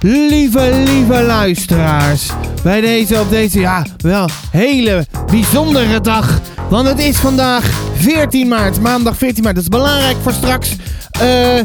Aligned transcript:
lieve, 0.00 0.82
lieve 0.84 1.22
luisteraars. 1.22 2.30
Bij 2.62 2.80
deze 2.80 3.20
op 3.20 3.30
deze, 3.30 3.60
ja, 3.60 3.86
wel 3.96 4.28
hele 4.50 5.06
bijzondere 5.30 6.00
dag. 6.00 6.40
Want 6.68 6.88
het 6.88 6.98
is 6.98 7.16
vandaag 7.16 7.64
14 7.94 8.48
maart, 8.48 8.80
maandag 8.80 9.16
14 9.16 9.42
maart. 9.42 9.54
Dat 9.54 9.64
is 9.64 9.70
belangrijk 9.70 10.16
voor 10.22 10.32
straks. 10.32 10.76
Eh, 11.10 11.56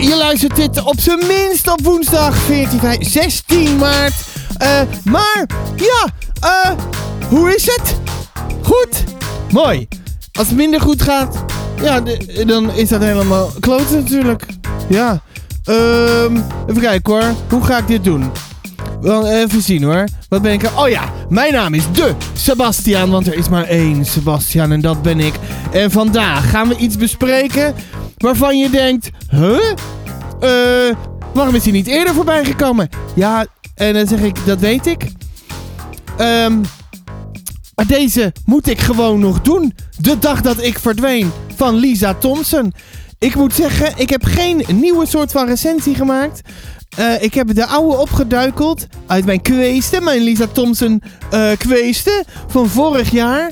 je 0.00 0.16
luistert 0.18 0.56
dit 0.56 0.82
op 0.82 1.00
zijn 1.00 1.22
minst 1.26 1.70
op 1.70 1.80
woensdag 1.82 2.36
14, 2.36 2.78
15, 2.78 3.10
16 3.10 3.76
maart. 3.76 4.14
Eh, 4.58 4.80
maar, 5.04 5.46
ja, 5.76 6.06
eh, 6.40 6.70
hoe 7.28 7.54
is 7.54 7.66
het? 7.66 7.96
Goed? 8.62 9.04
Mooi. 9.50 9.88
Als 10.32 10.46
het 10.46 10.56
minder 10.56 10.80
goed 10.80 11.02
gaat, 11.02 11.44
ja, 11.82 12.02
dan 12.46 12.70
is 12.70 12.88
dat 12.88 13.00
helemaal 13.00 13.50
kloten 13.60 13.96
natuurlijk. 13.96 14.46
Ja. 14.88 15.22
Ehm, 15.66 16.36
even 16.66 16.82
kijken 16.82 17.12
hoor. 17.12 17.34
Hoe 17.48 17.64
ga 17.64 17.78
ik 17.78 17.86
dit 17.86 18.04
doen? 18.04 18.30
Even 19.24 19.62
zien 19.62 19.82
hoor. 19.82 20.04
Wat 20.28 20.42
ben 20.42 20.52
ik 20.52 20.62
er? 20.62 20.78
Oh 20.78 20.88
ja, 20.88 21.12
mijn 21.28 21.52
naam 21.52 21.74
is 21.74 21.84
de 21.92 22.14
Sebastian, 22.32 23.10
want 23.10 23.26
er 23.26 23.34
is 23.34 23.48
maar 23.48 23.64
één 23.64 24.04
Sebastian 24.04 24.72
en 24.72 24.80
dat 24.80 25.02
ben 25.02 25.20
ik. 25.20 25.34
En 25.72 25.90
vandaag 25.90 26.50
gaan 26.50 26.68
we 26.68 26.76
iets 26.76 26.96
bespreken 26.96 27.74
waarvan 28.16 28.58
je 28.58 28.70
denkt, 28.70 29.10
huh? 29.30 29.70
Eh, 30.40 30.96
waarom 31.34 31.54
is 31.54 31.62
hij 31.62 31.72
niet 31.72 31.86
eerder 31.86 32.14
voorbij 32.14 32.44
gekomen? 32.44 32.88
Ja, 33.14 33.46
en 33.74 33.94
dan 33.94 34.06
zeg 34.06 34.20
ik, 34.20 34.46
dat 34.46 34.58
weet 34.60 34.86
ik. 34.86 35.02
Ehm, 36.16 36.60
maar 37.74 37.86
deze 37.86 38.32
moet 38.44 38.68
ik 38.68 38.80
gewoon 38.80 39.20
nog 39.20 39.42
doen. 39.42 39.74
De 39.98 40.18
dag 40.18 40.40
dat 40.40 40.62
ik 40.62 40.78
verdween 40.78 41.32
van 41.56 41.74
Lisa 41.74 42.14
Thompson. 42.14 42.72
Ik 43.18 43.34
moet 43.34 43.54
zeggen, 43.54 43.92
ik 43.96 44.10
heb 44.10 44.24
geen 44.24 44.64
nieuwe 44.72 45.06
soort 45.06 45.32
van 45.32 45.46
recensie 45.46 45.94
gemaakt. 45.94 46.40
Eh, 46.96 47.22
ik 47.22 47.34
heb 47.34 47.54
de 47.54 47.66
oude 47.66 47.96
opgeduikeld 47.96 48.86
uit 49.06 49.24
mijn 49.24 49.42
kweesten, 49.42 50.04
mijn 50.04 50.22
Lisa 50.22 50.46
Thompson 50.52 51.02
eh 51.30 51.50
kweesten 51.58 52.24
van 52.46 52.68
vorig 52.68 53.10
jaar. 53.10 53.50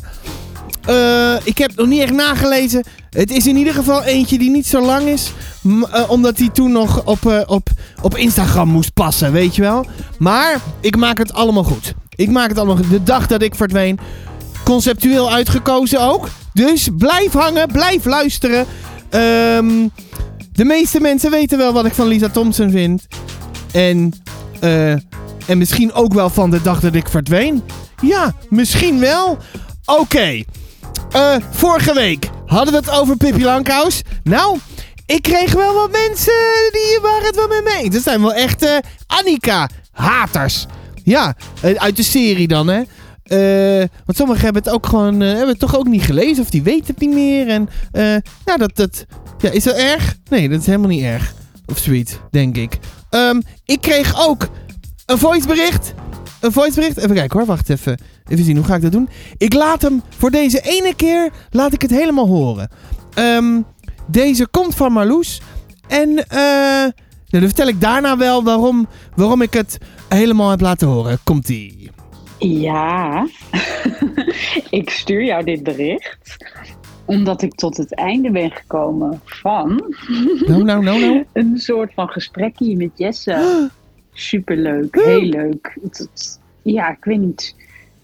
Eh, 0.86 1.34
ik 1.44 1.58
heb 1.58 1.76
nog 1.76 1.86
niet 1.86 2.00
echt 2.00 2.12
nagelezen. 2.12 2.84
Het 3.10 3.30
is 3.30 3.46
in 3.46 3.56
ieder 3.56 3.74
geval 3.74 4.02
eentje 4.02 4.38
die 4.38 4.50
niet 4.50 4.66
zo 4.66 4.80
lang 4.80 5.06
is. 5.06 5.32
omdat 6.08 6.38
hij 6.38 6.48
toen 6.48 6.72
nog 6.72 7.04
op, 7.04 7.44
op, 7.46 7.68
op 8.02 8.16
Instagram 8.16 8.68
moest 8.68 8.92
passen, 8.92 9.32
weet 9.32 9.56
je 9.56 9.62
wel. 9.62 9.86
Maar 10.18 10.60
ik 10.80 10.96
maak 10.96 11.18
het 11.18 11.32
allemaal 11.32 11.64
goed. 11.64 11.94
Ik 12.14 12.30
maak 12.30 12.48
het 12.48 12.58
allemaal 12.58 12.76
goed. 12.76 12.90
De 12.90 13.02
dag 13.02 13.26
dat 13.26 13.42
ik 13.42 13.54
verdween. 13.54 13.98
Conceptueel 14.64 15.32
uitgekozen 15.32 16.00
ook. 16.00 16.28
Dus 16.52 16.88
blijf 16.98 17.32
hangen, 17.32 17.68
blijf 17.68 18.04
luisteren. 18.04 18.66
Ehm, 19.14 19.88
de 20.52 20.64
meeste 20.64 21.00
mensen 21.00 21.30
weten 21.30 21.58
wel 21.58 21.72
wat 21.72 21.86
ik 21.86 21.92
van 21.92 22.06
Lisa 22.06 22.28
Thompson 22.28 22.70
vind. 22.70 23.06
En, 23.72 24.12
eh, 24.60 24.90
en 25.46 25.58
misschien 25.58 25.92
ook 25.92 26.14
wel 26.14 26.30
van 26.30 26.50
de 26.50 26.62
dag 26.62 26.80
dat 26.80 26.94
ik 26.94 27.08
verdween. 27.08 27.62
Ja, 28.00 28.34
misschien 28.48 29.00
wel. 29.00 29.38
Oké. 29.84 30.42
Eh, 31.10 31.36
vorige 31.50 31.94
week 31.94 32.30
hadden 32.46 32.72
we 32.74 32.80
het 32.80 32.90
over 32.90 33.16
Pippi 33.16 33.44
Langkous. 33.44 34.02
Nou, 34.22 34.58
ik 35.06 35.22
kreeg 35.22 35.52
wel 35.52 35.74
wat 35.74 35.90
mensen 35.90 36.70
die 36.72 36.98
waren 37.02 37.26
het 37.26 37.36
wel 37.36 37.48
met 37.48 37.64
me 37.64 37.78
eens. 37.82 37.94
Dat 37.94 38.02
zijn 38.02 38.20
wel 38.20 38.34
echt 38.34 38.62
eh, 38.62 38.76
Annika-haters. 39.06 40.66
Ja, 41.04 41.34
uit 41.76 41.96
de 41.96 42.02
serie 42.02 42.48
dan, 42.48 42.68
hè. 42.68 42.82
Eh, 43.24 43.78
want 43.78 44.16
sommigen 44.16 44.44
hebben 44.44 44.62
het 44.62 44.72
ook 44.72 44.86
gewoon, 44.86 45.22
eh, 45.22 45.28
hebben 45.28 45.48
het 45.48 45.58
toch 45.58 45.76
ook 45.76 45.86
niet 45.86 46.02
gelezen 46.02 46.42
of 46.42 46.50
die 46.50 46.62
weten 46.62 46.86
het 46.86 46.98
niet 46.98 47.14
meer. 47.14 47.48
En 47.48 47.68
eh, 47.92 48.02
nou, 48.44 48.58
dat, 48.58 48.76
dat, 48.76 49.06
ja, 49.38 49.50
is 49.50 49.64
dat 49.64 49.74
erg? 49.76 50.16
Nee, 50.30 50.48
dat 50.48 50.60
is 50.60 50.66
helemaal 50.66 50.88
niet 50.88 51.02
erg. 51.02 51.34
Of 51.66 51.78
zoiets, 51.78 52.18
denk 52.30 52.56
ik. 52.56 52.78
Ehm, 53.10 53.40
ik 53.64 53.80
kreeg 53.80 54.26
ook 54.26 54.48
een 55.06 55.18
voicebericht. 55.18 55.94
Een 56.40 56.52
voicebericht. 56.52 56.96
Even 56.96 57.14
kijken 57.14 57.38
hoor, 57.38 57.48
wacht 57.48 57.70
even. 57.70 57.98
Even 58.28 58.44
zien, 58.44 58.56
hoe 58.56 58.64
ga 58.64 58.74
ik 58.74 58.82
dat 58.82 58.92
doen? 58.92 59.08
Ik 59.36 59.54
laat 59.54 59.82
hem 59.82 60.02
voor 60.18 60.30
deze 60.30 60.60
ene 60.60 60.94
keer, 60.96 61.30
laat 61.50 61.72
ik 61.72 61.82
het 61.82 61.90
helemaal 61.90 62.26
horen. 62.26 62.68
Ehm, 63.14 63.60
deze 64.06 64.46
komt 64.50 64.74
van 64.74 64.92
Marloes. 64.92 65.40
En 65.88 66.28
eh, 66.28 66.38
nou, 66.38 66.92
dan 67.28 67.40
vertel 67.40 67.68
ik 67.68 67.80
daarna 67.80 68.16
wel 68.16 68.44
waarom, 68.44 68.88
waarom 69.16 69.42
ik 69.42 69.52
het 69.52 69.78
helemaal 70.08 70.50
heb 70.50 70.60
laten 70.60 70.88
horen. 70.88 71.18
Komt-ie. 71.24 71.83
Ja, 72.38 73.26
ik 74.70 74.90
stuur 74.90 75.24
jou 75.24 75.44
dit 75.44 75.62
bericht 75.62 76.36
omdat 77.06 77.42
ik 77.42 77.54
tot 77.54 77.76
het 77.76 77.94
einde 77.94 78.30
ben 78.30 78.50
gekomen 78.50 79.20
van 79.24 79.66
Nou, 80.46 80.62
nou, 80.62 80.82
nou, 80.82 81.00
nou. 81.00 81.24
een 81.32 81.58
soort 81.58 81.94
van 81.94 82.08
gesprekje 82.08 82.76
met 82.76 82.90
Jesse. 82.94 83.68
Superleuk, 84.12 84.94
heel 84.94 85.22
leuk. 85.22 85.76
Ja, 86.62 86.90
ik 86.90 87.04
weet 87.04 87.18
niet. 87.20 87.56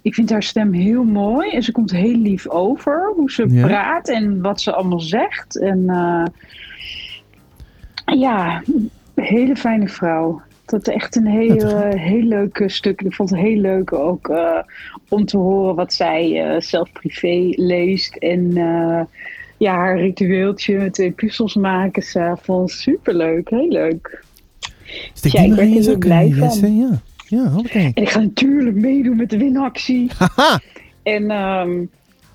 Ik 0.02 0.14
vind 0.14 0.30
haar 0.30 0.42
stem 0.42 0.72
heel 0.72 1.04
mooi 1.04 1.50
en 1.50 1.62
ze 1.62 1.72
komt 1.72 1.90
heel 1.90 2.16
lief 2.16 2.48
over. 2.48 3.12
Hoe 3.16 3.30
ze 3.30 3.46
Ja. 3.48 3.66
praat 3.66 4.08
en 4.08 4.40
wat 4.42 4.60
ze 4.60 4.72
allemaal 4.74 5.00
zegt. 5.00 5.58
En 5.60 5.84
eh, 5.88 6.24
ja, 8.19 8.62
hele 9.14 9.56
fijne 9.56 9.88
vrouw. 9.88 10.42
Dat 10.70 10.88
is 10.88 10.94
echt 10.94 11.16
een 11.16 11.26
heel, 11.26 11.56
eh, 11.56 12.00
heel 12.00 12.22
leuk 12.22 12.62
stuk. 12.66 13.00
Ik 13.00 13.14
vond 13.14 13.31
het 13.31 13.38
heel 13.38 13.56
leuk 13.56 13.92
ook 13.92 14.28
eh, 14.28 14.58
om 15.08 15.25
te 15.25 15.36
horen 15.36 15.75
wat 15.75 15.92
zij 15.92 16.42
eh, 16.42 16.60
zelf 16.60 16.92
privé 16.92 17.53
leest. 17.56 18.16
En 18.16 18.56
eh, 18.56 19.00
ja, 19.56 19.75
haar 19.75 19.98
ritueeltje 19.98 20.78
met 20.78 20.92
twee 20.92 21.10
puzzels 21.10 21.54
maken 21.54 22.03
s'avonds. 22.03 22.82
Superleuk, 22.82 23.50
heel 23.50 23.69
leuk. 23.69 24.25
Steek 25.12 25.32
Ja, 25.32 25.42
ik 25.42 25.86
er 25.86 25.98
blij 25.98 26.32
van. 26.32 26.76
Ja. 27.28 27.52
En 27.72 27.92
ik 27.94 28.08
ga 28.08 28.20
natuurlijk 28.20 28.76
meedoen 28.76 29.16
met 29.16 29.31
de 29.31 29.38
winactie. 29.38 30.10
Haha. 30.19 30.60
En, 31.02 31.31
ehm, 31.31 31.84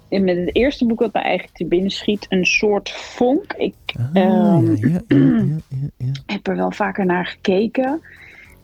en 0.09 0.23
met 0.23 0.37
het 0.37 0.55
eerste 0.55 0.85
boek 0.85 0.99
wat 0.99 1.13
mij 1.13 1.21
eigenlijk 1.21 1.57
te 1.57 1.65
binnen 1.65 1.91
schiet, 1.91 2.25
een 2.29 2.45
soort 2.45 2.91
vonk. 2.91 3.53
Ik 3.57 3.73
Ah, 3.99 4.09
ehm, 4.13 4.65
ja, 4.65 4.87
ja, 4.87 5.01
ja, 5.07 5.17
ja, 5.17 5.57
ja, 5.69 5.87
ja. 5.97 6.11
heb 6.33 6.47
er 6.47 6.55
wel 6.55 6.71
vaker 6.71 7.05
naar 7.05 7.25
gekeken. 7.25 8.01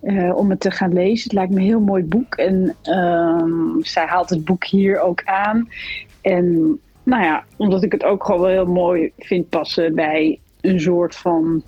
Eh, 0.02 0.36
om 0.36 0.50
het 0.50 0.60
te 0.60 0.72
gaan 0.72 0.94
lezen. 0.94 1.24
Het 1.24 1.34
lijkt 1.34 1.52
me 1.52 1.60
een 1.60 1.66
heel 1.66 1.80
mooi 1.80 2.04
boek. 2.04 2.36
En 2.36 2.76
ehm, 2.82 3.82
zij 3.82 4.06
haalt 4.06 4.30
het 4.30 4.46
boek 4.46 4.66
hier 4.66 5.00
ook 5.00 5.24
aan. 5.26 5.70
En 6.22 6.80
nou 7.04 7.24
ja, 7.24 7.44
omdat 7.58 7.84
ik 7.84 7.92
het 7.92 8.04
ook 8.04 8.26
gewoon 8.26 8.42
wel 8.42 8.50
heel 8.50 8.66
mooi 8.66 9.12
vind 9.18 9.50
passen 9.50 9.96
bij 9.96 10.40
een 10.62 10.80
soort 10.80 11.16
van 11.16 11.64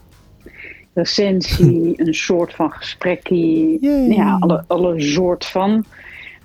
recensie, 0.94 1.94
een 2.06 2.14
soort 2.14 2.54
van 2.54 2.72
gesprekje. 2.72 3.78
Ja, 4.14 4.38
alle, 4.40 4.64
alle 4.68 5.02
soort 5.02 5.46
van 5.46 5.86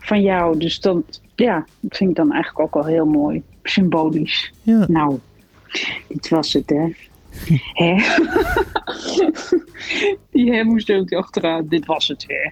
van 0.08 0.22
jou. 0.22 0.58
Dus 0.58 0.80
dat, 0.80 1.20
ja, 1.34 1.66
dat 1.80 1.96
vind 1.96 2.10
ik 2.10 2.16
dan 2.16 2.32
eigenlijk 2.32 2.60
ook 2.60 2.74
wel 2.74 2.92
heel 2.92 3.06
mooi. 3.06 3.42
Symbolisch. 3.62 4.52
ja. 4.62 4.84
Nou, 4.88 5.18
dit 6.08 6.28
was 6.28 6.52
het, 6.52 6.70
hè. 6.70 6.92
Hè? 7.72 7.94
Die 10.30 10.52
hè 10.52 10.64
moest 10.64 10.90
ook 10.90 11.12
achteraan. 11.12 11.66
Dit 11.68 11.86
was 11.86 12.08
het, 12.08 12.24
hè. 12.26 12.50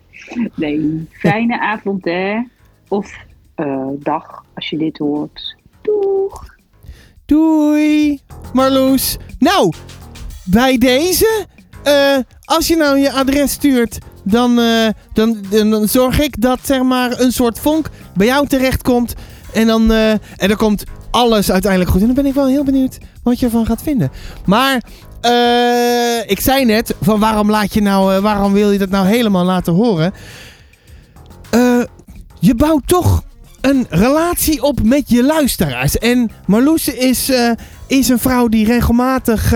Nee, 0.54 1.06
fijne 1.10 1.60
avond, 1.60 2.04
hè. 2.04 2.40
Of 2.88 3.24
eh, 3.54 3.88
dag, 3.98 4.44
als 4.54 4.70
je 4.70 4.76
dit 4.78 4.98
hoort. 4.98 5.56
Doeg. 5.82 6.54
Doei, 7.26 8.20
Marloes. 8.52 9.16
Nou, 9.38 9.72
bij 10.44 10.78
deze, 10.78 11.46
eh, 11.82 12.18
als 12.44 12.68
je 12.68 12.76
nou 12.76 12.98
je 12.98 13.12
adres 13.12 13.52
stuurt, 13.52 13.98
dan, 14.24 14.58
eh, 14.58 14.88
dan, 15.12 15.44
dan, 15.50 15.70
dan 15.70 15.88
zorg 15.88 16.20
ik 16.20 16.40
dat 16.40 16.58
zeg 16.62 16.82
maar 16.82 17.20
een 17.20 17.32
soort 17.32 17.58
vonk 17.58 17.88
bij 18.14 18.26
jou 18.26 18.46
terechtkomt. 18.46 19.14
En 19.54 19.66
dan, 19.66 19.90
en 19.92 20.20
dan 20.36 20.56
komt 20.56 20.84
alles 21.10 21.50
uiteindelijk 21.50 21.90
goed. 21.90 22.00
En 22.00 22.06
dan 22.06 22.16
ben 22.16 22.26
ik 22.26 22.34
wel 22.34 22.46
heel 22.46 22.64
benieuwd 22.64 22.98
wat 23.26 23.38
je 23.38 23.46
ervan 23.46 23.66
gaat 23.66 23.82
vinden. 23.82 24.10
Maar 24.44 24.82
eh, 25.20 26.30
ik 26.30 26.40
zei 26.40 26.64
net, 26.64 26.94
van 27.00 27.20
waarom, 27.20 27.50
laat 27.50 27.74
je 27.74 27.80
nou, 27.80 28.14
eh, 28.14 28.22
waarom 28.22 28.52
wil 28.52 28.70
je 28.70 28.78
dat 28.78 28.88
nou 28.88 29.06
helemaal 29.06 29.44
laten 29.44 29.72
horen? 29.72 30.12
Eh, 31.50 31.80
je 32.40 32.54
bouwt 32.54 32.86
toch 32.86 33.22
een 33.60 33.86
relatie 33.90 34.62
op 34.62 34.82
met 34.82 35.10
je 35.10 35.24
luisteraars. 35.24 35.98
En 35.98 36.30
Marloes 36.46 36.88
is, 36.88 37.32
is 37.86 38.08
een 38.08 38.18
vrouw 38.18 38.48
die 38.48 38.66
regelmatig, 38.66 39.54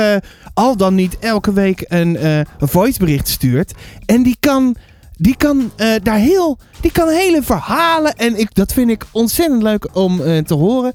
al 0.55 0.77
dan 0.77 0.95
niet 0.95 1.19
elke 1.19 1.53
week, 1.53 1.85
een, 1.89 2.47
voicebericht 2.59 3.29
stuurt. 3.29 3.73
En 4.07 4.23
die 4.23 4.37
kan, 4.41 4.77
die 5.17 5.37
kan 5.37 5.73
daar 6.03 6.19
heel, 6.19 6.59
die 6.81 6.93
kan 6.93 7.09
hele 7.09 7.43
verhalen. 7.43 8.15
En 8.15 8.39
ik, 8.39 8.55
dat 8.55 8.73
vind 8.73 8.91
ik 8.91 9.05
ontzettend 9.11 9.63
leuk 9.63 9.89
om 9.93 10.17
te 10.45 10.55
horen. 10.55 10.93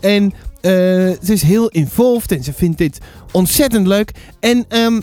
En 0.00 0.32
ze 1.22 1.32
is 1.32 1.42
heel 1.42 1.68
involved 1.68 2.32
en 2.32 2.44
ze 2.44 2.52
vindt 2.52 2.78
dit 2.78 2.98
ontzettend 3.32 3.86
leuk. 3.86 4.10
En 4.40 4.64
ehm, 4.68 5.00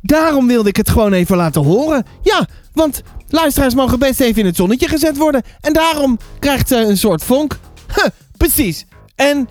daarom 0.00 0.46
wilde 0.46 0.68
ik 0.68 0.76
het 0.76 0.90
gewoon 0.90 1.12
even 1.12 1.36
laten 1.36 1.62
horen. 1.64 2.04
Ja, 2.22 2.46
want 2.72 3.02
luisteraars 3.28 3.74
mogen 3.74 3.98
best 3.98 4.20
even 4.20 4.40
in 4.40 4.46
het 4.46 4.56
zonnetje 4.56 4.88
gezet 4.88 5.16
worden. 5.16 5.42
En 5.60 5.72
daarom 5.72 6.18
krijgt 6.38 6.68
ze 6.68 6.76
een 6.76 6.98
soort 6.98 7.24
vonk. 7.24 7.58
Huh, 7.94 8.06
precies. 8.36 8.86
En 9.16 9.48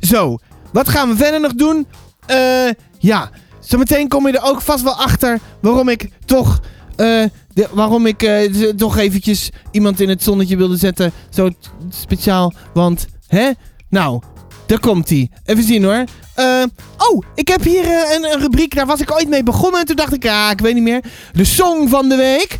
zo. 0.00 0.38
Wat 0.72 0.88
gaan 0.88 1.08
we 1.08 1.16
verder 1.16 1.40
nog 1.40 1.54
doen? 1.54 1.86
Eh, 2.26 2.70
ja. 2.98 3.30
Zometeen 3.60 4.08
kom 4.08 4.26
je 4.26 4.38
er 4.38 4.44
ook 4.50 4.60
vast 4.60 4.82
wel 4.84 4.94
achter 4.96 5.38
waarom 5.60 5.88
ik 5.88 6.08
toch 6.24 6.60
eh, 6.96 7.22
de- 7.54 7.68
waarom 7.72 8.06
ik 8.06 8.22
eh, 8.22 8.52
toch 8.76 8.96
eventjes 8.98 9.50
iemand 9.70 10.00
in 10.00 10.08
het 10.08 10.22
zonnetje 10.22 10.56
wilde 10.56 10.76
zetten. 10.76 11.12
Zo 11.30 11.50
speciaal, 11.88 12.52
want, 12.74 13.06
hè? 13.26 13.50
Nou, 13.88 14.22
daar 14.66 14.80
komt 14.80 15.08
hij. 15.08 15.30
Even 15.44 15.64
zien 15.64 15.84
hoor. 15.84 16.04
Eh, 16.34 16.62
oh, 16.98 17.22
ik 17.34 17.48
heb 17.48 17.62
hier 17.62 17.84
eh, 17.84 18.14
een, 18.14 18.32
een 18.32 18.40
rubriek, 18.40 18.74
daar 18.74 18.86
was 18.86 19.00
ik 19.00 19.12
ooit 19.12 19.28
mee 19.28 19.42
begonnen. 19.42 19.80
En 19.80 19.86
toen 19.86 19.96
dacht 19.96 20.14
ik, 20.14 20.22
ja, 20.22 20.50
ik 20.50 20.60
weet 20.60 20.74
niet 20.74 20.82
meer. 20.82 21.04
De 21.32 21.44
song 21.44 21.88
van 21.88 22.08
de 22.08 22.16
week. 22.16 22.58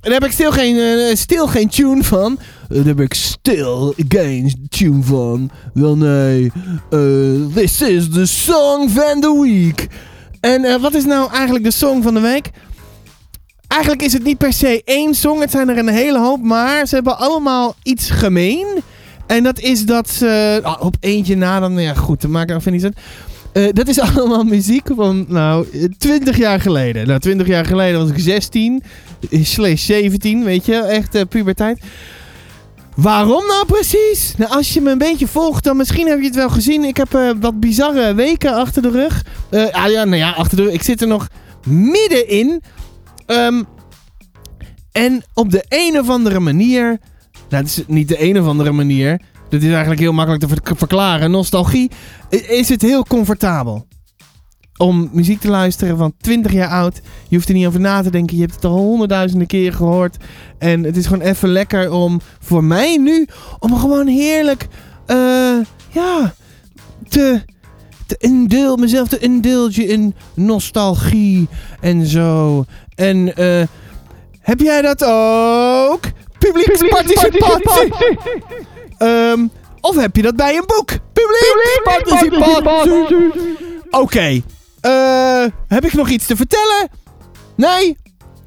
Daar 0.00 0.12
heb 0.12 0.24
ik 0.24 0.32
stil 0.32 0.52
geen, 0.52 0.78
eh, 0.78 1.16
stil 1.16 1.46
geen 1.46 1.68
tune 1.68 2.04
van. 2.04 2.38
Daar 2.68 2.84
heb 2.84 3.00
ik 3.00 3.14
stil 3.14 3.94
geen 4.08 4.66
tune 4.68 5.02
van. 5.02 5.50
Wel 5.74 5.96
nee. 5.96 6.52
this 7.54 7.80
is 7.82 8.08
the 8.12 8.26
song 8.26 8.88
van 8.88 9.20
the 9.20 9.40
week. 9.42 9.86
En 10.40 10.80
wat 10.80 10.94
is 10.94 11.04
nou 11.04 11.32
eigenlijk 11.32 11.64
de 11.64 11.70
song 11.70 12.02
van 12.02 12.14
de 12.14 12.20
week? 12.20 12.50
Eigenlijk 13.68 14.02
is 14.02 14.12
het 14.12 14.24
niet 14.24 14.38
per 14.38 14.52
se 14.52 14.82
één 14.84 15.14
song. 15.14 15.40
Het 15.40 15.50
zijn 15.50 15.68
er 15.68 15.78
een 15.78 15.88
hele 15.88 16.18
hoop. 16.18 16.42
Maar 16.42 16.86
ze 16.86 16.94
hebben 16.94 17.18
allemaal 17.18 17.74
iets 17.82 18.10
gemeen. 18.10 18.66
En 19.28 19.42
dat 19.42 19.60
is 19.60 19.84
dat 19.84 20.10
ze... 20.10 20.60
ah, 20.62 20.82
op 20.84 20.96
eentje 21.00 21.36
na 21.36 21.60
dan... 21.60 21.80
Ja 21.80 21.94
goed, 21.94 22.20
dat 22.20 22.30
maakt 22.30 22.50
even 22.50 22.72
niet 22.72 22.84
uit. 22.84 22.96
Eh, 23.52 23.68
dat 23.72 23.88
is 23.88 24.00
allemaal 24.10 24.44
muziek 24.44 24.88
van, 24.96 25.24
nou, 25.28 25.66
eh, 25.72 25.84
20 25.98 26.36
jaar 26.36 26.60
geleden. 26.60 27.06
Nou, 27.06 27.20
20 27.20 27.46
jaar 27.46 27.64
geleden 27.64 28.00
was 28.00 28.10
ik 28.10 28.18
16, 28.18 28.82
eh, 29.30 29.44
slash 29.44 29.84
17, 29.84 30.44
weet 30.44 30.66
je, 30.66 30.74
echt 30.74 31.14
eh, 31.14 31.22
puberteit. 31.28 31.80
Waarom 32.98 33.46
nou 33.46 33.66
precies? 33.66 34.34
Nou, 34.36 34.50
als 34.50 34.72
je 34.72 34.80
me 34.80 34.90
een 34.90 34.98
beetje 34.98 35.26
volgt, 35.26 35.64
dan 35.64 35.76
misschien 35.76 36.08
heb 36.08 36.18
je 36.18 36.24
het 36.24 36.34
wel 36.34 36.50
gezien. 36.50 36.84
Ik 36.84 36.96
heb 36.96 37.14
eh, 37.14 37.30
wat 37.40 37.60
bizarre 37.60 38.14
weken 38.14 38.54
achter 38.54 38.82
de 38.82 38.90
rug. 38.90 39.24
Eh, 39.50 39.66
ah 39.70 39.90
ja, 39.90 40.04
nou 40.04 40.16
ja, 40.16 40.30
achter 40.30 40.56
de 40.56 40.62
rug. 40.62 40.72
Ik 40.72 40.82
zit 40.82 41.00
er 41.00 41.06
nog 41.06 41.28
middenin. 41.66 42.62
Ehm 43.26 43.62
en 44.92 45.22
op 45.34 45.50
de 45.50 45.64
een 45.68 45.98
of 45.98 46.08
andere 46.08 46.40
manier... 46.40 46.98
Nou, 47.48 47.62
het 47.62 47.66
is 47.66 47.82
niet 47.86 48.08
de 48.08 48.22
een 48.22 48.40
of 48.40 48.46
andere 48.46 48.72
manier. 48.72 49.20
Dat 49.48 49.62
is 49.62 49.70
eigenlijk 49.70 50.00
heel 50.00 50.12
makkelijk 50.12 50.42
te 50.42 50.48
ver- 50.48 50.76
verklaren. 50.76 51.30
Nostalgie 51.30 51.90
is 52.48 52.68
het 52.68 52.82
heel 52.82 53.04
comfortabel. 53.04 53.86
Om 54.76 55.08
muziek 55.12 55.40
te 55.40 55.48
luisteren 55.48 55.96
van 55.96 56.14
20 56.20 56.52
jaar 56.52 56.68
oud. 56.68 57.00
Je 57.28 57.36
hoeft 57.36 57.48
er 57.48 57.54
niet 57.54 57.66
over 57.66 57.80
na 57.80 58.02
te 58.02 58.10
denken. 58.10 58.36
Je 58.36 58.42
hebt 58.42 58.54
het 58.54 58.64
al 58.64 58.76
honderdduizenden 58.76 59.46
keer 59.46 59.72
gehoord. 59.72 60.16
En 60.58 60.84
het 60.84 60.96
is 60.96 61.06
gewoon 61.06 61.22
even 61.22 61.48
lekker 61.48 61.92
om, 61.92 62.20
voor 62.40 62.64
mij 62.64 62.96
nu, 62.96 63.26
om 63.58 63.76
gewoon 63.76 64.06
heerlijk, 64.06 64.66
eh, 65.06 65.16
ja, 65.90 66.34
te, 67.08 67.42
te 68.06 68.16
indul, 68.18 68.76
mezelf 68.76 69.08
te 69.08 69.18
indulgen 69.18 69.88
in 69.88 70.14
nostalgie 70.34 71.48
en 71.80 72.06
zo. 72.06 72.64
En 72.94 73.36
eh, 73.36 73.66
heb 74.40 74.60
jij 74.60 74.82
dat 74.82 75.04
ook? 75.04 76.00
Publieksparticipatie! 76.38 77.92
Ehm, 78.98 79.46
of 79.80 79.96
heb 79.96 80.16
je 80.16 80.22
dat 80.22 80.36
bij 80.36 80.56
een 80.56 80.64
boek? 80.66 80.90
Publieksparticipatie! 81.12 83.30
Oké. 83.90 84.42
eh, 84.80 85.44
heb 85.68 85.84
ik 85.84 85.92
nog 85.92 86.08
iets 86.08 86.26
te 86.26 86.36
vertellen? 86.36 86.88
Nee? 87.56 87.96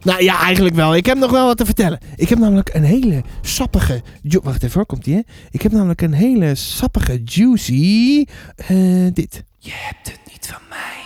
Nou 0.04 0.24
ja, 0.24 0.40
eigenlijk 0.44 0.76
wel. 0.76 0.96
Ik 0.96 1.06
heb 1.06 1.18
nog 1.18 1.32
wel 1.32 1.46
wat 1.46 1.58
te 1.58 1.66
vertellen. 1.66 2.00
Ik 2.16 2.30
heb 2.30 2.40
namelijk 2.40 2.70
een 2.74 2.84
hele 2.84 3.22
sappige... 3.42 4.02
ju- 4.22 4.40
Wacht 4.44 4.64
even, 4.64 4.76
hoor, 4.76 4.86
komt 4.86 5.04
die 5.04 5.16
hè? 5.16 5.22
Ik 5.52 5.62
heb 5.62 5.72
namelijk 5.72 6.02
een 6.02 6.14
hele 6.14 6.56
sappige, 6.56 7.22
juicy... 7.26 8.26
eh, 8.56 8.78
dit. 9.14 9.44
Je 9.58 9.72
hebt 9.74 10.08
het 10.12 10.20
niet 10.32 10.48
van 10.54 10.62
mij. 10.70 11.00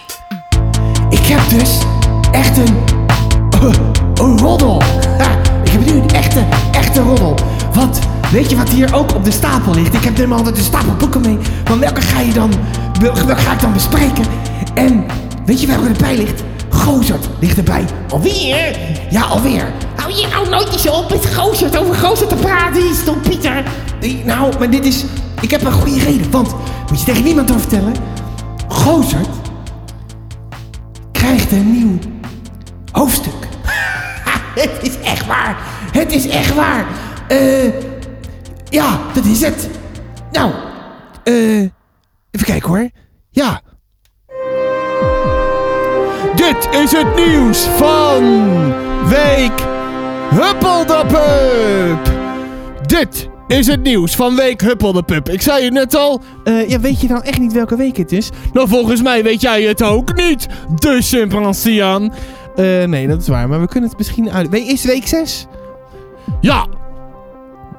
Ik 1.19 1.25
heb 1.25 1.49
dus 1.59 1.77
echt 2.31 2.57
een... 2.57 2.83
eh, 3.51 3.73
een 4.13 4.39
roddel. 4.39 4.81
Ha, 5.17 5.37
ik 5.63 5.69
heb 5.71 5.85
nu 5.85 5.91
een 5.91 6.09
echte, 6.09 6.45
echte 6.95 8.07
weet 8.31 8.49
je 8.49 8.55
wat 8.55 8.69
hier 8.69 8.95
ook 8.95 9.15
op 9.15 9.23
de 9.23 9.31
stapel 9.31 9.73
ligt? 9.73 9.93
Ik 9.93 10.03
heb 10.03 10.15
helemaal 10.15 10.37
altijd 10.37 10.57
een 10.57 10.63
stapel 10.63 10.95
boeken 10.95 11.21
mee. 11.21 11.37
Van 11.63 11.79
welke 11.79 12.01
ga 12.01 12.19
je 12.19 12.33
dan... 12.33 12.51
Welke, 12.99 13.35
ga 13.35 13.53
ik 13.53 13.59
dan 13.59 13.73
bespreken? 13.73 14.25
En 14.73 15.05
weet 15.45 15.61
je 15.61 15.67
welke 15.67 15.87
erbij 15.87 16.15
ligt? 16.15 16.43
Gozert 16.69 17.29
ligt 17.39 17.57
erbij. 17.57 17.85
Alweer? 18.09 18.77
Ja, 19.09 19.21
alweer. 19.21 19.73
Hou 19.95 20.13
je 20.13 20.27
nou 20.27 20.49
nooit 20.49 20.73
eens 20.73 20.89
op 20.89 21.09
met 21.09 21.35
Gozert 21.35 21.77
over 21.77 21.95
Gozert 21.95 22.29
te 22.29 22.35
praten, 22.35 22.81
die 22.81 22.93
stom 22.93 23.21
Pieter. 23.21 23.63
Nou, 24.23 24.57
maar 24.59 24.69
dit 24.69 24.85
is... 24.85 25.03
Ik 25.41 25.51
heb 25.51 25.63
een 25.63 25.71
goede 25.71 25.99
reden, 25.99 26.31
want... 26.31 26.55
Moet 26.89 26.99
je 26.99 27.05
tegen 27.05 27.23
niemand 27.23 27.49
over 27.49 27.61
vertellen? 27.61 27.93
Gozert 28.67 29.29
krijgt 31.11 31.51
een 31.51 31.71
nieuw 31.71 31.97
hoofdstuk. 32.91 33.47
het 34.55 34.79
is 34.81 34.99
echt 35.03 35.25
waar. 35.25 35.74
Het 35.95 36.11
is 36.11 36.27
echt 36.27 36.55
waar. 36.55 36.87
Eh... 37.27 37.65
ja, 38.69 38.99
dat 39.13 39.25
is 39.25 39.41
het. 39.41 39.69
Nou, 40.31 40.51
eh... 41.23 41.59
even 42.31 42.45
kijken 42.45 42.69
hoor. 42.69 42.89
Ja. 43.29 43.61
Dit 46.35 46.69
is 46.71 46.91
het 46.91 47.15
nieuws 47.15 47.59
van 47.63 48.53
week 49.07 49.63
Huppeldepup. 50.29 52.13
Dit 52.85 53.29
is 53.47 53.67
het 53.67 53.83
nieuws 53.83 54.15
van 54.15 54.35
week 54.35 54.61
Huppeldepup. 54.61 55.29
Ik 55.29 55.41
zei 55.41 55.63
het 55.63 55.73
net 55.73 55.95
al. 55.95 56.21
Eh, 56.43 56.69
ja, 56.69 56.79
weet 56.79 57.01
je 57.01 57.07
nou 57.07 57.23
echt 57.23 57.39
niet 57.39 57.53
welke 57.53 57.75
week 57.75 57.97
het 57.97 58.11
is? 58.11 58.29
Nou, 58.53 58.67
volgens 58.67 59.01
mij 59.01 59.23
weet 59.23 59.41
jij 59.41 59.63
het 59.63 59.83
ook 59.83 60.15
niet. 60.15 60.47
De 60.75 61.01
chimpansiaan. 61.01 62.13
Eh, 62.55 62.83
nee, 62.83 63.07
dat 63.07 63.21
is 63.21 63.27
waar. 63.27 63.49
Maar 63.49 63.61
we 63.61 63.67
kunnen 63.67 63.89
het 63.89 63.97
misschien 63.97 64.31
uit... 64.31 64.53
Is 64.53 64.85
week 64.85 65.07
6? 65.07 65.47
Ja. 66.45 66.67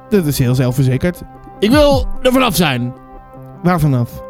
Dat 0.09 0.25
is 0.25 0.39
heel 0.39 0.55
zelfverzekerd. 0.55 1.21
Ik 1.59 1.69
wil 1.69 2.05
er 2.21 2.31
vanaf 2.31 2.55
zijn. 2.55 2.93
Waar 3.63 3.79
vanaf? 3.79 4.23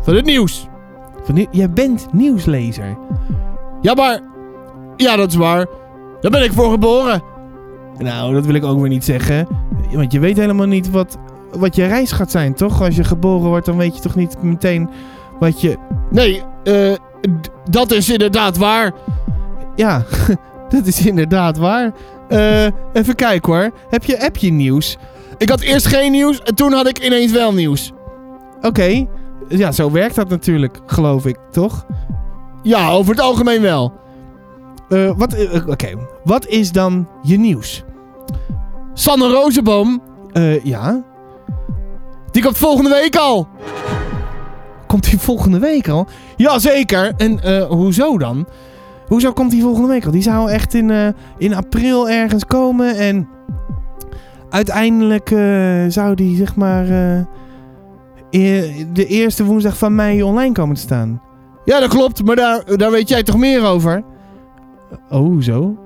Van 0.00 0.14
het 0.14 0.24
nieuws. 0.24 0.66
Van 1.24 1.46
Jij 1.50 1.70
bent 1.70 2.12
nieuwslezer. 2.12 2.96
Ja, 3.80 3.94
maar... 3.94 4.20
Ja, 4.96 5.16
dat 5.16 5.28
is 5.28 5.34
waar. 5.34 5.66
Daar 6.20 6.30
ben 6.30 6.44
ik 6.44 6.52
voor 6.52 6.70
geboren. 6.70 7.22
Nou, 7.98 8.34
dat 8.34 8.46
wil 8.46 8.54
ik 8.54 8.64
ook 8.64 8.80
weer 8.80 8.88
niet 8.88 9.04
zeggen. 9.04 9.46
Want 9.92 10.12
je 10.12 10.18
weet 10.18 10.36
helemaal 10.36 10.66
niet 10.66 10.90
wat, 10.90 11.18
wat 11.52 11.76
je 11.76 11.86
reis 11.86 12.12
gaat 12.12 12.30
zijn, 12.30 12.54
toch? 12.54 12.82
Als 12.82 12.96
je 12.96 13.04
geboren 13.04 13.48
wordt, 13.48 13.66
dan 13.66 13.76
weet 13.76 13.96
je 13.96 14.02
toch 14.02 14.14
niet 14.14 14.42
meteen 14.42 14.90
wat 15.38 15.60
je... 15.60 15.78
Nee, 16.10 16.42
eh, 16.64 16.92
dat 17.70 17.92
is 17.92 18.10
inderdaad 18.10 18.56
waar. 18.56 18.92
Ja, 19.74 20.02
dat 20.68 20.86
is 20.86 21.06
inderdaad 21.06 21.56
waar. 21.56 21.92
Eh, 22.28 22.64
even 22.92 23.14
kijken 23.14 23.52
hoor. 23.52 23.70
Heb 23.90 24.04
je, 24.04 24.16
heb 24.16 24.36
je 24.36 24.50
nieuws? 24.52 24.96
Ik 25.38 25.48
had 25.48 25.60
eerst 25.60 25.86
geen 25.86 26.12
nieuws 26.12 26.42
en 26.42 26.54
toen 26.54 26.72
had 26.72 26.88
ik 26.88 26.98
ineens 27.04 27.32
wel 27.32 27.52
nieuws. 27.52 27.92
Oké. 28.60 29.06
Ja, 29.48 29.72
zo 29.72 29.90
werkt 29.90 30.14
dat 30.14 30.28
natuurlijk, 30.28 30.78
geloof 30.86 31.26
ik, 31.26 31.36
toch? 31.50 31.86
Ja, 32.62 32.90
over 32.90 33.10
het 33.10 33.20
algemeen 33.20 33.62
wel. 33.62 33.92
Eh, 34.88 35.10
wat, 35.16 35.32
eh, 35.32 35.68
Oké, 35.68 35.88
wat 36.24 36.46
is 36.46 36.72
dan 36.72 37.08
je 37.22 37.38
nieuws? 37.38 37.84
Sanne 38.94 39.28
Rozenboom. 39.28 40.02
Eh, 40.32 40.64
ja. 40.64 41.02
Die 42.30 42.42
komt 42.42 42.56
volgende 42.58 42.90
week 42.90 43.16
al. 43.16 43.48
Komt 44.86 45.10
die 45.10 45.18
volgende 45.18 45.58
week 45.58 45.88
al? 45.88 46.06
Jazeker. 46.36 47.12
En 47.16 47.40
eh, 47.42 47.66
hoezo 47.66 48.18
dan? 48.18 48.46
Hoezo 49.06 49.32
komt 49.32 49.50
die 49.50 49.62
volgende 49.62 49.88
week 49.88 50.04
al? 50.04 50.10
Die 50.10 50.22
zou 50.22 50.50
echt 50.50 50.74
in, 50.74 50.90
eh, 50.90 51.08
in 51.38 51.54
april 51.54 52.08
ergens 52.10 52.44
komen 52.46 52.96
en 52.96 53.28
uiteindelijk 54.50 55.30
eh, 55.30 55.84
zou 55.88 56.14
die 56.14 56.36
zeg 56.36 56.56
maar 56.56 56.88
eh, 56.88 57.18
e- 58.30 58.84
de 58.92 59.06
eerste 59.06 59.44
woensdag 59.44 59.78
van 59.78 59.94
mei 59.94 60.22
online 60.22 60.52
komen 60.52 60.74
te 60.74 60.80
staan. 60.80 61.22
Ja, 61.64 61.80
dat 61.80 61.88
klopt, 61.88 62.24
maar 62.24 62.36
daar, 62.36 62.76
daar 62.76 62.90
weet 62.90 63.08
jij 63.08 63.22
toch 63.22 63.36
meer 63.36 63.64
over? 63.64 64.02
Oh, 65.10 65.18
hoezo? 65.18 65.76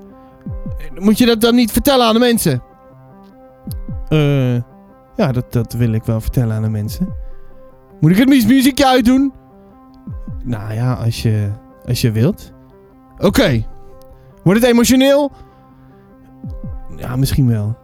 Moet 0.95 1.17
je 1.17 1.25
dat 1.25 1.41
dan 1.41 1.55
niet 1.55 1.71
vertellen 1.71 2.05
aan 2.05 2.13
de 2.13 2.19
mensen? 2.19 2.61
Eh, 4.07 4.55
ja, 5.15 5.31
dat, 5.31 5.53
dat 5.53 5.73
wil 5.73 5.91
ik 5.93 6.03
wel 6.03 6.21
vertellen 6.21 6.55
aan 6.55 6.61
de 6.61 6.69
mensen. 6.69 7.07
Moet 7.99 8.11
ik 8.11 8.17
het 8.17 8.27
mu- 8.29 8.45
muziekje 8.53 8.87
uitdoen? 8.87 9.33
Nou 10.43 10.73
ja, 10.73 10.93
als 10.93 11.21
je, 11.21 11.49
als 11.85 12.01
je 12.01 12.11
wilt. 12.11 12.51
Oké. 13.21 13.65
Wordt 14.43 14.61
het 14.61 14.69
emotioneel? 14.69 15.31
Ja, 16.95 17.15
misschien 17.15 17.47
wel. 17.47 17.77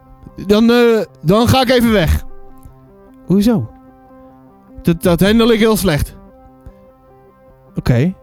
Dan, 0.46 0.70
eh, 0.70 1.04
dan 1.22 1.48
ga 1.48 1.62
ik 1.62 1.68
even 1.70 1.92
weg. 1.92 2.24
Hoezo? 3.26 3.70
Dat, 4.82 5.02
dat 5.02 5.20
handel 5.20 5.52
ik 5.52 5.58
heel 5.58 5.76
slecht. 5.76 6.16
Oké. 7.74 8.14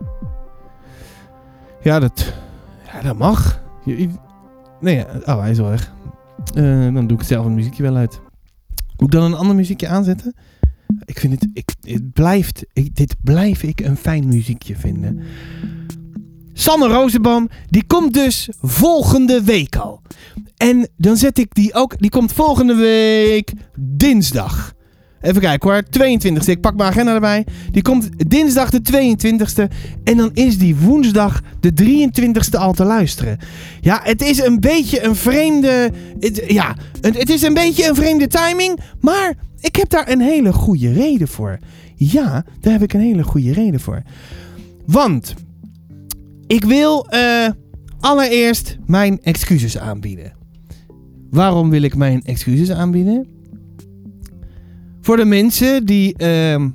Ja, 1.82 2.00
dat, 2.00 2.34
ja, 2.94 3.02
dat 3.02 3.18
mag. 3.18 3.64
Nee, 4.80 5.06
oh, 5.26 5.40
hij 5.40 5.52
is 5.52 5.58
wel 5.58 5.70
weg. 5.70 5.94
Eh, 6.54 6.94
dan 6.94 7.08
doe 7.08 7.18
ik 7.18 7.24
zelf 7.24 7.46
een 7.46 7.54
muziekje 7.54 7.84
wel 7.84 7.96
uit. 7.96 8.22
Moet 8.98 9.14
ik 9.14 9.20
dan 9.20 9.24
een 9.24 9.38
ander 9.38 9.56
muziekje 9.56 9.88
aanzetten? 9.88 10.36
Ik 11.06 11.20
vind 11.20 11.34
het, 11.34 11.50
ik, 11.54 11.76
het 11.82 12.14
blijft, 12.14 12.66
ik, 12.74 12.96
dit 12.96 13.16
blijf 13.24 13.64
ik 13.64 13.80
een 13.80 13.98
fijn 13.98 14.28
muziekje 14.28 14.76
vinden. 14.76 15.22
Sanne 16.58 16.88
Rozenboom, 16.88 17.50
die 17.70 17.84
komt 17.88 18.14
dus 18.14 18.50
volgende 18.62 19.44
week 19.44 19.76
al. 19.76 20.02
En 20.58 20.88
dan 20.98 21.18
zet 21.18 21.38
ik 21.38 21.54
die 21.54 21.74
ook, 21.74 22.00
die 22.00 22.10
komt 22.10 22.34
volgende 22.34 22.76
week 22.76 23.54
dinsdag. 23.80 24.74
Even 25.22 25.42
kijken 25.42 25.70
hoor, 25.70 25.84
22e. 25.84 26.46
Ik 26.46 26.62
pak 26.62 26.76
mijn 26.76 26.90
agenda 26.90 27.14
erbij. 27.14 27.46
Die 27.72 27.82
komt 27.82 28.30
dinsdag 28.30 28.70
de 28.70 28.82
22e. 28.82 29.74
En 30.04 30.18
dan 30.18 30.32
is 30.34 30.58
die 30.58 30.76
woensdag 30.76 31.42
de 31.60 31.72
23e 31.84 32.60
al 32.60 32.74
te 32.74 32.84
luisteren. 32.84 33.38
Ja, 33.82 34.00
het 34.04 34.22
is 34.22 34.44
een 34.44 34.60
beetje 34.60 35.04
een 35.04 35.16
vreemde. 35.16 35.92
Ja, 36.48 36.76
het 37.02 37.30
is 37.30 37.42
een 37.42 37.54
beetje 37.54 37.88
een 37.90 37.96
vreemde 37.96 38.28
timing. 38.28 38.80
Maar 39.00 39.34
ik 39.60 39.76
heb 39.76 39.90
daar 39.90 40.10
een 40.10 40.22
hele 40.22 40.54
goede 40.54 40.94
reden 40.94 41.28
voor. 41.28 41.60
Ja, 41.96 42.46
daar 42.62 42.74
heb 42.74 42.82
ik 42.82 42.94
een 42.94 43.00
hele 43.00 43.24
goede 43.24 43.54
reden 43.54 43.80
voor. 43.80 44.02
Want 44.86 45.34
ik 46.48 46.64
wil 46.64 47.08
eh, 47.08 47.50
allereerst 48.00 48.78
mijn 48.86 49.22
excuses 49.22 49.78
aanbieden. 49.78 50.34
Waarom 51.30 51.70
wil 51.70 51.82
ik 51.82 51.96
mijn 51.96 52.22
excuses 52.24 52.72
aanbieden? 52.72 53.28
Voor 55.02 55.18
de 55.18 55.25
mensen 55.25 55.86
die, 55.86 56.18
ehm, 56.18 56.70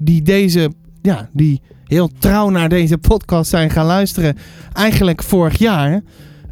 die 0.00 0.22
deze, 0.22 0.72
ja, 1.02 1.30
die 1.32 1.60
heel 1.84 2.08
trouw 2.18 2.48
naar 2.48 2.68
deze 2.68 2.98
podcast 2.98 3.50
zijn 3.50 3.70
gaan 3.70 3.86
luisteren. 3.86 4.36
Eigenlijk 4.72 5.22
vorig 5.22 5.58
jaar 5.58 6.02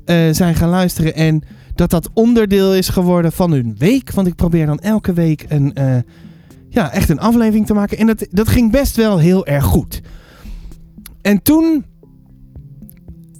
eh, 0.04 0.16
zijn 0.30 0.54
gaan 0.54 0.68
luisteren. 0.68 1.14
En 1.14 1.42
dat 1.74 1.90
dat 1.90 2.10
onderdeel 2.14 2.74
is 2.74 2.88
geworden 2.88 3.32
van 3.32 3.52
hun 3.52 3.74
week. 3.78 4.10
Want 4.10 4.26
ik 4.26 4.34
probeer 4.34 4.66
dan 4.66 4.78
elke 4.78 5.12
week 5.12 5.44
een, 5.48 5.74
eh, 5.74 5.96
ja, 6.68 6.92
echt 6.92 7.08
een 7.08 7.20
aflevering 7.20 7.66
te 7.66 7.74
maken. 7.74 7.98
En 7.98 8.06
dat, 8.06 8.26
dat 8.30 8.48
ging 8.48 8.70
best 8.70 8.96
wel 8.96 9.18
heel 9.18 9.46
erg 9.46 9.64
goed. 9.64 10.00
En 11.22 11.42
toen 11.42 11.84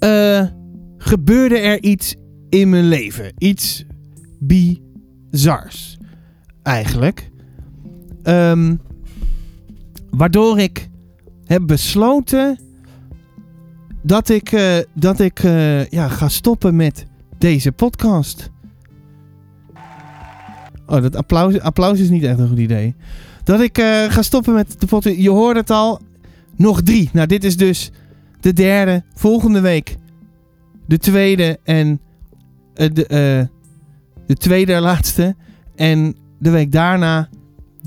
eh, 0.03 0.45
gebeurde 0.97 1.57
er 1.57 1.83
iets 1.83 2.15
in 2.49 2.69
mijn 2.69 2.87
leven. 2.87 3.33
Iets 3.37 3.85
bizars. 4.39 5.97
Eigenlijk. 6.63 7.29
Ehm, 8.23 8.75
waardoor 10.09 10.59
ik 10.59 10.89
heb 11.45 11.67
besloten 11.67 12.59
dat 14.01 14.29
ik, 14.29 14.51
eh, 14.51 14.77
dat 14.93 15.19
ik 15.19 15.39
eh, 15.39 15.85
ja, 15.85 16.07
ga 16.07 16.27
stoppen 16.27 16.75
met 16.75 17.05
deze 17.37 17.71
podcast. 17.71 18.49
Oh, 20.85 21.01
dat 21.01 21.15
applaus, 21.15 21.59
applaus 21.59 21.99
is 21.99 22.09
niet 22.09 22.23
echt 22.23 22.39
een 22.39 22.47
goed 22.47 22.59
idee. 22.59 22.95
Dat 23.43 23.61
ik 23.61 23.77
ga 24.09 24.21
stoppen 24.21 24.53
met 24.53 24.79
de 24.79 24.87
podcast. 24.87 25.17
Je 25.17 25.29
hoort 25.29 25.55
het 25.55 25.69
al. 25.69 26.01
Nog 26.55 26.81
drie. 26.81 27.09
Nou, 27.13 27.27
dit 27.27 27.43
is 27.43 27.57
dus 27.57 27.91
de 28.43 28.53
derde. 28.53 29.03
Volgende 29.13 29.59
week 29.61 29.97
de 30.87 30.97
tweede 30.97 31.59
en 31.63 32.01
de, 32.73 33.49
de 34.27 34.35
tweede 34.35 34.79
laatste. 34.79 35.35
En 35.75 36.15
de 36.39 36.49
week 36.49 36.71
daarna 36.71 37.29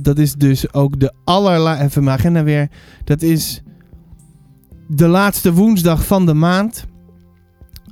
dat 0.01 0.19
is 0.19 0.35
dus 0.35 0.73
ook 0.73 1.01
de 1.01 1.13
allerlaatste. 1.25 1.85
Even 1.85 2.05
mijn 2.05 2.19
agenda 2.19 2.43
weer. 2.43 2.69
Dat 3.05 3.23
is 3.23 3.63
de 4.89 5.07
laatste 5.07 5.53
woensdag 5.53 6.07
van 6.07 6.27
de 6.27 6.35
maand. 6.35 6.87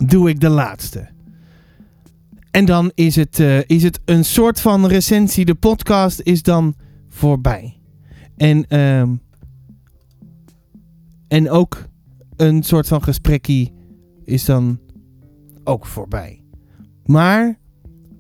Doe 0.06 0.28
ik 0.28 0.40
de 0.40 0.48
laatste. 0.48 1.08
En 2.50 2.64
dan 2.64 2.90
is 2.94 3.16
het, 3.16 3.38
uh, 3.38 3.58
is 3.66 3.82
het 3.82 4.00
een 4.04 4.24
soort 4.24 4.60
van 4.60 4.86
recensie. 4.86 5.44
De 5.44 5.54
podcast 5.54 6.20
is 6.20 6.42
dan 6.42 6.74
voorbij. 7.08 7.80
En, 8.36 8.80
um, 8.80 9.20
en 11.28 11.50
ook 11.50 11.88
een 12.36 12.62
soort 12.62 12.88
van 12.88 13.02
gesprekkie 13.02 13.72
is 14.24 14.44
dan 14.44 14.78
ook 15.64 15.86
voorbij. 15.86 16.42
Maar 17.04 17.58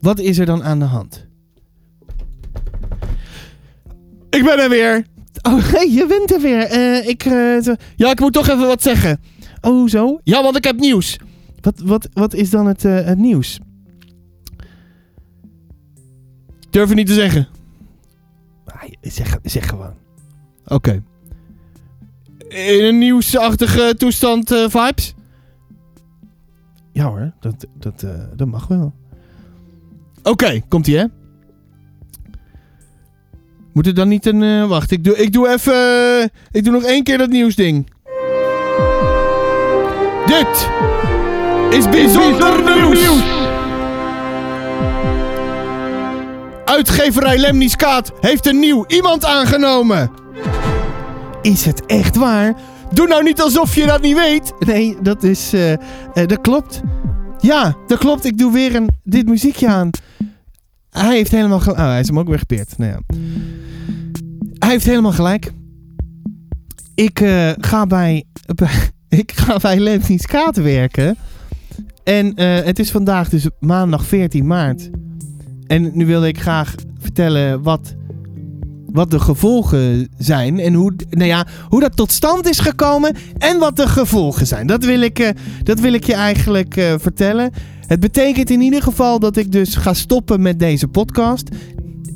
wat 0.00 0.18
is 0.18 0.38
er 0.38 0.46
dan 0.46 0.62
aan 0.62 0.78
de 0.78 0.84
hand? 0.84 1.26
Ik 4.30 4.44
ben 4.44 4.58
er 4.58 4.68
weer. 4.68 5.06
Oh, 5.42 5.64
hey, 5.64 5.90
je 5.98 6.06
bent 6.06 6.32
er 6.32 6.40
weer. 6.40 6.76
Uh, 6.76 7.08
ik, 7.08 7.24
uh, 7.24 7.74
ja, 7.96 8.10
ik 8.10 8.20
moet 8.20 8.32
toch 8.32 8.48
even 8.48 8.66
wat 8.66 8.82
zeggen. 8.82 9.20
Oh, 9.60 9.88
zo? 9.88 10.20
Ja, 10.24 10.42
want 10.42 10.56
ik 10.56 10.64
heb 10.64 10.78
nieuws. 10.78 11.18
Wat, 11.60 11.80
wat, 11.84 12.08
wat 12.12 12.34
is 12.34 12.50
dan 12.50 12.66
het, 12.66 12.84
uh, 12.84 13.04
het 13.04 13.18
nieuws? 13.18 13.58
Durf 16.70 16.88
je 16.88 16.94
niet 16.94 17.06
te 17.06 17.14
zeggen. 17.14 17.48
Ah, 18.64 18.82
zeg, 19.00 19.38
zeg 19.42 19.68
gewoon. 19.68 19.94
Oké. 20.64 20.74
Okay. 20.74 21.02
In 22.54 22.84
een 22.84 22.98
nieuwsachtige 22.98 23.94
toestand 23.98 24.48
vibes? 24.48 25.14
Ja 26.92 27.04
hoor, 27.04 27.32
dat, 27.40 27.66
dat, 27.78 28.06
dat 28.36 28.48
mag 28.48 28.66
wel. 28.66 28.94
Oké, 30.18 30.30
okay, 30.30 30.64
komt 30.68 30.86
ie 30.86 30.96
hè? 30.96 31.04
Moet 33.72 33.86
het 33.86 33.96
dan 33.96 34.08
niet 34.08 34.26
een... 34.26 34.42
Uh, 34.42 34.66
wacht, 34.66 34.90
ik 34.90 35.04
doe, 35.04 35.16
ik 35.16 35.32
doe 35.32 35.48
even... 35.48 36.30
Ik 36.50 36.64
doe 36.64 36.72
nog 36.72 36.82
één 36.82 37.02
keer 37.02 37.18
dat 37.18 37.28
nieuwsding. 37.28 37.90
Dit 40.26 40.70
is 41.70 41.88
bijzonder, 41.88 42.62
nieuws. 42.62 43.00
nieuws. 43.00 43.22
Uitgeverij 46.64 47.38
Lemniskaat 47.38 48.12
heeft 48.20 48.46
een 48.46 48.58
nieuw 48.58 48.84
iemand 48.86 49.24
aangenomen. 49.24 50.10
Is 51.44 51.64
het 51.64 51.86
echt 51.86 52.16
waar? 52.16 52.54
Doe 52.92 53.06
nou 53.06 53.22
niet 53.22 53.40
alsof 53.40 53.74
je 53.74 53.86
dat 53.86 54.02
niet 54.02 54.16
weet. 54.16 54.52
Nee, 54.58 54.96
dat 55.02 55.22
is... 55.22 55.54
Uh, 55.54 55.74
dat 56.12 56.40
klopt. 56.40 56.80
Ja, 57.38 57.76
dat 57.86 57.98
klopt. 57.98 58.24
Ik 58.24 58.38
doe 58.38 58.52
weer 58.52 58.74
een, 58.74 58.88
dit 59.02 59.26
muziekje 59.26 59.68
aan. 59.68 59.90
Hij 60.90 61.16
heeft 61.16 61.30
helemaal... 61.30 61.58
Oh, 61.58 61.76
hij 61.76 62.00
is 62.00 62.06
hem 62.06 62.18
ook 62.18 62.28
weggepeerd. 62.28 62.78
Nou 62.78 62.90
ja. 62.90 63.00
Hij 64.58 64.70
heeft 64.70 64.84
helemaal 64.84 65.12
gelijk. 65.12 65.52
Ik 66.94 67.20
uh, 67.20 67.50
ga 67.58 67.86
bij, 67.86 68.24
ik 69.08 69.32
ga 69.32 69.56
bij 69.56 69.78
Lensings 69.78 70.26
Katen 70.26 70.62
werken. 70.62 71.16
En 72.04 72.40
het 72.40 72.78
is 72.78 72.90
vandaag 72.90 73.28
dus 73.28 73.48
maandag 73.60 74.04
14 74.04 74.46
maart. 74.46 74.90
En 75.66 75.90
nu 75.94 76.06
wilde 76.06 76.28
ik 76.28 76.40
graag 76.40 76.74
vertellen 77.00 77.62
wat, 77.62 77.94
wat 78.94 79.10
de 79.10 79.20
gevolgen 79.20 80.08
zijn. 80.18 80.58
En 80.58 80.74
hoe, 80.74 80.92
nou 81.10 81.28
ja, 81.28 81.46
hoe 81.68 81.80
dat 81.80 81.96
tot 81.96 82.12
stand 82.12 82.48
is 82.48 82.58
gekomen. 82.58 83.16
En 83.38 83.58
wat 83.58 83.76
de 83.76 83.88
gevolgen 83.88 84.46
zijn. 84.46 84.66
Dat 84.66 84.84
wil 84.84 85.00
ik, 85.00 85.18
uh, 85.18 85.28
dat 85.62 85.80
wil 85.80 85.92
ik 85.92 86.04
je 86.04 86.14
eigenlijk 86.14 86.76
uh, 86.76 86.94
vertellen. 86.98 87.50
Het 87.86 88.00
betekent 88.00 88.50
in 88.50 88.60
ieder 88.60 88.82
geval 88.82 89.18
dat 89.18 89.36
ik 89.36 89.52
dus 89.52 89.74
ga 89.74 89.94
stoppen 89.94 90.42
met 90.42 90.58
deze 90.58 90.88
podcast. 90.88 91.48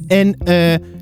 En 0.06 0.36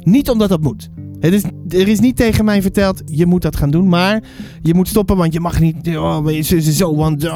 niet 0.02 0.30
omdat 0.30 0.48
dat 0.48 0.60
moet. 0.60 0.88
Het 1.20 1.32
is, 1.32 1.42
er 1.68 1.88
is 1.88 2.00
niet 2.00 2.16
tegen 2.16 2.44
mij 2.44 2.62
verteld, 2.62 3.02
je 3.06 3.26
moet 3.26 3.42
dat 3.42 3.56
gaan 3.56 3.70
doen. 3.70 3.88
Maar 3.88 4.22
je 4.62 4.74
moet 4.74 4.88
stoppen, 4.88 5.16
want 5.16 5.32
je 5.32 5.40
mag 5.40 5.60
niet... 5.60 5.96
Oh, 5.96 6.26
zo, 6.50 6.96
want 6.96 7.30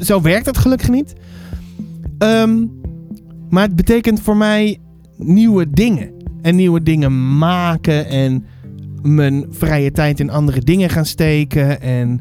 zo 0.00 0.20
werkt 0.20 0.46
het 0.46 0.58
gelukkig 0.58 0.90
niet. 0.90 1.12
Um, 2.18 2.70
maar 3.50 3.62
het 3.62 3.76
betekent 3.76 4.20
voor 4.20 4.36
mij 4.36 4.78
nieuwe 5.16 5.70
dingen. 5.70 6.10
En 6.42 6.56
nieuwe 6.56 6.82
dingen 6.82 7.38
maken. 7.38 8.06
En 8.06 8.44
mijn 9.02 9.46
vrije 9.50 9.92
tijd 9.92 10.20
in 10.20 10.30
andere 10.30 10.60
dingen 10.60 10.90
gaan 10.90 11.06
steken. 11.06 11.80
En 11.80 12.20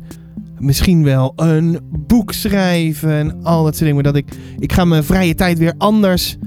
misschien 0.60 1.04
wel 1.04 1.34
een 1.36 1.80
boek 2.08 2.32
schrijven. 2.32 3.12
En 3.12 3.44
al 3.44 3.64
dat 3.64 3.76
soort 3.76 3.80
dingen. 3.90 4.04
Maar 4.04 4.14
dat 4.14 4.16
ik, 4.16 4.28
ik 4.60 4.74
ga 4.74 4.86
mijn 4.86 5.04
vrije 5.04 5.36
tijd 5.36 5.58
weer 5.58 5.74
anders 5.78 6.38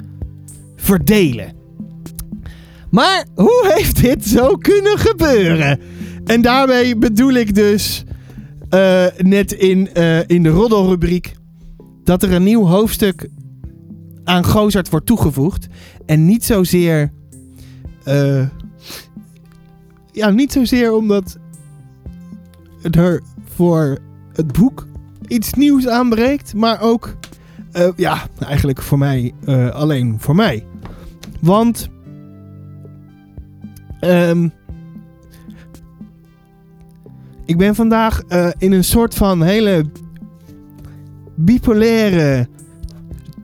verdelen. 0.77 1.53
Maar 2.91 3.27
hoe 3.35 3.73
heeft 3.75 4.01
dit 4.01 4.27
zo 4.27 4.57
kunnen 4.57 4.99
gebeuren? 4.99 5.81
En 6.25 6.43
daarmee 6.43 6.97
bedoel 6.97 7.33
ik 7.33 7.55
dus 7.55 8.05
uh, 8.75 9.05
net 9.19 9.53
in, 9.53 9.89
uh, 9.97 10.29
in 10.29 10.43
de 10.43 10.49
roddelrubriek 10.49 11.33
dat 12.05 12.23
er 12.23 12.33
een 12.33 12.43
nieuw 12.43 12.67
hoofdstuk 12.67 13.29
aan 14.25 14.45
Gozart 14.45 14.91
wordt 14.91 15.07
toegevoegd. 15.07 15.67
En 16.07 16.27
niet 16.27 16.45
zozeer. 16.45 17.13
Uh, 18.07 18.47
ja, 20.13 20.31
niet 20.31 20.53
zozeer 20.53 20.93
omdat 20.93 21.39
er 22.91 23.23
voor 23.45 23.99
het 24.33 24.53
boek 24.53 24.87
iets 25.27 25.55
nieuws 25.55 25.89
aanbreekt. 25.89 26.55
Maar 26.55 26.81
ook. 26.81 27.17
ja, 27.97 28.27
eigenlijk 28.39 28.83
voor 28.83 28.99
mij. 28.99 29.35
alleen 29.73 30.17
voor 30.21 30.35
mij. 30.35 30.67
Want 31.41 31.91
Um, 34.01 34.53
ik 37.45 37.59
ben 37.59 37.75
vandaag 37.75 38.23
in 38.59 38.73
een 38.73 38.85
soort 38.85 39.15
van 39.15 39.43
hele 39.43 39.85
bipolaire 41.35 42.49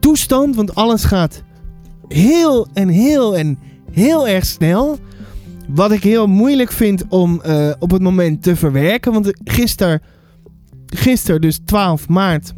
toestand. 0.00 0.56
Want 0.56 0.74
alles 0.74 1.04
gaat 1.04 1.42
heel 2.08 2.66
en 2.72 2.88
heel 2.88 3.36
en 3.36 3.58
heel 3.96 4.28
erg 4.28 4.46
snel. 4.46 4.98
Wat 5.68 5.92
ik 5.92 6.02
heel 6.02 6.26
moeilijk 6.26 6.72
vind 6.72 7.04
om 7.08 7.42
uh, 7.46 7.72
op 7.78 7.90
het 7.90 8.02
moment 8.02 8.42
te 8.42 8.56
verwerken. 8.56 9.12
Want 9.12 9.32
gisteren 9.44 10.00
gisteren, 10.86 11.40
dus 11.40 11.60
12 11.64 12.08
maart, 12.08 12.52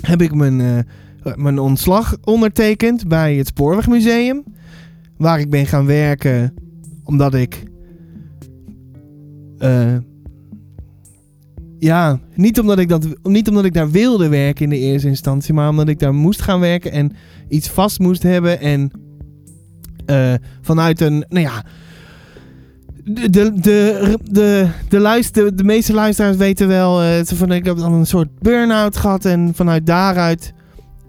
heb 0.00 0.22
ik 0.22 0.34
mijn, 0.34 0.60
eh, 0.60 1.34
mijn 1.34 1.58
ontslag 1.58 2.16
ondertekend 2.24 3.08
bij 3.08 3.34
het 3.34 3.46
Spoorwegmuseum. 3.46 4.44
Waar 5.16 5.40
ik 5.40 5.50
ben 5.50 5.66
gaan 5.66 5.86
werken 5.86 6.54
omdat 7.04 7.34
ik. 7.34 7.62
eh, 9.58 9.96
ja, 11.78 12.20
niet 12.34 12.60
omdat, 12.60 12.78
ik 12.78 12.88
dat, 12.88 13.06
niet 13.22 13.48
omdat 13.48 13.64
ik 13.64 13.72
daar 13.72 13.90
wilde 13.90 14.28
werken 14.28 14.64
in 14.64 14.70
de 14.70 14.78
eerste 14.78 15.08
instantie, 15.08 15.54
maar 15.54 15.68
omdat 15.68 15.88
ik 15.88 15.98
daar 15.98 16.14
moest 16.14 16.42
gaan 16.42 16.60
werken 16.60 16.92
en 16.92 17.12
iets 17.48 17.68
vast 17.68 17.98
moest 17.98 18.22
hebben. 18.22 18.60
En 18.60 18.90
eh, 20.10 20.34
vanuit 20.60 21.00
een, 21.00 21.24
nou 21.28 21.44
ja, 21.44 21.64
de, 23.04 23.30
de, 23.30 23.52
de, 23.60 24.18
de, 24.24 24.68
de, 24.88 24.98
luister, 24.98 25.56
de 25.56 25.64
meeste 25.64 25.92
luisteraars 25.92 26.36
weten 26.36 26.68
wel, 26.68 27.02
eh, 27.02 27.24
van, 27.24 27.52
ik 27.52 27.64
heb 27.64 27.76
dan 27.76 27.92
een 27.92 28.06
soort 28.06 28.38
burn-out 28.38 28.96
gehad 28.96 29.24
en 29.24 29.52
vanuit 29.54 29.86
daaruit 29.86 30.52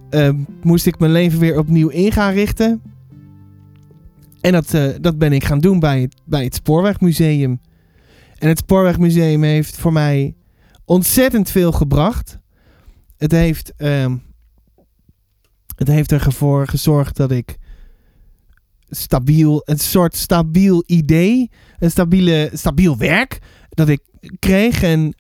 eh, 0.10 0.30
moest 0.62 0.86
ik 0.86 1.00
mijn 1.00 1.12
leven 1.12 1.40
weer 1.40 1.58
opnieuw 1.58 1.88
in 1.88 2.12
gaan 2.12 2.34
richten. 2.34 2.82
En 4.42 4.52
dat, 4.52 4.78
dat 5.02 5.18
ben 5.18 5.34
ik 5.34 5.44
gaan 5.44 5.60
doen 5.60 5.80
bij 5.80 6.02
het, 6.02 6.16
bij 6.26 6.44
het 6.44 6.56
Spoorwegmuseum. 6.56 7.62
En 8.38 8.48
het 8.48 8.58
Spoorwegmuseum 8.58 9.44
heeft 9.44 9.78
voor 9.78 9.94
mij 9.94 10.36
ontzettend 10.86 11.50
veel 11.50 11.72
gebracht. 11.72 12.40
Het 13.18 13.32
heeft, 13.32 13.74
ehm, 13.78 14.18
het 15.76 15.88
heeft 15.88 16.12
ervoor 16.12 16.68
gezorgd 16.68 17.18
dat 17.18 17.32
ik 17.32 17.60
stabiel, 18.92 19.62
een 19.66 19.80
soort 19.80 20.16
stabiel 20.16 20.84
idee, 20.86 21.50
een 21.80 21.92
stabiele, 21.92 22.50
stabiel 22.54 22.98
werk 22.98 23.40
dat 23.70 23.90
ik 23.90 24.02
kreeg 24.40 24.84
en 24.84 25.16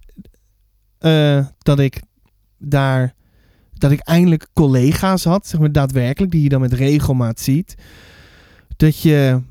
eh, 0.97 1.45
dat 1.57 1.79
ik 1.79 2.01
daar, 2.57 3.13
dat 3.73 3.91
ik 3.91 3.99
eindelijk 3.99 4.47
collega's 4.53 5.23
had, 5.23 5.47
zeg 5.47 5.59
maar 5.59 5.71
daadwerkelijk, 5.71 6.31
die 6.31 6.43
je 6.43 6.49
dan 6.49 6.61
met 6.61 6.73
regelmaat 6.73 7.39
ziet. 7.39 7.75
Dat 8.77 9.01
je 9.01 9.41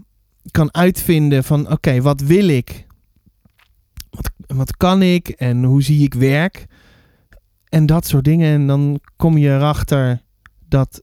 kan 0.50 0.74
uitvinden 0.74 1.44
van, 1.44 1.70
oké, 1.70 2.00
wat 2.00 2.20
wil 2.20 2.48
ik? 2.48 2.86
Wat, 4.10 4.30
wat 4.46 4.76
kan 4.76 5.02
ik 5.02 5.28
en 5.28 5.64
hoe 5.64 5.82
zie 5.82 6.02
ik 6.02 6.14
werk? 6.14 6.66
En 7.68 7.86
dat 7.86 8.06
soort 8.06 8.24
dingen. 8.24 8.54
En 8.54 8.66
dan 8.66 9.00
kom 9.16 9.38
je 9.38 9.48
erachter 9.48 10.22
dat, 10.68 11.02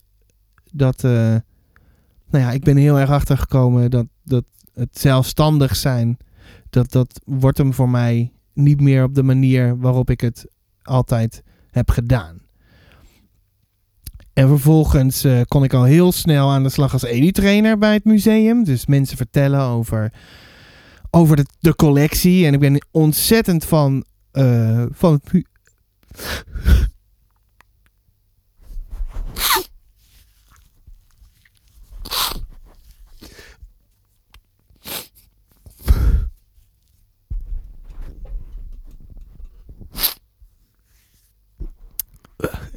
dat 0.71 1.03
eh, 1.03 1.36
nou 2.29 2.43
ja, 2.43 2.51
ik 2.51 2.63
ben 2.63 2.77
heel 2.77 3.00
erg 3.00 3.10
achtergekomen 3.10 3.91
dat, 3.91 4.05
dat 4.24 4.43
het 4.74 5.00
zelfstandig 5.00 5.75
zijn, 5.75 6.17
dat, 6.69 6.91
dat 6.91 7.22
wordt 7.25 7.57
hem 7.57 7.74
voor 7.74 7.89
mij 7.89 8.31
niet 8.53 8.81
meer 8.81 9.03
op 9.03 9.15
de 9.15 9.24
manier 9.24 9.79
waarop 9.79 10.10
ik 10.10 10.22
het 10.22 10.48
altijd 10.81 11.43
heb 11.69 11.89
gedaan. 11.89 12.46
En 14.34 14.48
vervolgens 14.48 15.24
eh, 15.24 15.41
kon 15.48 15.63
ik 15.63 15.74
al 15.74 15.84
heel 15.84 16.12
snel 16.12 16.51
aan 16.51 16.63
de 16.63 16.69
slag 16.69 16.93
als 16.93 17.03
edu-trainer 17.03 17.77
bij 17.77 17.93
het 17.93 18.03
museum. 18.03 18.63
Dus 18.63 18.86
mensen 18.86 19.17
vertellen 19.17 19.62
over, 19.62 20.13
over 21.10 21.36
de, 21.36 21.46
de 21.60 21.75
collectie. 21.75 22.46
En 22.46 22.53
ik 22.53 22.60
ben 22.60 22.86
ontzettend 22.91 23.65
van, 23.65 24.05
eh, 24.31 24.86
van 24.91 25.22
het... 25.24 25.46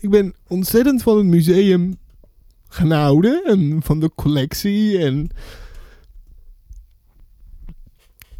ik 0.00 0.10
ben 0.10 0.34
ontzettend 0.48 1.02
van 1.02 1.16
het 1.16 1.26
museum 1.26 1.98
gaan. 2.68 3.24
En 3.24 3.82
van 3.82 4.00
de 4.00 4.10
collectie. 4.14 4.98
En 4.98 5.30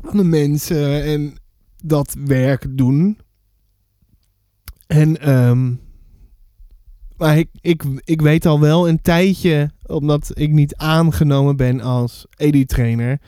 van 0.03 0.17
de 0.17 0.25
mensen. 0.25 1.05
En 1.05 1.37
dat 1.83 2.17
werk 2.19 2.67
doen. 2.77 3.19
En 4.87 5.21
ehm 5.21 5.73
maar 7.21 7.39
ik, 7.39 7.49
ik, 7.61 7.85
ik 8.05 8.21
weet 8.21 8.47
al 8.47 8.61
wel 8.61 8.89
een 8.89 9.03
tijdje, 9.03 9.71
omdat 9.87 10.31
ik 10.35 10.51
niet 10.51 10.77
aangenomen 10.77 11.57
ben 11.57 11.81
als 11.81 12.27
edu-trainer, 12.37 13.21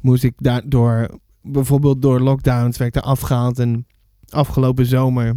moest 0.00 0.24
ik 0.24 0.34
daardoor, 0.36 1.18
bijvoorbeeld 1.42 2.02
door 2.02 2.20
lockdowns, 2.20 2.78
werd 2.78 2.96
er 2.96 3.02
afgehaald. 3.02 3.58
En 3.58 3.86
afgelopen 4.28 4.86
zomer 4.86 5.36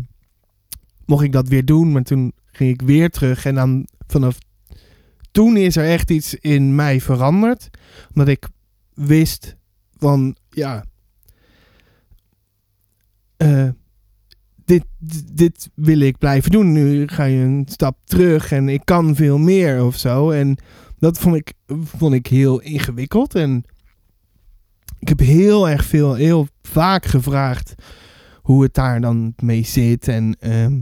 mocht 1.06 1.24
ik 1.24 1.32
dat 1.32 1.48
weer 1.48 1.66
doen, 1.66 1.92
maar 1.92 2.04
toen 2.04 2.34
ging 2.46 2.70
ik 2.70 2.82
weer 2.82 3.10
terug. 3.10 3.46
En 3.46 3.56
dan 3.56 3.88
vanaf 4.08 4.38
toen 5.32 5.58
is 5.58 5.76
er 5.76 5.86
echt 5.86 6.10
iets 6.10 6.36
in 6.36 6.76
mij 6.76 7.02
veranderd. 7.02 7.70
Omdat 8.10 8.28
ik 8.28 8.48
wist 8.94 9.56
van, 9.98 10.36
ja, 10.50 10.86
eh, 13.38 13.70
dit, 14.66 14.86
dit, 15.34 15.70
wil 15.76 16.00
ik 16.00 16.18
blijven 16.18 16.52
doen. 16.52 16.72
Nu 16.72 17.08
ga 17.08 17.24
je 17.24 17.40
een 17.40 17.66
stap 17.70 17.98
terug 18.04 18.52
en 18.52 18.70
ik 18.70 18.82
kan 18.84 19.16
veel 19.16 19.38
meer 19.38 19.84
of 19.84 19.98
zo. 19.98 20.32
En 20.32 20.58
dat 21.00 21.20
vond 21.20 21.36
ik, 21.36 21.54
vond 21.84 22.14
ik 22.14 22.28
heel 22.28 22.60
ingewikkeld. 22.62 23.36
En 23.36 23.64
ik 25.00 25.08
heb 25.08 25.20
heel 25.20 25.70
erg 25.70 25.86
veel, 25.86 26.14
heel 26.14 26.48
vaak 26.62 27.06
gevraagd 27.06 27.74
hoe 28.42 28.64
het 28.64 28.74
daar 28.74 29.02
dan 29.02 29.34
mee 29.38 29.64
zit. 29.64 30.08
En, 30.08 30.36
ehm, 30.40 30.80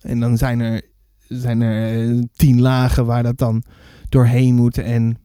en 0.00 0.20
dan 0.20 0.36
zijn 0.36 0.60
er, 0.60 0.82
zijn 1.28 1.60
er 1.60 2.08
eh, 2.10 2.22
tien 2.32 2.60
lagen 2.60 3.06
waar 3.06 3.22
dat 3.22 3.38
dan 3.38 3.62
doorheen 4.08 4.54
moet. 4.54 4.78
En 4.78 5.18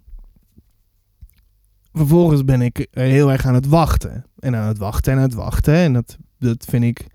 vervolgens 1.94 2.46
ben 2.46 2.62
ik 2.62 2.88
heel 2.92 3.32
erg 3.32 3.46
aan 3.46 3.54
het 3.54 3.68
wachten. 3.68 4.26
En 4.40 4.56
aan 4.56 4.68
het 4.68 4.78
wachten 4.78 5.12
en 5.12 5.18
aan 5.18 5.24
het 5.24 5.34
wachten. 5.34 5.74
En 5.74 5.94
dat, 5.94 6.18
dat, 6.40 6.66
vind, 6.70 6.84
ik, 6.84 7.08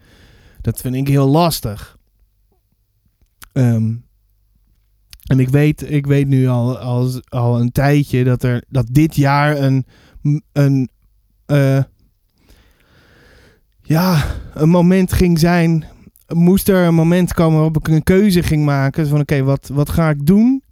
dat 0.61 0.81
vind 0.81 0.95
ik 0.95 1.09
heel 1.09 1.29
lastig. 1.29 1.99
Ehm, 3.53 3.95
en 5.31 5.39
ik 5.39 5.49
weet, 5.49 5.91
ik 5.91 6.07
weet 6.07 6.29
nu 6.29 6.49
al, 6.49 6.79
al, 6.79 7.21
al 7.29 7.61
een 7.61 7.73
tijdje 7.73 8.25
dat, 8.25 8.43
er, 8.43 8.65
dat 8.69 8.87
dit 8.91 9.17
jaar 9.17 9.59
een, 9.59 9.87
een, 10.53 10.89
eh, 11.47 11.83
ja, 13.83 14.25
een 14.55 14.69
moment 14.69 15.13
ging 15.13 15.39
zijn. 15.39 15.85
Moest 16.35 16.69
er 16.69 16.87
een 16.87 16.95
moment 16.95 17.35
komen 17.35 17.55
waarop 17.55 17.77
ik 17.77 17.89
een 17.89 18.03
keuze 18.03 18.43
ging 18.43 18.65
maken. 18.65 19.09
Van 19.09 19.21
oké, 19.21 19.43
wat, 19.43 19.71
wat 19.73 19.91
ga 19.91 20.11
ik 20.11 20.27
doen? 20.27 20.63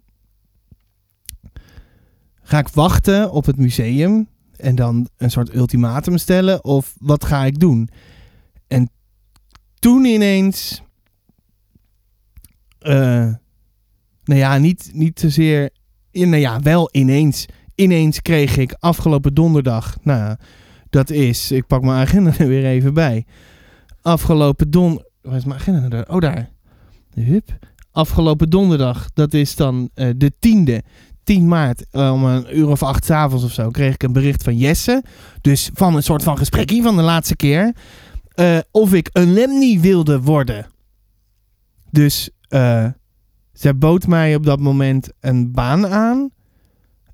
Ga 2.42 2.58
ik 2.58 2.68
wachten 2.68 3.30
op 3.30 3.46
het 3.46 3.56
museum 3.56 4.28
en 4.56 4.74
dan 4.74 5.08
een 5.16 5.30
soort 5.30 5.54
ultimatum 5.54 6.18
stellen? 6.18 6.64
Of 6.64 6.94
wat 6.98 7.24
ga 7.24 7.44
ik 7.44 7.58
doen? 7.58 7.88
En 8.66 8.90
toen 9.78 10.04
ineens. 10.04 10.82
eh 12.78 13.32
nou 14.24 14.40
ja, 14.40 14.58
niet, 14.58 14.90
niet 14.92 15.20
zozeer. 15.20 15.70
Nou 16.12 16.36
ja, 16.36 16.60
wel 16.60 16.88
ineens. 16.92 17.46
Ineens 17.74 18.22
kreeg 18.22 18.56
ik 18.56 18.76
afgelopen 18.78 19.34
donderdag. 19.34 19.96
Nou, 20.02 20.36
dat 20.90 21.10
is. 21.10 21.52
Ik 21.52 21.66
pak 21.66 21.82
mijn 21.82 22.06
agenda 22.06 22.32
er 22.38 22.48
weer 22.48 22.64
even 22.64 22.94
bij. 22.94 23.26
Afgelopen 24.02 24.70
don. 24.70 25.02
Waar 25.28 25.36
is 25.36 25.44
mijn 25.44 25.60
agenda? 25.60 26.04
Oh, 26.08 26.20
daar. 26.20 26.50
Hup. 27.14 27.58
Afgelopen 27.90 28.50
donderdag. 28.50 29.10
Dat 29.14 29.34
is 29.34 29.56
dan 29.56 29.90
eh, 29.94 30.10
de 30.16 30.32
tiende. 30.38 30.82
10 31.24 31.48
maart, 31.48 31.86
eh, 31.90 32.12
om 32.12 32.24
een 32.24 32.58
uur 32.58 32.68
of 32.68 32.82
acht 32.82 33.04
's 33.04 33.10
avonds 33.10 33.44
of 33.44 33.52
zo, 33.52 33.70
kreeg 33.70 33.94
ik 33.94 34.02
een 34.02 34.12
bericht 34.12 34.42
van 34.42 34.56
Jesse. 34.56 35.02
Dus 35.40 35.70
van 35.72 35.94
een 35.96 36.02
soort 36.02 36.22
van 36.22 36.38
gesprekje 36.38 36.82
van 36.82 36.96
de 36.96 37.02
laatste 37.02 37.36
keer. 37.36 37.74
eh, 38.34 38.58
of 38.70 38.92
ik 38.92 39.08
een 39.12 39.32
Lemny 39.32 39.80
wilde 39.80 40.20
worden. 40.20 40.66
Dus 41.90 42.30
eh 42.48 42.86
zij 43.52 43.76
bood 43.76 44.06
mij 44.06 44.34
op 44.34 44.44
dat 44.44 44.60
moment 44.60 45.08
een 45.20 45.52
baan 45.52 45.86
aan. 45.86 46.30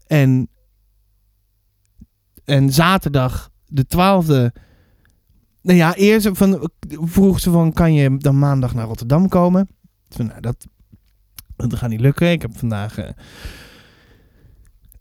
En, 0.07 0.49
en 2.45 2.73
zaterdag, 2.73 3.51
de 3.67 3.85
12e. 3.87 4.61
Nou 5.65 5.79
ja, 5.79 5.95
eerst 5.95 6.29
van, 6.33 6.71
vroeg 6.89 7.41
ze 7.41 7.51
van: 7.51 7.73
kan 7.73 7.95
je 7.95 8.17
dan 8.17 8.39
maandag 8.39 8.75
naar 8.75 8.87
Rotterdam 8.87 9.29
komen? 9.29 9.69
Zei, 10.09 10.29
nou, 10.29 10.41
dat, 10.41 10.67
dat 11.57 11.75
gaat 11.75 11.91
niet 11.91 12.01
lukken. 12.01 12.31
Ik 12.31 12.43
heb 12.43 12.57
vandaag 12.57 12.99
eh, 12.99 13.09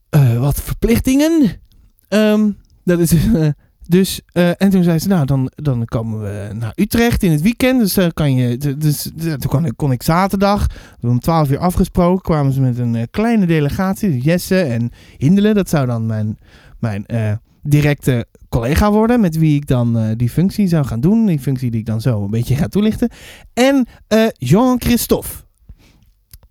eh, 0.09 0.39
wat 0.39 0.61
verplichtingen. 0.61 1.61
Ehm, 2.07 2.51
dat 2.83 2.99
is. 2.99 3.13
eh, 3.13 3.47
dus, 3.87 4.21
en 4.33 4.69
toen 4.69 4.83
zei 4.83 4.99
ze, 4.99 5.07
nou, 5.07 5.25
dan, 5.25 5.51
dan 5.55 5.85
komen 5.85 6.21
we 6.21 6.49
naar 6.53 6.71
Utrecht 6.75 7.23
in 7.23 7.31
het 7.31 7.41
weekend. 7.41 7.79
Dus, 7.79 7.97
eh, 7.97 8.07
kan 8.13 8.35
je, 8.35 8.57
dus 8.77 9.11
toen 9.39 9.75
kon 9.75 9.91
ik, 9.91 10.03
zaterdag, 10.03 10.67
om 11.01 11.19
12 11.19 11.51
uur 11.51 11.57
afgesproken, 11.57 12.21
kwamen 12.21 12.53
ze 12.53 12.61
met 12.61 12.77
een 12.77 13.07
kleine 13.11 13.45
delegatie. 13.45 14.21
Jesse 14.21 14.61
en 14.61 14.91
Hindelen, 15.17 15.55
dat 15.55 15.69
zou 15.69 15.85
dan 15.85 16.05
mijn, 16.05 16.37
mijn, 16.79 17.05
directe 17.63 18.27
collega 18.53 18.91
worden. 18.91 19.19
Met 19.19 19.37
wie 19.37 19.55
ik 19.55 19.67
dan 19.67 19.97
eh, 19.97 20.11
die 20.17 20.29
functie 20.29 20.67
zou 20.67 20.85
gaan 20.85 20.99
doen. 20.99 21.25
Die 21.25 21.39
functie 21.39 21.71
die 21.71 21.79
ik 21.79 21.85
dan 21.85 22.01
zo 22.01 22.23
een 22.23 22.29
beetje 22.29 22.55
ga 22.55 22.67
toelichten. 22.67 23.09
En 23.53 23.87
eh, 24.07 24.27
Jean-Christophe. 24.37 25.29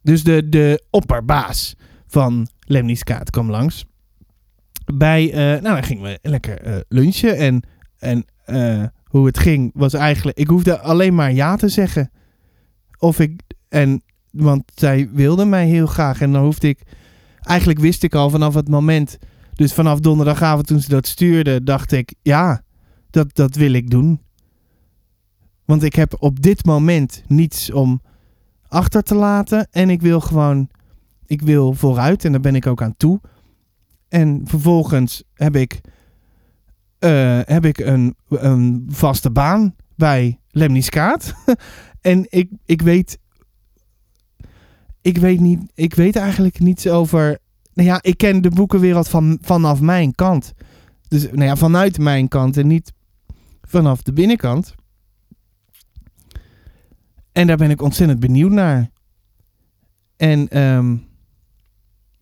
Dus 0.03 0.25
de, 0.25 0.49
de 0.49 0.85
opperbaas 0.91 1.77
van 2.07 2.49
Lemniskaat 2.61 3.31
kwam 3.31 3.51
langs. 3.51 3.85
Bij, 4.95 5.33
eh, 5.33 5.63
nou 5.63 5.75
dan 5.75 5.83
gingen 5.83 6.03
we 6.03 6.19
lekker 6.23 6.85
lunchen. 6.89 7.37
En, 7.37 7.63
en 7.99 8.25
hoe 9.05 9.27
het 9.27 9.39
ging 9.39 9.71
was 9.75 9.95
eigenlijk... 9.95 10.39
Ik 10.39 10.49
hoefde 10.49 10.79
alleen 10.79 11.15
maar 11.15 11.33
ja 11.33 11.57
te 11.57 11.69
zeggen. 11.69 12.11
Of 12.99 13.21
ik... 13.21 13.41
En, 13.69 14.03
want 14.31 14.63
zij 14.75 15.09
wilde 15.13 15.45
mij 15.45 15.67
heel 15.67 15.87
graag. 15.87 16.21
En 16.21 16.33
dan 16.33 16.45
hoefde 16.45 16.69
ik... 16.69 16.81
Eigenlijk 17.41 17.81
wist 17.81 18.03
ik 18.03 18.15
al 18.15 18.31
vanaf 18.31 18.55
het 18.55 18.69
moment... 18.69 19.19
Dus 19.55 19.73
vanaf 19.73 20.01
donderdagavond 20.01 20.67
toen 20.67 20.81
ze 20.81 20.89
dat 20.89 21.07
stuurde... 21.07 21.63
dacht 21.63 21.93
ik, 21.93 22.15
ja, 22.23 22.63
dat, 23.11 23.35
dat 23.35 23.55
wil 23.55 23.73
ik 23.73 23.91
doen. 23.91 24.21
Want 25.65 25.83
ik 25.83 25.95
heb 25.95 26.15
op 26.19 26.43
dit 26.43 26.65
moment 26.65 27.23
niets 27.27 27.71
om 27.73 28.03
achter 28.69 29.03
te 29.03 29.15
laten. 29.15 29.69
En 29.71 29.91
ik 29.91 30.03
wil 30.03 30.21
gewoon... 30.21 30.69
Ik 31.27 31.43
wil 31.43 31.73
vooruit 31.73 32.25
en 32.25 32.33
daar 32.33 32.41
ben 32.41 32.55
ik 32.55 32.67
ook 32.67 32.83
aan 32.83 32.97
toe. 32.97 33.21
En 34.09 34.41
vervolgens 34.45 35.23
heb 35.35 35.57
ik, 35.57 35.81
eh, 36.99 37.41
heb 37.45 37.65
ik 37.65 37.79
een, 37.79 38.17
een 38.29 38.87
vaste 38.89 39.31
baan 39.31 39.75
bij 39.97 40.41
Lemniskaat. 40.51 41.35
en 42.01 42.27
ik, 42.29 42.51
ik 42.65 42.83
weet. 42.83 43.19
Ik 45.01 45.19
weet, 45.19 45.41
niet, 45.41 45.61
ik 45.75 45.95
weet 45.95 46.17
eigenlijk 46.17 46.59
niets 46.61 46.89
over. 46.89 47.39
Nou 47.75 47.89
ja, 47.89 47.99
ik 48.03 48.17
ken 48.17 48.43
de 48.43 48.51
boekenwereld 48.51 49.09
van, 49.09 49.39
vanaf 49.41 49.81
mijn 49.81 50.15
kant. 50.15 50.53
Dus 51.09 51.23
nou 51.23 51.45
ja, 51.45 51.57
vanuit 51.57 51.99
mijn 51.99 52.29
kant 52.29 52.57
en 52.57 52.67
niet 52.67 52.93
vanaf 53.63 54.03
de 54.03 54.13
binnenkant. 54.13 54.75
En 57.33 57.47
daar 57.47 57.57
ben 57.57 57.71
ik 57.71 57.83
ontzettend 57.83 58.21
benieuwd 58.21 58.51
naar. 58.51 58.91
En 60.17 60.49
ehm, 60.49 60.97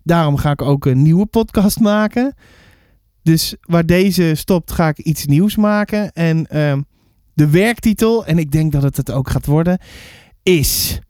daarom 0.03 0.37
ga 0.37 0.51
ik 0.51 0.63
ook 0.63 0.87
een 0.87 1.03
nieuwe 1.03 1.27
podcast 1.27 1.81
maken. 1.81 2.35
Dus 3.23 3.57
waar 3.61 3.87
deze 3.87 4.35
stopt, 4.35 4.73
ga 4.73 4.89
ik 4.89 4.99
iets 4.99 5.27
nieuws 5.27 5.57
maken. 5.57 6.13
En 6.13 6.47
ehm, 6.47 6.83
de 7.35 7.51
werktitel, 7.51 8.27
en 8.27 8.39
ik 8.39 8.51
denk 8.51 8.73
dat 8.73 8.83
het 8.83 8.97
het 8.97 9.11
ook 9.11 9.31
gaat 9.31 9.47
worden, 9.47 9.79
is... 10.43 11.01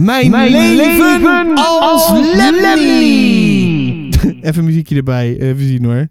Mijn, 0.00 0.30
Mijn 0.30 0.50
leven, 0.50 1.20
leven 1.20 1.54
als, 1.54 1.80
als 1.80 2.10
Lemmy! 2.34 2.60
Lemmy! 2.60 4.08
Even 4.48 4.64
muziekje 4.64 4.96
erbij, 4.96 5.38
even 5.38 5.66
zien 5.66 5.84
hoor. 5.84 6.08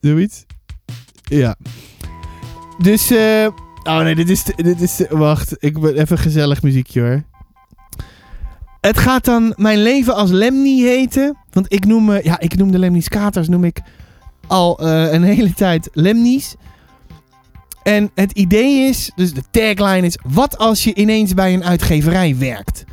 Zoiets? 0.00 0.46
Ja. 1.22 1.56
Dus, 2.78 3.10
eh... 3.10 3.46
oh 3.82 4.00
nee, 4.00 4.14
dit 4.14 4.30
is, 4.30 4.44
dit 4.44 4.80
is, 4.80 5.02
wacht, 5.08 5.56
ik 5.58 5.80
ben 5.80 5.94
even 5.94 6.18
gezellig 6.18 6.62
muziekje 6.62 7.00
hoor. 7.00 7.22
Het 8.80 8.98
gaat 8.98 9.24
dan 9.24 9.54
Mijn 9.56 9.82
leven 9.82 10.14
als 10.14 10.30
Lemny 10.30 10.80
heten. 10.80 11.36
Want 11.50 11.72
ik 11.72 11.84
noem, 11.84 12.04
me, 12.04 12.20
ja, 12.24 12.40
ik 12.40 12.56
noem 12.56 12.70
de 12.70 12.78
Lemnies 12.78 13.08
Katers 13.08 13.48
noem 13.48 13.64
ik 13.64 13.80
al 14.46 14.78
eh, 14.78 15.12
een 15.12 15.22
hele 15.22 15.52
tijd 15.52 15.88
Lemnies. 15.92 16.54
En 17.90 18.10
het 18.14 18.32
idee 18.32 18.88
is, 18.88 19.10
dus 19.16 19.32
de 19.32 19.42
tagline 19.50 20.06
is... 20.06 20.18
Wat 20.22 20.58
als 20.58 20.84
je 20.84 20.94
ineens 20.94 21.34
bij 21.34 21.54
een 21.54 21.64
uitgeverij 21.64 22.36
werkt? 22.36 22.84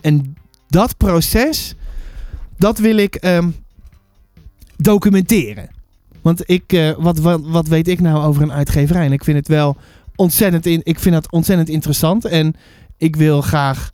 En 0.00 0.36
dat 0.68 0.96
proces, 0.96 1.74
dat 2.56 2.78
wil 2.78 2.96
ik 2.96 3.14
ehm, 3.14 3.50
documenteren. 4.76 5.68
Want 6.22 6.42
ik, 6.50 6.72
eh, 6.72 6.90
wat, 6.98 7.18
wat, 7.40 7.68
weet 7.68 7.88
ik 7.88 8.00
nou 8.00 8.24
over 8.24 8.42
een 8.42 8.52
uitgeverij? 8.52 9.04
En 9.04 9.12
ik 9.12 9.24
vind 9.24 9.36
het 9.36 9.48
wel 9.48 9.76
ontzettend, 10.16 10.66
in, 10.66 10.80
ik 10.82 10.98
vind 10.98 11.14
dat 11.14 11.32
ontzettend 11.32 11.68
interessant. 11.68 12.24
En 12.24 12.54
ik 12.96 13.16
wil 13.16 13.40
graag 13.40 13.90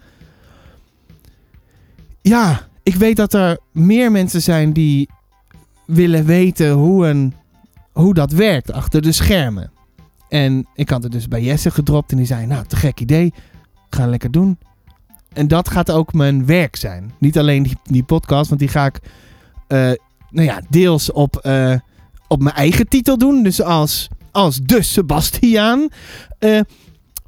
ja, 2.20 2.68
ik 2.82 2.94
weet 2.94 3.16
dat 3.16 3.34
er 3.34 3.58
meer 3.72 4.10
mensen 4.10 4.42
zijn 4.42 4.72
die 4.72 5.08
willen 5.86 6.24
weten 6.24 6.70
hoe, 6.70 7.06
een, 7.06 7.34
hoe 7.92 8.14
dat 8.14 8.32
werkt 8.32 8.72
achter 8.72 9.02
de 9.02 9.12
schermen. 9.12 9.74
En 10.28 10.66
ik 10.74 10.88
had 10.88 11.02
het 11.02 11.12
dus 11.12 11.28
bij 11.28 11.42
Jesse 11.42 11.70
gedropt 11.70 12.10
en 12.10 12.16
die 12.16 12.26
zei, 12.26 12.46
nou, 12.46 12.66
te 12.66 12.76
gek 12.76 13.00
idee. 13.00 13.26
Ik 13.26 13.94
ga 13.94 14.06
lekker 14.06 14.30
doen. 14.30 14.58
En 15.32 15.48
dat 15.48 15.68
gaat 15.68 15.90
ook 15.90 16.12
mijn 16.12 16.46
werk 16.46 16.76
zijn. 16.76 17.12
Niet 17.18 17.38
alleen 17.38 17.62
die, 17.62 17.76
die 17.82 18.02
podcast, 18.02 18.48
want 18.48 18.60
die 18.60 18.68
ga 18.68 18.86
ik 18.86 19.00
eh, 19.66 19.78
nou 20.30 20.46
ja, 20.46 20.60
deels 20.68 21.12
op, 21.12 21.36
eh, 21.36 21.74
op 22.28 22.42
mijn 22.42 22.54
eigen 22.54 22.88
titel 22.88 23.18
doen. 23.18 23.42
Dus 23.42 23.62
als, 23.62 24.08
als 24.30 24.60
de 24.62 24.82
Sebastiaan. 24.82 25.88
Eh, 26.38 26.60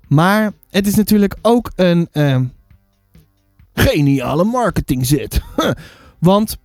maar 0.09 0.53
het 0.71 0.87
is 0.87 0.95
natuurlijk 0.95 1.37
ook 1.43 1.71
een 1.77 2.09
geniale 3.75 4.45
marketing 4.45 5.07
zit. 5.07 5.41
Want 6.19 6.57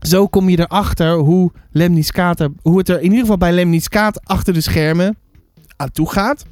zo 0.00 0.26
kom 0.26 0.48
je 0.48 0.58
erachter 0.58 1.14
hoe 1.14 1.52
Lemniskaat 1.70 2.40
er, 2.40 2.50
hoe 2.62 2.78
het 2.78 2.88
er 2.88 2.96
in 2.96 3.02
ieder 3.02 3.20
geval 3.20 3.36
bij 3.36 3.52
Lemniskaat 3.52 4.24
achter 4.24 4.54
de 4.54 4.60
schermen 4.60 5.16
aan 5.82 5.92
toe 5.92 6.10
gaat. 6.10 6.44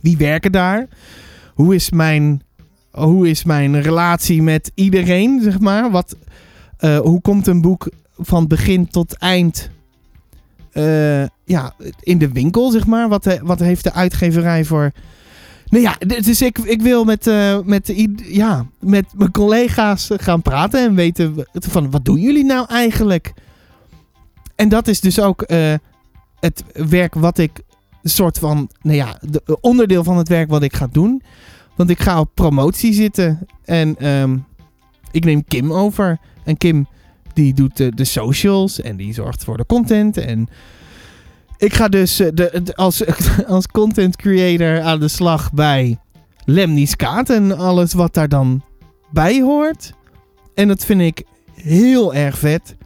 Wie 0.00 0.16
werken 0.16 0.52
daar? 0.52 0.88
Hoe 1.54 1.74
is 1.74 1.90
mijn, 1.90 2.42
hoe 2.90 3.28
is 3.28 3.44
mijn 3.44 3.82
relatie 3.82 4.42
met 4.42 4.72
iedereen, 4.74 5.40
zeg 5.42 5.60
maar? 5.60 5.90
Wat, 5.90 6.16
eh, 6.76 6.98
hoe 6.98 7.20
komt 7.20 7.46
een 7.46 7.60
boek 7.60 7.88
van 8.18 8.46
begin 8.46 8.88
tot 8.88 9.16
eind 9.16 9.70
eh, 10.72 11.24
ja, 11.44 11.74
in 12.00 12.18
de 12.18 12.32
winkel, 12.32 12.70
zeg 12.70 12.86
maar? 12.86 13.08
Wat, 13.08 13.38
wat 13.42 13.58
heeft 13.58 13.84
de 13.84 13.92
uitgeverij 13.92 14.64
voor 14.64 14.92
nou 15.68 15.82
ja, 15.82 15.96
dus 15.98 16.42
ik, 16.42 16.58
ik 16.58 16.82
wil 16.82 17.04
met, 17.04 17.26
uh, 17.26 17.58
met, 17.64 17.92
ja, 18.16 18.66
met 18.80 19.04
mijn 19.16 19.30
collega's 19.30 20.10
gaan 20.16 20.42
praten 20.42 20.80
en 20.80 20.94
weten 20.94 21.46
van 21.52 21.90
wat 21.90 22.04
doen 22.04 22.20
jullie 22.20 22.44
nou 22.44 22.66
eigenlijk? 22.68 23.32
En 24.54 24.68
dat 24.68 24.88
is 24.88 25.00
dus 25.00 25.20
ook 25.20 25.44
het 26.40 26.64
werk 26.72 27.14
wat 27.14 27.38
ik, 27.38 27.60
een 28.02 28.10
soort 28.10 28.38
van, 28.38 28.70
nou 28.82 28.96
ja, 28.96 29.18
de, 29.20 29.58
onderdeel 29.60 30.04
van 30.04 30.16
het 30.16 30.28
werk 30.28 30.50
wat 30.50 30.62
ik 30.62 30.76
ga 30.76 30.86
doen. 30.92 31.22
Want 31.76 31.90
ik 31.90 32.00
ga 32.00 32.20
op 32.20 32.30
promotie 32.34 32.92
zitten 32.92 33.46
en 33.64 34.08
um, 34.08 34.44
ik 35.10 35.24
neem 35.24 35.44
Kim 35.44 35.72
over. 35.72 36.18
En 36.44 36.56
Kim 36.56 36.86
die 37.34 37.54
doet 37.54 37.76
de, 37.76 37.94
de 37.94 38.04
socials 38.04 38.80
en 38.80 38.96
die 38.96 39.14
zorgt 39.14 39.44
voor 39.44 39.56
de 39.56 39.66
content 39.66 40.16
en... 40.16 40.48
Ik 41.56 41.74
ga 41.74 41.88
dus 41.88 42.16
de, 42.16 42.32
de, 42.32 42.74
als, 42.74 43.04
als 43.46 43.66
content 43.66 44.16
creator 44.16 44.80
aan 44.80 45.00
de 45.00 45.08
slag 45.08 45.52
bij 45.52 45.98
Lemnies 46.44 46.96
Kaat 46.96 47.30
en 47.30 47.58
alles 47.58 47.92
wat 47.92 48.14
daar 48.14 48.28
dan 48.28 48.62
bij 49.10 49.40
hoort. 49.40 49.92
En 50.54 50.68
dat 50.68 50.84
vind 50.84 51.00
ik 51.00 51.22
heel 51.54 52.14
erg 52.14 52.38
vet. 52.38 52.76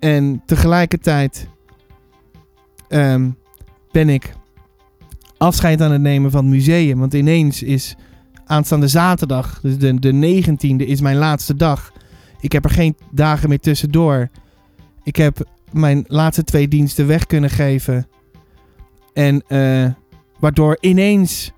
En 0.00 0.42
tegelijkertijd 0.46 1.48
um, 2.88 3.36
ben 3.92 4.08
ik 4.08 4.32
afscheid 5.38 5.80
aan 5.82 5.92
het 5.92 6.00
nemen 6.00 6.30
van 6.30 6.44
het 6.44 6.54
museum. 6.54 6.98
Want 6.98 7.14
ineens 7.14 7.62
is 7.62 7.96
aanstaande 8.46 8.88
zaterdag, 8.88 9.60
dus 9.60 9.78
de, 9.78 9.98
de 9.98 10.42
19e, 10.42 10.76
is 10.76 11.00
mijn 11.00 11.16
laatste 11.16 11.56
dag. 11.56 11.92
Ik 12.40 12.52
heb 12.52 12.64
er 12.64 12.70
geen 12.70 12.96
dagen 13.10 13.48
meer 13.48 13.60
tussendoor. 13.60 14.28
Ik 15.02 15.16
heb 15.16 15.46
mijn 15.70 16.04
laatste 16.06 16.44
twee 16.44 16.68
diensten 16.68 17.06
weg 17.06 17.26
kunnen 17.26 17.50
geven. 17.50 18.06
En 19.12 19.42
uh, 19.48 19.88
waardoor 20.38 20.76
ineens 20.80 21.52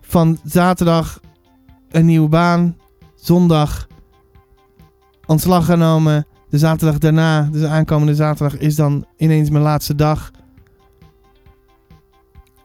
van 0.00 0.38
zaterdag 0.44 1.20
een 1.90 2.06
nieuwe 2.06 2.28
baan, 2.28 2.76
zondag 3.14 3.86
ontslag 5.26 5.64
genomen. 5.64 6.26
De 6.48 6.58
zaterdag 6.58 6.98
daarna, 6.98 7.48
dus 7.52 7.60
de 7.60 7.68
aankomende 7.68 8.14
zaterdag, 8.14 8.58
is 8.58 8.74
dan 8.74 9.06
ineens 9.16 9.50
mijn 9.50 9.62
laatste 9.62 9.94
dag. 9.94 10.30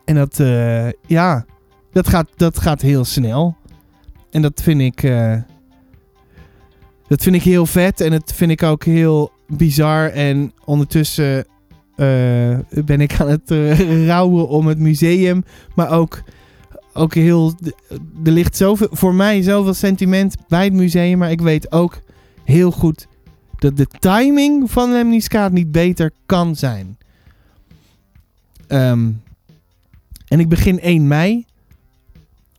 En 0.04 0.14
dat, 0.14 0.38
uh, 0.38 0.90
ja, 1.06 1.44
dat 1.92 2.08
gaat, 2.08 2.28
dat 2.36 2.58
gaat 2.58 2.80
heel 2.80 3.04
snel. 3.04 3.56
En 4.30 4.42
dat 4.42 4.62
vind 4.62 4.80
ik, 4.80 5.02
uh, 5.02 5.36
dat 7.08 7.22
vind 7.22 7.34
ik 7.34 7.42
heel 7.42 7.66
vet. 7.66 8.00
En 8.00 8.10
dat 8.10 8.32
vind 8.32 8.50
ik 8.50 8.62
ook 8.62 8.84
heel 8.84 9.32
bizar. 9.48 10.10
En 10.10 10.52
ondertussen 10.64 11.46
uh, 11.96 12.58
ben 12.84 13.00
ik 13.00 13.20
aan 13.20 13.28
het 13.28 13.50
rouwen 14.10 14.48
om 14.48 14.66
het 14.66 14.78
museum. 14.78 15.44
Maar 15.74 15.90
ook, 15.90 16.22
ook 16.92 17.14
heel. 17.14 17.54
Er 18.24 18.32
ligt 18.32 18.56
zoveel, 18.56 18.88
voor 18.90 19.14
mij 19.14 19.42
zoveel 19.42 19.74
sentiment 19.74 20.36
bij 20.48 20.64
het 20.64 20.72
museum. 20.72 21.18
Maar 21.18 21.30
ik 21.30 21.40
weet 21.40 21.72
ook 21.72 22.00
heel 22.44 22.70
goed 22.70 23.06
dat 23.58 23.76
de 23.76 23.86
timing 23.98 24.70
van 24.70 24.92
Lemniskaat 24.92 25.52
niet 25.52 25.72
beter 25.72 26.12
kan 26.26 26.56
zijn. 26.56 26.98
Um, 28.68 29.22
en 30.34 30.40
ik 30.40 30.48
begin 30.48 30.80
1 30.80 31.08
mei. 31.08 31.44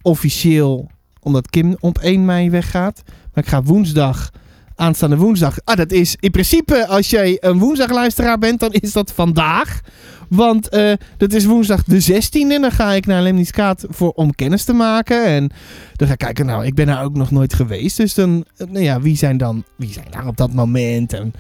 Officieel 0.02 0.90
omdat 1.22 1.50
Kim 1.50 1.76
op 1.80 1.98
1 1.98 2.26
mei 2.26 2.50
weggaat. 2.50 3.04
Maar 3.06 3.44
ik 3.44 3.50
ga 3.50 3.64
woensdag 3.64 4.32
aanstaande 4.76 5.18
woensdag. 5.18 5.58
Ah, 5.64 5.76
dat 5.76 5.92
is 5.92 6.16
in 6.20 6.32
principe, 6.32 6.88
als 6.88 7.10
jij 7.10 7.38
een 7.40 7.60
woensdagluisteraar 7.60 8.38
bent, 8.38 8.60
dan 8.60 8.72
is 8.72 8.92
dat 8.92 9.12
vandaag. 9.12 9.82
Want 10.30 10.70
eh, 10.70 10.94
dat 11.18 11.34
is 11.34 11.46
woensdag 11.46 11.84
de 11.84 12.02
16e. 12.02 12.52
En 12.52 12.62
dan 12.62 12.72
ga 12.72 12.92
ik 12.92 13.06
naar 13.06 13.22
Lemniskaat 13.22 13.86
voor 13.90 14.12
om 14.12 14.36
kennis 14.36 14.64
te 14.64 14.74
maken. 14.74 15.26
En 15.26 15.52
dan 15.94 16.08
ga 16.08 16.14
ik 16.14 16.20
kijken, 16.20 16.46
nou, 16.46 16.66
ik 16.66 16.76
ben 16.76 16.86
daar 16.86 17.04
ook 17.04 17.16
nog 17.16 17.32
nooit 17.32 17.54
geweest. 17.54 17.98
Dus 17.98 18.14
dan, 18.14 18.46
eh, 18.58 18.68
nou 18.68 18.84
ja, 18.84 19.02
wie 19.02 19.18
zijn 19.18 19.38
dan, 19.38 19.64
wie 19.76 19.92
zijn 19.92 20.08
daar 20.10 20.28
op 20.28 20.38
dat 20.38 20.54
moment? 20.54 21.14
En 21.14 21.34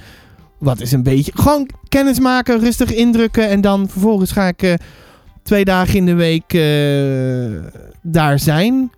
wat 0.60 0.82
is 0.82 0.92
een 0.92 1.04
beetje, 1.04 1.32
gewoon 1.36 1.70
kennis 1.90 2.20
maken, 2.20 2.60
rustig 2.60 2.94
indrukken. 2.94 3.50
En 3.50 3.62
dan 3.62 3.90
vervolgens 3.90 4.32
ga 4.32 4.48
ik 4.48 4.62
eh, 4.62 4.74
twee 5.46 5.66
dagen 5.66 5.96
in 5.96 6.06
de 6.06 6.14
week 6.14 6.54
eh, 6.54 7.82
daar 8.02 8.40
zijn. 8.40 8.92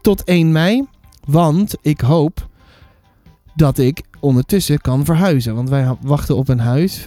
Tot 0.00 0.24
1 0.24 0.52
mei. 0.52 0.86
Want 1.26 1.74
ik 1.82 2.00
hoop 2.00 2.46
dat 3.54 3.78
ik 3.78 4.02
ondertussen 4.20 4.80
kan 4.80 5.04
verhuizen. 5.04 5.54
Want 5.54 5.68
wij 5.68 5.96
wachten 6.00 6.36
op 6.36 6.48
een 6.48 6.58
huis. 6.58 7.06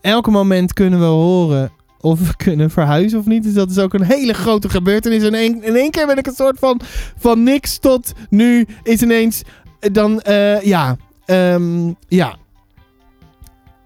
Elke 0.00 0.30
moment 0.30 0.72
kunnen 0.72 0.98
we 0.98 1.04
horen 1.04 1.70
of 2.00 2.26
we 2.26 2.36
kunnen 2.36 2.70
verhuizen 2.70 3.18
of 3.18 3.26
niet. 3.26 3.42
Dus 3.42 3.52
dat 3.52 3.70
is 3.70 3.78
ook 3.78 3.94
een 3.94 4.04
hele 4.04 4.32
grote 4.32 4.68
gebeurtenis. 4.68 5.22
In 5.22 5.34
één, 5.34 5.62
in 5.62 5.76
één 5.76 5.90
keer 5.90 6.06
ben 6.06 6.18
ik 6.18 6.26
een 6.26 6.34
soort 6.34 6.58
van 6.58 6.80
van 7.18 7.42
niks 7.42 7.78
tot 7.78 8.12
nu 8.30 8.66
is 8.82 9.02
ineens 9.02 9.42
eh, 9.80 9.92
dan 9.92 10.20
eh, 10.20 10.62
ja 10.62 10.96
ehm, 11.24 11.92
ja 12.08 12.36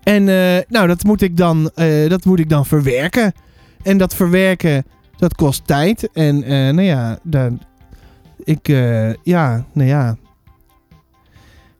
en 0.02 0.24
nou 0.68 0.86
dat 0.86 1.04
moet 1.04 1.22
ik 1.22 1.36
dan 1.36 1.70
dat 2.08 2.24
moet 2.24 2.38
ik 2.38 2.48
dan 2.48 2.66
verwerken 2.66 3.32
en 3.82 3.98
dat 3.98 4.14
verwerken 4.14 4.84
dat 5.16 5.34
kost 5.34 5.66
tijd 5.66 6.10
en 6.12 6.42
eh, 6.42 6.50
nou 6.50 6.82
ja 6.82 7.18
ik 8.44 8.68
eh, 8.68 9.14
ja 9.14 9.66
nou 9.72 9.88
ja 9.88 10.16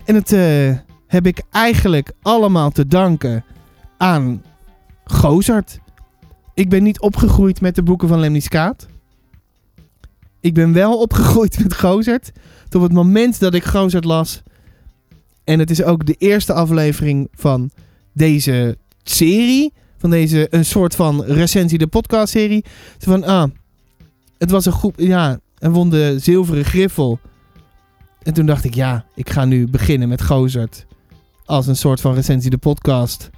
en 0.05 0.15
het 0.15 0.33
eh, 0.33 0.77
heb 1.07 1.27
ik 1.27 1.43
eigenlijk 1.51 2.13
allemaal 2.23 2.71
te 2.71 2.87
danken 2.87 3.45
aan 3.97 4.43
Gozert. 5.05 5.81
Ik 6.55 6.69
ben 6.69 6.83
niet 6.83 7.01
opgegroeid 7.01 7.61
met 7.61 7.75
de 7.75 7.83
boeken 7.83 8.09
van 8.09 8.19
Lemny 8.19 8.41
Skaat. 8.41 8.87
Ik 10.41 10.55
ben 10.55 10.73
wel 10.73 10.99
opgegroeid 10.99 11.63
met 11.63 11.75
Gozert. 11.75 12.33
Tot 12.69 12.83
het 12.83 12.93
moment 12.93 13.41
dat 13.41 13.55
ik 13.55 13.65
Gozert 13.65 14.05
las. 14.05 14.43
En 15.45 15.59
het 15.59 15.71
is 15.71 15.83
ook 15.83 16.07
de 16.07 16.15
eerste 16.19 16.53
aflevering 16.53 17.29
van 17.33 17.71
deze 18.13 18.79
serie. 19.03 19.73
Van 20.01 20.11
deze, 20.11 20.47
een 20.51 20.65
soort 20.65 20.95
van 20.95 21.25
recensie, 21.25 21.79
de 21.79 21.87
podcastserie. 21.87 22.65
Zo 22.99 23.11
van, 23.11 23.25
ah, 23.25 23.51
het 24.39 24.51
was 24.51 24.67
een 24.67 24.73
goed, 24.73 24.95
ja, 24.97 25.41
en 25.59 25.73
won 25.73 25.91
de 25.91 26.17
zilveren 26.21 26.65
griffel. 26.65 27.19
En 28.23 28.35
toen 28.35 28.47
dacht 28.47 28.65
ik, 28.65 28.75
ja, 28.75 29.05
ik 29.15 29.31
ga 29.31 29.45
nu 29.45 29.69
beginnen 29.69 30.09
met 30.09 30.23
Gozert. 30.23 30.87
Als 31.45 31.67
een 31.67 31.77
soort 31.77 32.01
van 32.01 32.15
recensie, 32.15 32.51
de 32.51 32.59
podcast. 32.59 33.31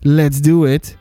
Let's 0.00 0.40
do 0.40 0.64
it. 0.64 0.96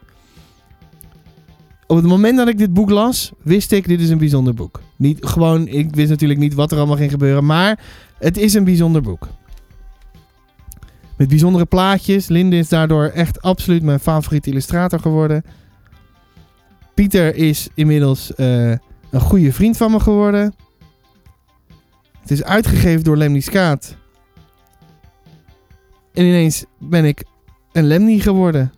Op 1.87 1.95
het 1.95 2.05
moment 2.05 2.37
dat 2.37 2.47
ik 2.47 2.57
dit 2.57 2.73
boek 2.73 2.89
las, 2.89 3.31
wist 3.41 3.71
ik, 3.71 3.87
dit 3.87 4.01
is 4.01 4.09
een 4.09 4.17
bijzonder 4.17 4.53
boek. 4.53 4.81
Niet 4.95 5.25
gewoon, 5.25 5.67
ik 5.67 5.95
wist 5.95 6.09
natuurlijk 6.09 6.39
niet 6.39 6.53
wat 6.53 6.71
er 6.71 6.77
allemaal 6.77 6.97
ging 6.97 7.11
gebeuren, 7.11 7.45
maar 7.45 7.79
het 8.17 8.37
is 8.37 8.53
een 8.53 8.63
bijzonder 8.63 9.01
boek. 9.01 9.27
Met 11.21 11.29
bijzondere 11.29 11.65
plaatjes. 11.65 12.27
Linde 12.27 12.57
is 12.57 12.69
daardoor 12.69 13.05
echt 13.05 13.41
absoluut 13.41 13.83
mijn 13.83 13.99
favoriete 13.99 14.49
illustrator 14.49 14.99
geworden. 14.99 15.43
Pieter 16.93 17.35
is 17.35 17.69
inmiddels 17.73 18.35
eh, 18.35 18.69
een 19.09 19.19
goede 19.19 19.53
vriend 19.53 19.77
van 19.77 19.91
me 19.91 19.99
geworden. 19.99 20.55
Het 22.21 22.31
is 22.31 22.43
uitgegeven 22.43 23.03
door 23.03 23.17
Lemny 23.17 23.39
Skaat. 23.39 23.95
En 26.13 26.25
ineens 26.25 26.65
ben 26.79 27.05
ik 27.05 27.23
een 27.71 27.87
Lemny 27.87 28.19
geworden. 28.19 28.73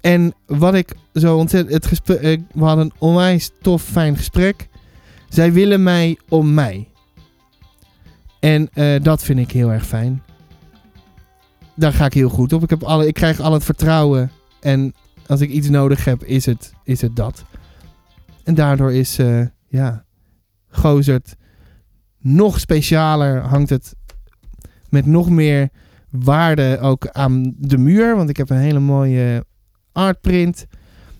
En 0.00 0.34
wat 0.46 0.74
ik 0.74 0.94
zo 1.14 1.36
ontzettend... 1.36 1.90
Het 1.90 2.18
eh, 2.20 2.38
we 2.52 2.64
hadden 2.64 2.84
een 2.84 2.92
onwijs 2.98 3.50
tof, 3.60 3.82
fijn 3.82 4.16
gesprek. 4.16 4.68
Zij 5.28 5.52
willen 5.52 5.82
mij 5.82 6.18
om 6.28 6.54
mij. 6.54 6.88
En 8.40 8.68
eh, 8.72 9.02
dat 9.02 9.22
vind 9.22 9.38
ik 9.38 9.50
heel 9.50 9.72
erg 9.72 9.86
fijn. 9.86 10.22
Daar 11.78 11.92
ga 11.92 12.04
ik 12.04 12.12
heel 12.12 12.28
goed 12.28 12.52
op. 12.52 12.62
Ik, 12.62 12.70
heb 12.70 12.82
alle, 12.82 13.06
ik 13.06 13.14
krijg 13.14 13.40
al 13.40 13.52
het 13.52 13.64
vertrouwen. 13.64 14.30
En 14.60 14.94
als 15.26 15.40
ik 15.40 15.50
iets 15.50 15.68
nodig 15.68 16.04
heb, 16.04 16.24
is 16.24 16.46
het, 16.46 16.72
is 16.84 17.00
het 17.00 17.16
dat. 17.16 17.44
En 18.44 18.54
daardoor 18.54 18.92
is, 18.92 19.18
eh, 19.18 19.46
ja, 19.68 20.04
Gozert 20.68 21.36
nog 22.18 22.60
specialer. 22.60 23.40
Hangt 23.40 23.70
het 23.70 23.94
met 24.90 25.06
nog 25.06 25.30
meer 25.30 25.68
waarde 26.10 26.78
ook 26.80 27.08
aan 27.08 27.54
de 27.58 27.78
muur. 27.78 28.16
Want 28.16 28.28
ik 28.28 28.36
heb 28.36 28.50
een 28.50 28.56
hele 28.56 28.78
mooie 28.78 29.44
artprint. 29.92 30.66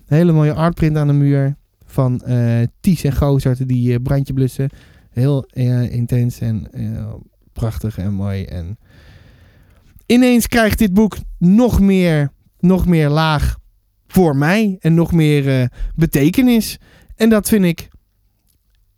Hele 0.05 0.31
mooie 0.31 0.53
artprint 0.53 0.97
aan 0.97 1.07
de 1.07 1.13
muur. 1.13 1.55
Van 1.85 2.21
eh 2.21 2.67
Ties 2.79 3.03
en 3.03 3.13
Gozert 3.15 3.67
die 3.67 3.93
eh, 3.93 4.01
brandje 4.03 4.33
blussen. 4.33 4.69
Heel 5.09 5.45
intens 5.89 6.39
en 6.39 6.67
prachtig 7.53 7.97
en 7.97 8.13
mooi. 8.13 8.43
En 8.43 8.77
ineens 10.11 10.47
krijgt 10.47 10.77
dit 10.77 10.93
boek 10.93 11.17
nog 11.37 11.79
meer, 11.79 12.31
nog 12.59 12.85
meer 12.85 13.09
laag 13.09 13.57
voor 14.07 14.35
mij. 14.35 14.77
En 14.79 14.93
nog 14.93 15.11
meer 15.11 15.61
eh, 15.61 15.67
betekenis. 15.95 16.77
En 17.15 17.29
dat 17.29 17.47
vind 17.47 17.65
ik 17.65 17.87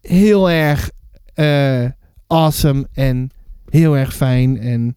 heel 0.01 0.49
erg 0.49 0.91
eh, 1.33 1.85
awesome 2.27 2.87
en 2.93 3.29
heel 3.69 3.97
erg 3.97 4.15
fijn 4.15 4.59
en 4.59 4.95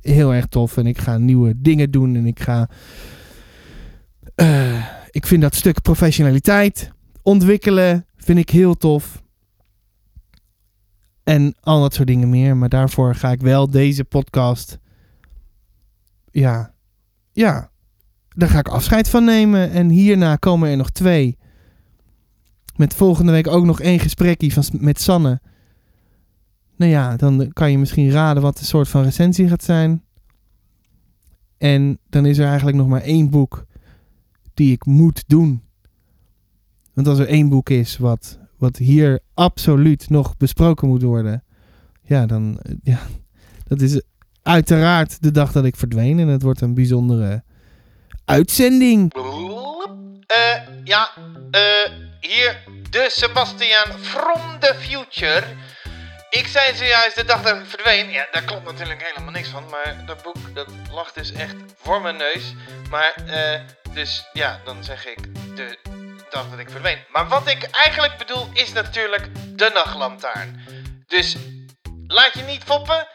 heel 0.00 0.34
erg 0.34 0.46
tof. 0.46 0.76
En 0.76 0.86
ik 0.86 0.98
ga 0.98 1.18
nieuwe 1.18 1.54
dingen 1.56 1.90
doen 1.90 2.16
en 2.16 2.26
ik 2.26 2.40
ga... 2.40 2.68
eh, 4.34 4.84
ik 5.10 5.26
vind 5.26 5.42
dat 5.42 5.54
stuk 5.54 5.82
professionaliteit 5.82 6.92
ontwikkelen 7.22 8.06
vind 8.16 8.38
ik 8.38 8.50
heel 8.50 8.74
tof. 8.74 9.22
En 11.22 11.54
al 11.60 11.80
dat 11.80 11.94
soort 11.94 12.08
dingen 12.08 12.30
meer. 12.30 12.56
Maar 12.56 12.68
daarvoor 12.68 13.14
ga 13.14 13.32
ik 13.32 13.40
wel 13.40 13.70
deze 13.70 14.04
podcast... 14.04 14.78
Ja, 16.34 16.74
ja, 17.32 17.70
daar 18.28 18.48
ga 18.48 18.58
ik 18.58 18.68
afscheid 18.68 19.08
van 19.08 19.24
nemen. 19.24 19.70
En 19.70 19.88
hierna 19.88 20.36
komen 20.36 20.70
er 20.70 20.76
nog 20.76 20.90
twee. 20.90 21.38
Met 22.76 22.94
volgende 22.94 23.32
week 23.32 23.46
ook 23.46 23.64
nog 23.64 23.80
één 23.80 24.00
gesprekje 24.00 24.52
van, 24.52 24.64
met 24.72 25.00
Sanne. 25.00 25.40
Nou 26.76 26.90
ja, 26.90 27.16
dan 27.16 27.52
kan 27.52 27.70
je 27.70 27.78
misschien 27.78 28.10
raden 28.10 28.42
wat 28.42 28.58
de 28.58 28.64
soort 28.64 28.88
van 28.88 29.02
recensie 29.02 29.48
gaat 29.48 29.64
zijn. 29.64 30.02
En 31.58 31.98
dan 32.08 32.26
is 32.26 32.38
er 32.38 32.46
eigenlijk 32.46 32.76
nog 32.76 32.88
maar 32.88 33.02
één 33.02 33.30
boek 33.30 33.66
die 34.54 34.72
ik 34.72 34.86
moet 34.86 35.24
doen. 35.26 35.62
Want 36.92 37.06
als 37.06 37.18
er 37.18 37.28
één 37.28 37.48
boek 37.48 37.70
is 37.70 37.96
wat, 37.96 38.38
wat 38.56 38.76
hier 38.76 39.20
absoluut 39.34 40.10
nog 40.10 40.36
besproken 40.36 40.88
moet 40.88 41.02
worden. 41.02 41.44
Ja, 42.02 42.26
dan 42.26 42.58
eh, 42.58 42.74
ja, 42.82 43.00
dat 43.68 43.80
is 43.80 44.02
uiteraard 44.44 45.22
de 45.22 45.30
dag 45.30 45.52
dat 45.52 45.64
ik 45.64 45.76
verdween. 45.76 46.18
En 46.18 46.28
het 46.28 46.42
wordt 46.42 46.60
een 46.60 46.74
bijzondere 46.74 47.42
uitzending. 48.24 49.14
Eh, 50.26 50.60
ja, 50.84 51.10
eh, 51.50 51.60
hier 52.20 52.58
de 52.90 53.06
Sebastian 53.10 53.98
from 54.00 54.58
the 54.60 54.74
future. 54.78 55.42
Ik 56.30 56.46
zei 56.46 56.76
zojuist 56.76 57.16
de 57.16 57.24
dag 57.24 57.42
dat 57.42 57.56
ik 57.56 57.66
verdween. 57.66 58.10
Ja, 58.10 58.26
daar 58.30 58.42
klopt 58.42 58.64
natuurlijk 58.64 59.02
helemaal 59.02 59.32
niks 59.32 59.48
van. 59.48 59.64
Maar 59.70 60.02
dat 60.06 60.22
boek, 60.22 60.54
dat 60.54 60.68
lag 60.92 61.12
dus 61.12 61.32
echt 61.32 61.54
voor 61.76 62.02
mijn 62.02 62.16
neus. 62.16 62.54
Maar, 62.90 63.14
eh, 63.26 63.60
dus 63.94 64.28
ja, 64.32 64.60
dan 64.64 64.84
zeg 64.84 65.06
ik 65.06 65.18
de 65.56 65.78
dag 66.30 66.50
dat 66.50 66.58
ik 66.58 66.70
verdween. 66.70 66.98
Maar 67.12 67.28
wat 67.28 67.48
ik 67.48 67.68
eigenlijk 67.70 68.18
bedoel 68.18 68.48
is 68.52 68.72
natuurlijk 68.72 69.28
de 69.56 69.70
nachtlantaarn. 69.74 70.60
Dus 71.06 71.36
laat 72.06 72.32
je 72.34 72.42
niet 72.42 72.62
foppen. 72.64 73.06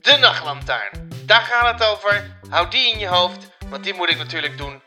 De 0.00 0.16
nachtlantaarn. 0.20 1.08
Daar 1.26 1.40
gaat 1.42 1.72
het 1.72 1.88
over. 1.88 2.36
Hou 2.48 2.70
die 2.70 2.92
in 2.92 2.98
je 2.98 3.06
hoofd. 3.06 3.50
Want 3.68 3.84
die 3.84 3.94
moet 3.94 4.10
ik 4.10 4.18
natuurlijk 4.18 4.58
doen. 4.58 4.80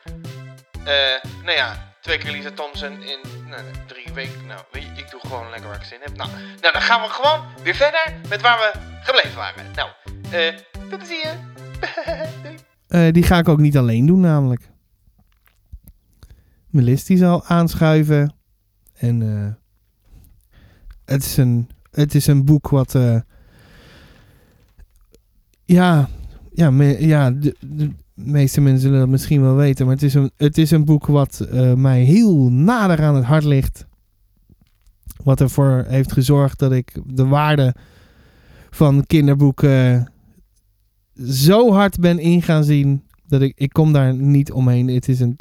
Eh, 0.85 1.31
nou 1.43 1.57
ja, 1.57 1.93
twee 2.01 2.17
keer 2.17 2.31
Lisa 2.31 2.51
Thompson 2.51 2.91
in 2.91 3.19
nou, 3.47 3.61
drie 3.87 4.13
weken. 4.13 4.45
Nou, 4.45 4.61
ik 4.71 5.11
doe 5.11 5.19
gewoon 5.19 5.49
lekker 5.49 5.69
waar 5.69 5.79
ik 5.79 5.83
zin 5.83 5.99
heb. 6.01 6.15
Nou, 6.17 6.29
nou, 6.61 6.73
dan 6.73 6.81
gaan 6.81 7.01
we 7.01 7.07
gewoon 7.07 7.45
weer 7.63 7.75
verder 7.75 8.15
met 8.29 8.41
waar 8.41 8.57
we 8.57 8.79
gebleven 9.01 9.35
waren. 9.35 9.71
Nou, 9.75 9.89
eh, 10.31 10.53
plezier. 10.89 11.37
Doei. 12.43 12.55
Eh, 12.87 13.11
die 13.11 13.23
ga 13.23 13.37
ik 13.37 13.49
ook 13.49 13.59
niet 13.59 13.77
alleen 13.77 14.05
doen, 14.05 14.19
namelijk. 14.19 14.69
Melis 16.67 17.03
die 17.03 17.17
zal 17.17 17.45
aanschuiven. 17.45 18.35
En 18.93 19.21
eh, 19.21 19.53
het, 21.05 21.23
is 21.23 21.37
een, 21.37 21.69
het 21.91 22.15
is 22.15 22.27
een 22.27 22.45
boek 22.45 22.69
wat. 22.69 22.95
Ja, 25.73 26.09
ja, 26.53 26.71
me- 26.71 27.05
ja 27.07 27.31
de, 27.31 27.55
meeste 28.13 28.61
mensen 28.61 28.81
zullen 28.81 28.99
dat 28.99 29.09
misschien 29.09 29.41
wel 29.41 29.55
weten. 29.55 29.85
Maar 29.85 29.95
het 29.95 30.03
is 30.03 30.13
een, 30.13 30.31
het 30.37 30.57
is 30.57 30.71
een 30.71 30.85
boek 30.85 31.05
wat 31.05 31.39
eh, 31.39 31.73
mij 31.73 32.01
heel 32.01 32.51
nader 32.51 33.03
aan 33.03 33.15
het 33.15 33.25
hart 33.25 33.43
ligt. 33.43 33.85
Wat 35.23 35.41
ervoor 35.41 35.85
heeft 35.87 36.11
gezorgd 36.11 36.59
dat 36.59 36.71
ik 36.71 36.99
de 37.05 37.25
waarde 37.25 37.75
van 38.69 39.05
kinderboeken 39.05 40.11
zo 41.25 41.71
hard 41.71 41.99
ben 41.99 42.19
in 42.19 42.41
gaan 42.41 42.63
zien 42.63 43.03
dat 43.27 43.41
ik, 43.41 43.53
ik 43.55 43.73
kom 43.73 43.93
daar 43.93 44.15
niet 44.15 44.51
omheen. 44.51 44.87
Het 44.87 45.07
is 45.07 45.19
een, 45.19 45.37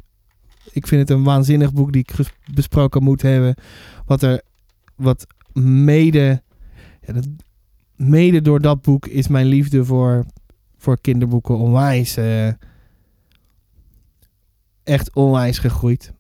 ik 0.73 0.87
vind 0.87 1.09
het 1.09 1.11
een 1.11 1.25
waanzinnig 1.25 1.73
boek 1.73 1.93
die 1.93 2.05
ik 2.09 2.15
besproken 2.55 3.03
moet 3.03 3.23
hebben. 3.23 3.55
Wat 4.07 4.23
er, 4.23 4.43
wat 4.97 5.27
mede, 5.53 6.43
ja, 7.07 7.13
dat, 7.13 7.27
mede 8.03 8.43
door 8.43 8.61
dat 8.61 8.83
boek 8.83 9.07
is 9.07 9.29
mijn 9.29 9.47
liefde 9.47 9.85
voor, 9.85 10.27
voor 10.77 11.01
kinderboeken 11.01 11.57
onwijs, 11.57 12.17
eh, 12.17 12.49
echt 14.83 15.15
onwijs 15.15 15.59
gegroeid. 15.59 16.13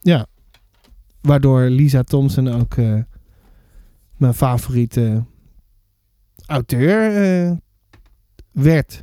Ja, 0.00 0.26
waardoor 1.20 1.60
Lisa 1.60 2.02
Thompson 2.02 2.48
ook 2.48 2.74
eh, 2.74 2.98
mijn 4.16 4.34
favoriete 4.34 5.24
auteur 6.46 7.16
eh, 7.22 7.56
werd. 8.50 9.02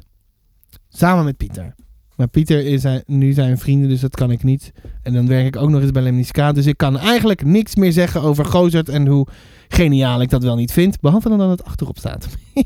Samen 0.88 1.26
met 1.26 1.38
Pieter. 1.38 1.76
Maar 2.18 2.28
Pieter 2.28 2.66
is 2.66 2.82
zijn, 2.82 3.04
nu 3.06 3.34
zijn 3.34 3.58
vrienden, 3.58 3.90
dus 3.90 4.00
dat 4.00 4.16
kan 4.16 4.32
ik 4.32 4.44
niet. 4.44 4.72
En 5.04 5.14
dan 5.14 5.28
werk 5.28 5.46
ik 5.46 5.56
ook 5.56 5.70
nog 5.70 5.82
eens 5.82 5.92
bij 5.92 6.02
Lemniscaat. 6.02 6.56
Dus 6.56 6.66
ik 6.66 6.78
kan 6.78 6.98
eigenlijk 7.00 7.46
niks 7.46 7.76
meer 7.76 7.92
zeggen 7.92 8.22
over 8.22 8.46
Gozert 8.46 8.90
en 8.90 9.08
hoe 9.08 9.28
geniaal 9.68 10.22
ik 10.22 10.30
dat 10.30 10.44
wel 10.44 10.56
niet 10.56 10.72
vind. 10.72 11.00
Behalve 11.00 11.30
dan 11.30 11.38
dat 11.38 11.50
het 11.50 11.64
achterop 11.64 11.98
staat. 11.98 12.28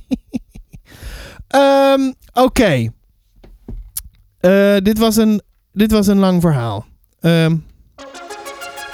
Ehm, 1.47 2.11
Oké. 2.33 2.91
Eh, 4.39 4.77
dit, 4.77 4.97
was 4.97 5.15
een, 5.15 5.41
dit 5.73 5.91
was 5.91 6.07
een 6.07 6.19
lang 6.19 6.41
verhaal. 6.41 6.85
Ehm, 7.19 7.55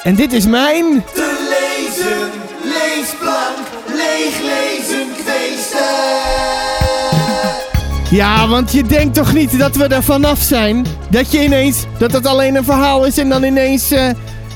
en 0.03 0.15
dit 0.15 0.33
is 0.33 0.47
mijn... 0.47 1.03
Ja, 8.09 8.47
want 8.47 8.71
je 8.71 8.83
denkt 8.83 9.15
toch 9.15 9.33
niet 9.33 9.59
dat 9.59 9.75
we 9.75 9.87
er 9.87 10.03
vanaf 10.03 10.41
zijn? 10.41 10.85
Dat 11.09 11.31
je 11.31 11.43
ineens, 11.43 11.85
dat 11.97 12.11
het 12.11 12.25
alleen 12.25 12.55
een 12.55 12.63
verhaal 12.63 13.05
is 13.05 13.17
en 13.17 13.29
dan 13.29 13.43
ineens 13.43 13.91
eh, 13.91 14.09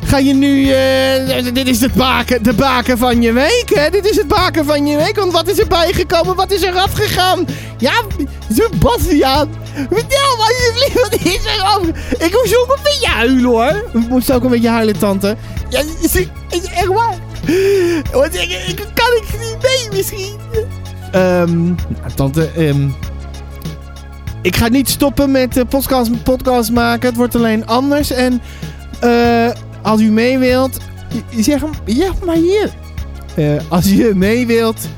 ga 0.05 0.17
je 0.17 0.33
nu, 0.33 0.71
eh, 0.71 1.53
dit 1.53 1.67
is 1.67 1.81
het 1.81 1.93
baken, 1.93 2.43
de 2.43 2.53
baken 2.53 2.97
van 2.97 3.21
je 3.21 3.33
week, 3.33 3.71
hè? 3.73 3.89
Dit 3.89 4.09
is 4.09 4.15
het 4.15 4.27
baken 4.27 4.65
van 4.65 4.87
je 4.87 4.97
week, 4.97 5.15
want 5.15 5.31
wat 5.31 5.47
is 5.47 5.59
er 5.59 5.67
bijgekomen? 5.67 6.35
Wat 6.35 6.51
is 6.51 6.63
er 6.63 6.75
afgegaan? 6.75 7.45
Ja, 7.77 7.93
Sebastiaan, 8.53 9.49
vertel 9.89 10.37
maar 10.37 10.47
alsjeblieft, 10.47 11.09
wat 11.09 11.19
is 11.33 11.45
er 11.57 11.61
af? 11.61 11.81
Ik 12.27 12.31
moest 12.41 12.57
ook 12.57 12.75
een 12.75 12.83
beetje 12.83 13.07
huilen, 13.07 13.43
hoor. 13.43 13.89
Ik 13.93 14.09
moest 14.09 14.31
ook 14.31 14.43
een 14.43 14.49
beetje 14.49 14.69
huilen, 14.69 14.99
tante. 14.99 15.35
Ja, 15.69 15.81
is 16.01 16.15
echt 16.65 16.85
waar. 16.87 17.15
Want 18.11 18.35
ik, 18.35 18.49
ik 18.67 18.75
kan 18.93 19.15
ik 19.15 19.25
niet 19.39 19.57
mee, 19.61 19.97
misschien. 19.97 20.35
Ehm, 21.11 21.63
nou, 21.63 22.13
tante, 22.15 22.49
ehm... 22.55 22.89
Ik 24.41 24.55
ga 24.55 24.67
niet 24.67 24.89
stoppen 24.89 25.31
met 25.31 25.57
eh, 25.57 25.63
podcast, 25.69 26.23
podcast 26.23 26.71
maken. 26.71 27.07
Het 27.07 27.17
wordt 27.17 27.35
alleen 27.35 27.65
anders. 27.65 28.11
En 28.11 28.41
eh, 28.99 29.49
als 29.81 30.01
u 30.01 30.11
mee 30.11 30.37
wilt, 30.37 30.77
zeg 31.35 31.61
hem, 31.61 31.71
ja, 31.85 32.11
maar 32.25 32.35
hier. 32.35 32.69
Eh, 33.35 33.61
als 33.69 33.89
je 33.89 34.11
mee 34.15 34.47
wilt, 34.47 34.89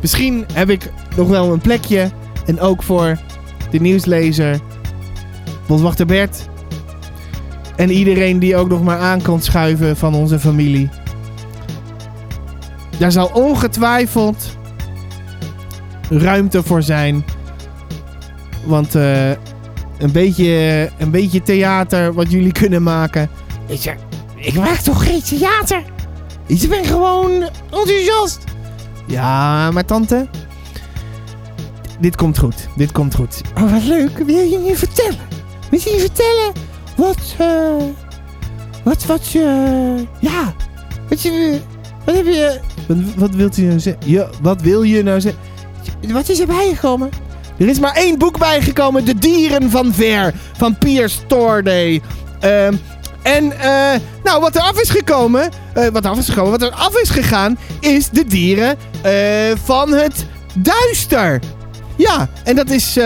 misschien 0.00 0.46
heb 0.52 0.70
ik 0.70 0.92
nog 1.16 1.28
wel 1.28 1.52
een 1.52 1.60
plekje. 1.60 2.10
En 2.46 2.60
ook 2.60 2.82
voor 2.82 3.18
de 3.70 3.78
nieuwslezer, 3.78 4.60
Boswachter 5.66 6.06
Bert. 6.06 6.48
En 7.76 7.90
iedereen 7.90 8.38
die 8.38 8.56
ook 8.56 8.68
nog 8.68 8.82
maar 8.82 8.98
aan 8.98 9.22
kan 9.22 9.42
schuiven 9.42 9.96
van 9.96 10.14
onze 10.14 10.38
familie. 10.38 10.88
Daar 12.98 13.12
zal 13.12 13.30
ongetwijfeld 13.32 14.56
ruimte 16.08 16.62
voor 16.62 16.82
zijn. 16.82 17.24
Want 18.64 18.94
eh, 18.94 19.30
een, 19.98 20.12
beetje, 20.12 20.90
een 20.98 21.10
beetje 21.10 21.42
theater 21.42 22.12
wat 22.14 22.30
jullie 22.30 22.52
kunnen 22.52 22.82
maken. 22.82 23.30
Ik 23.66 23.80
zeg, 23.80 23.96
ik 24.36 24.54
maak 24.54 24.78
toch 24.78 25.04
geen 25.04 25.22
theater? 25.22 25.82
Ik 26.46 26.68
ben 26.68 26.84
gewoon 26.84 27.48
enthousiast. 27.70 28.44
Ja, 29.06 29.70
maar 29.70 29.84
tante. 29.84 30.28
Dit 32.00 32.16
komt 32.16 32.38
goed. 32.38 32.68
Dit 32.76 32.92
komt 32.92 33.14
goed. 33.14 33.40
Oh, 33.54 33.72
wat 33.72 33.84
leuk. 33.84 34.18
Wil 34.18 34.44
je 34.44 34.58
me 34.58 34.76
vertellen? 34.76 35.20
Wil 35.70 35.80
je 35.84 35.90
me 35.94 36.00
vertellen 36.00 36.52
wat, 36.96 37.34
eh... 37.38 37.84
wat, 38.84 39.04
wat, 39.04 39.32
eh... 39.34 39.98
ja. 40.20 40.54
Wat 41.08 41.22
je... 41.22 41.60
Wat 42.04 42.14
heb 42.14 42.26
je... 42.26 42.60
Wat, 42.86 42.96
wat 43.16 43.34
wilt 43.34 43.56
u 43.56 43.62
nou 43.62 43.80
zeggen? 43.80 44.10
Ja, 44.10 44.28
wat 44.42 44.60
wil 44.60 44.82
je 44.82 45.02
nou 45.02 45.20
zeggen? 45.20 45.40
Wat 46.12 46.28
is 46.28 46.40
er 46.40 46.46
bijgekomen? 46.46 47.10
Er 47.62 47.68
is 47.68 47.78
maar 47.78 47.94
één 47.94 48.18
boek 48.18 48.38
bijgekomen. 48.38 49.04
De 49.04 49.14
Dieren 49.14 49.70
van 49.70 49.92
Ver. 49.92 50.32
Van 50.56 50.78
Piers 50.78 51.20
Torday. 51.26 52.00
Ehm, 52.40 52.74
en 53.22 53.60
eh, 53.60 54.00
nou, 54.24 54.40
wat 54.40 54.54
er 54.54 54.60
af 54.62 54.80
is 54.80 54.90
gekomen. 54.90 55.50
eh, 55.74 55.86
wat 55.88 56.06
af 56.06 56.18
is 56.18 56.28
gekomen. 56.28 56.50
Wat 56.50 56.62
er 56.62 56.70
af 56.70 57.00
is 57.00 57.10
gegaan. 57.10 57.58
Is 57.80 58.08
de 58.08 58.24
dieren 58.24 58.76
eh, 59.02 59.12
van 59.64 59.92
het 59.92 60.26
duister. 60.54 61.40
Ja, 61.96 62.28
en 62.44 62.56
dat 62.56 62.70
is 62.70 62.98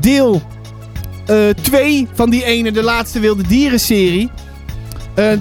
deel 0.00 0.42
2 1.62 2.08
van 2.14 2.30
die 2.30 2.44
ene, 2.44 2.72
de 2.72 2.82
laatste 2.82 3.20
Wilde 3.20 3.42
Dieren 3.42 3.80
serie. 3.80 4.30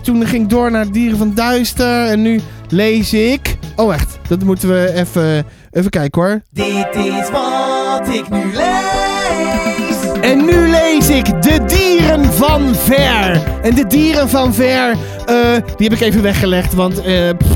Toen 0.04 0.26
ging 0.26 0.43
ik 0.43 0.49
door 0.49 0.71
naar 0.71 0.91
Dieren 0.91 1.17
van 1.17 1.34
Duister. 1.34 2.06
En 2.06 2.21
nu 2.21 2.41
lees 2.69 3.13
ik. 3.13 3.58
Oh, 3.76 3.93
echt. 3.93 4.17
Dat 4.28 4.43
moeten 4.43 4.69
we 4.69 4.93
even, 4.93 5.45
even 5.73 5.89
kijken 5.89 6.21
hoor. 6.21 6.41
Dit 6.51 6.95
is 6.95 7.29
wat 7.31 8.07
ik 8.07 8.29
nu 8.29 8.43
lees. 8.53 10.21
En 10.21 10.45
nu 10.45 10.69
lees 10.69 11.09
ik 11.09 11.41
De 11.41 11.59
Dieren 11.65 12.25
van 12.25 12.75
Ver. 12.75 13.43
En 13.62 13.75
De 13.75 13.88
Dieren 13.88 14.29
van 14.29 14.53
Ver, 14.53 14.89
eh, 15.25 15.36
die 15.77 15.88
heb 15.89 15.93
ik 15.93 16.01
even 16.01 16.21
weggelegd, 16.21 16.73
want... 16.73 17.01
pff, 17.38 17.49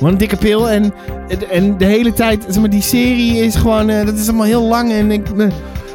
wat 0.00 0.10
een 0.10 0.18
dikke 0.18 0.36
pil. 0.36 0.70
En, 0.70 0.94
en 1.50 1.78
de 1.78 1.84
hele 1.84 2.12
tijd, 2.12 2.44
zeg 2.48 2.60
maar, 2.60 2.70
die 2.70 2.82
serie 2.82 3.36
is 3.44 3.54
gewoon... 3.54 3.88
eh, 3.88 4.06
dat 4.06 4.14
is 4.14 4.28
allemaal 4.28 4.46
heel 4.46 4.62
lang 4.62 4.92
en 4.92 5.10
ik... 5.10 5.28
eh, 5.28 5.46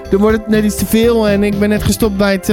dan 0.09 0.19
wordt 0.19 0.37
het 0.37 0.47
net 0.47 0.63
iets 0.63 0.75
te 0.77 0.85
veel. 0.85 1.27
En 1.27 1.43
ik 1.43 1.59
ben 1.59 1.69
net 1.69 1.83
gestopt 1.83 2.17
bij 2.17 2.31
het... 2.31 2.45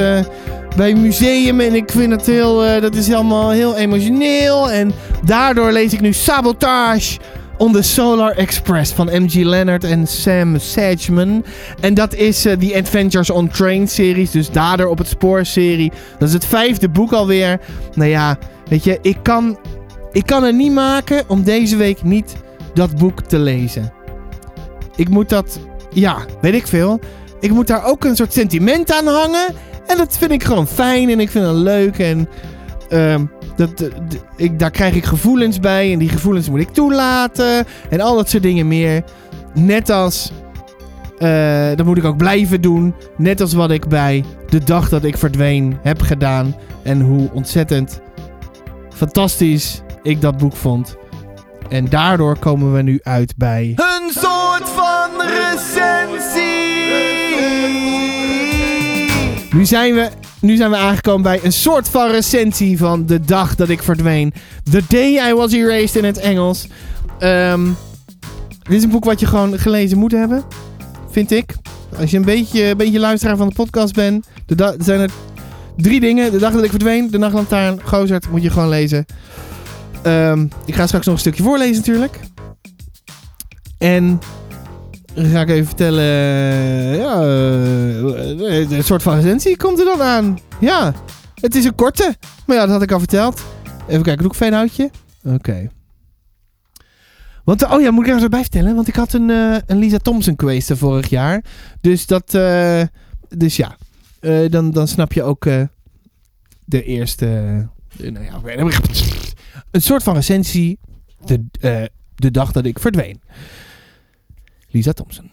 bij 0.76 0.88
het 0.88 0.98
museum 0.98 1.60
en 1.60 1.74
ik 1.74 1.90
vind 1.90 2.12
het 2.12 2.26
heel, 2.26 2.80
dat 2.80 2.94
is 2.94 3.12
allemaal 3.12 3.50
heel 3.50 3.76
emotioneel. 3.76 4.70
En 4.70 4.92
daardoor 5.24 5.72
lees 5.72 5.92
ik 5.92 6.00
nu 6.00 6.12
Sabotage 6.12 7.18
on 7.58 7.72
the 7.72 7.82
Solar 7.82 8.36
Express 8.36 8.92
van 8.92 9.22
M.G. 9.22 9.34
Leonard 9.34 9.84
en 9.84 10.06
Sam 10.06 10.58
Sedgman. 10.58 11.44
En 11.80 11.94
dat 11.94 12.14
is 12.14 12.44
eh, 12.44 12.58
die 12.58 12.76
Adventures 12.76 13.30
on 13.30 13.48
Train 13.48 13.88
series, 13.88 14.30
dus 14.30 14.50
Dader 14.50 14.88
op 14.88 14.98
het 14.98 15.08
spoor 15.08 15.44
serie. 15.44 15.92
Dat 16.18 16.28
is 16.28 16.34
het 16.34 16.44
vijfde 16.44 16.88
boek 16.88 17.12
alweer. 17.12 17.60
Nou 17.94 18.10
ja, 18.10 18.38
weet 18.68 18.84
je, 18.84 18.98
ik 19.02 19.16
kan, 19.22 19.58
ik 20.12 20.26
kan 20.26 20.44
er 20.44 20.54
niet 20.54 20.72
maken 20.72 21.24
om 21.28 21.42
deze 21.42 21.76
week 21.76 22.02
niet 22.02 22.36
dat 22.74 22.96
boek 22.96 23.20
te 23.20 23.38
lezen. 23.38 23.92
Ik 24.96 25.08
moet 25.08 25.28
dat, 25.28 25.58
ja, 25.90 26.16
weet 26.40 26.54
ik 26.54 26.66
veel. 26.66 27.00
Ik 27.40 27.50
moet 27.50 27.66
daar 27.66 27.84
ook 27.84 28.04
een 28.04 28.16
soort 28.16 28.32
sentiment 28.32 28.92
aan 28.92 29.06
hangen. 29.06 29.54
En 29.86 29.96
dat 29.96 30.18
vind 30.18 30.30
ik 30.30 30.44
gewoon 30.44 30.66
fijn 30.66 31.10
en 31.10 31.20
ik 31.20 31.30
vind 31.30 31.46
het 31.46 31.56
leuk. 31.56 31.98
En 31.98 32.28
ehm, 32.88 33.24
dat, 33.56 33.76
d- 33.76 33.90
ik, 34.36 34.58
daar 34.58 34.70
krijg 34.70 34.94
ik 34.94 35.04
gevoelens 35.04 35.60
bij. 35.60 35.92
En 35.92 35.98
die 35.98 36.08
gevoelens 36.08 36.50
moet 36.50 36.60
ik 36.60 36.68
toelaten. 36.68 37.64
En 37.90 38.00
al 38.00 38.16
dat 38.16 38.28
soort 38.28 38.42
dingen 38.42 38.68
meer. 38.68 39.04
Net 39.54 39.90
als. 39.90 40.32
eh, 41.18 41.68
dat 41.74 41.86
moet 41.86 41.98
ik 41.98 42.04
ook 42.04 42.16
blijven 42.16 42.60
doen. 42.60 42.94
Net 43.16 43.40
als 43.40 43.52
wat 43.52 43.70
ik 43.70 43.88
bij 43.88 44.24
de 44.48 44.64
dag 44.64 44.88
dat 44.88 45.04
ik 45.04 45.16
verdween 45.18 45.78
heb 45.82 46.00
gedaan. 46.02 46.56
En 46.82 47.00
hoe 47.00 47.30
ontzettend 47.32 48.00
fantastisch 48.94 49.82
ik 50.02 50.20
dat 50.20 50.36
boek 50.36 50.56
vond. 50.56 50.96
En 51.68 51.88
daardoor 51.88 52.38
komen 52.38 52.72
we 52.72 52.82
nu 52.82 53.00
uit 53.02 53.34
bij. 53.36 53.72
Een 53.76 54.10
soort 54.12 54.68
van 54.68 55.10
recensie. 55.20 56.54
Nu 59.50 59.64
zijn, 59.64 59.94
we, 59.94 60.08
nu 60.40 60.56
zijn 60.56 60.70
we 60.70 60.76
aangekomen 60.76 61.22
bij 61.22 61.40
een 61.42 61.52
soort 61.52 61.88
van 61.88 62.10
recensie 62.10 62.78
van 62.78 63.06
de 63.06 63.20
dag 63.20 63.54
dat 63.54 63.68
ik 63.68 63.82
verdween. 63.82 64.32
The 64.70 64.82
Day 64.88 65.30
I 65.30 65.34
Was 65.34 65.52
Erased 65.52 65.96
in 65.96 66.04
het 66.04 66.18
Engels. 66.18 66.66
Ehm, 67.18 67.64
dit 68.62 68.76
is 68.76 68.82
een 68.82 68.90
boek 68.90 69.04
wat 69.04 69.20
je 69.20 69.26
gewoon 69.26 69.58
gelezen 69.58 69.98
moet 69.98 70.12
hebben. 70.12 70.44
Vind 71.10 71.30
ik. 71.30 71.54
Als 71.98 72.10
je 72.10 72.16
een 72.16 72.24
beetje, 72.24 72.64
een 72.64 72.76
beetje 72.76 72.98
luisteraar 72.98 73.36
van 73.36 73.48
de 73.48 73.54
podcast 73.54 73.94
bent. 73.94 74.26
De 74.46 74.76
zijn 74.78 75.00
er 75.00 75.10
drie 75.76 76.00
dingen. 76.00 76.32
De 76.32 76.38
dag 76.38 76.52
dat 76.52 76.64
ik 76.64 76.70
verdween. 76.70 77.10
De 77.10 77.18
Nachtlantaarn. 77.18 77.80
Gozert. 77.84 78.30
Moet 78.30 78.42
je 78.42 78.50
gewoon 78.50 78.68
lezen. 78.68 79.04
Ehm, 80.02 80.46
ik 80.64 80.74
ga 80.74 80.86
straks 80.86 81.06
nog 81.06 81.14
een 81.14 81.20
stukje 81.20 81.42
voorlezen 81.42 81.76
natuurlijk. 81.76 82.20
En 83.78 84.18
ga 85.16 85.40
ik 85.40 85.48
even 85.48 85.66
vertellen. 85.66 86.04
Ja, 86.96 87.20
eh, 87.22 88.70
een 88.70 88.84
soort 88.84 89.02
van 89.02 89.14
recensie 89.16 89.56
komt 89.56 89.78
er 89.78 89.84
dan 89.84 90.02
aan. 90.02 90.38
Ja, 90.60 90.94
het 91.34 91.54
is 91.54 91.64
een 91.64 91.74
korte. 91.74 92.16
Maar 92.46 92.56
ja, 92.56 92.62
dat 92.62 92.70
had 92.70 92.82
ik 92.82 92.92
al 92.92 92.98
verteld. 92.98 93.42
Even 93.88 94.02
kijken, 94.02 94.22
doe 94.22 94.32
ik 94.32 94.36
een? 94.36 94.90
Oké. 95.24 95.70
Want, 97.44 97.70
oh 97.70 97.80
ja, 97.80 97.90
moet 97.90 98.02
ik 98.02 98.08
er 98.08 98.14
eens 98.14 98.24
erbij 98.24 98.40
vertellen. 98.40 98.74
Want 98.74 98.88
ik 98.88 98.94
had 98.94 99.12
een, 99.12 99.30
eh, 99.30 99.56
een 99.66 99.78
Lisa 99.78 99.98
Thompson 99.98 100.36
quiz 100.36 100.70
vorig 100.74 101.08
jaar. 101.08 101.44
Dus 101.80 102.06
dat, 102.06 102.34
eh, 102.34 102.82
dus 103.28 103.56
ja. 103.56 103.76
Eh, 104.20 104.50
dan, 104.50 104.70
dan 104.70 104.88
snap 104.88 105.12
je 105.12 105.22
ook 105.22 105.46
eh, 105.46 105.62
de 106.64 106.82
eerste, 106.82 107.26
eh, 107.98 108.10
nou 108.10 108.24
ja, 108.24 108.40
een 109.70 109.82
soort 109.82 110.02
van 110.02 110.14
recensie. 110.14 110.78
De, 111.24 111.44
eh, 111.60 111.82
de 112.14 112.30
dag 112.30 112.52
dat 112.52 112.64
ik 112.64 112.78
verdween. 112.78 113.20
Lisa 114.76 114.92
Thompson. 114.92 115.30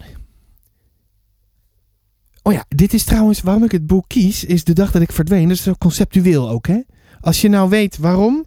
Oh 2.41 2.53
ja, 2.53 2.65
dit 2.69 2.93
is 2.93 3.03
trouwens 3.03 3.41
waarom 3.41 3.63
ik 3.63 3.71
het 3.71 3.87
boek 3.87 4.05
kies. 4.07 4.43
Is 4.43 4.63
de 4.63 4.73
dag 4.73 4.91
dat 4.91 5.01
ik 5.01 5.11
verdween. 5.11 5.47
Dat 5.47 5.57
is 5.57 5.67
conceptueel 5.77 6.49
ook, 6.49 6.67
hè? 6.67 6.79
Als 7.21 7.41
je 7.41 7.49
nou 7.49 7.69
weet 7.69 7.97
waarom. 7.97 8.45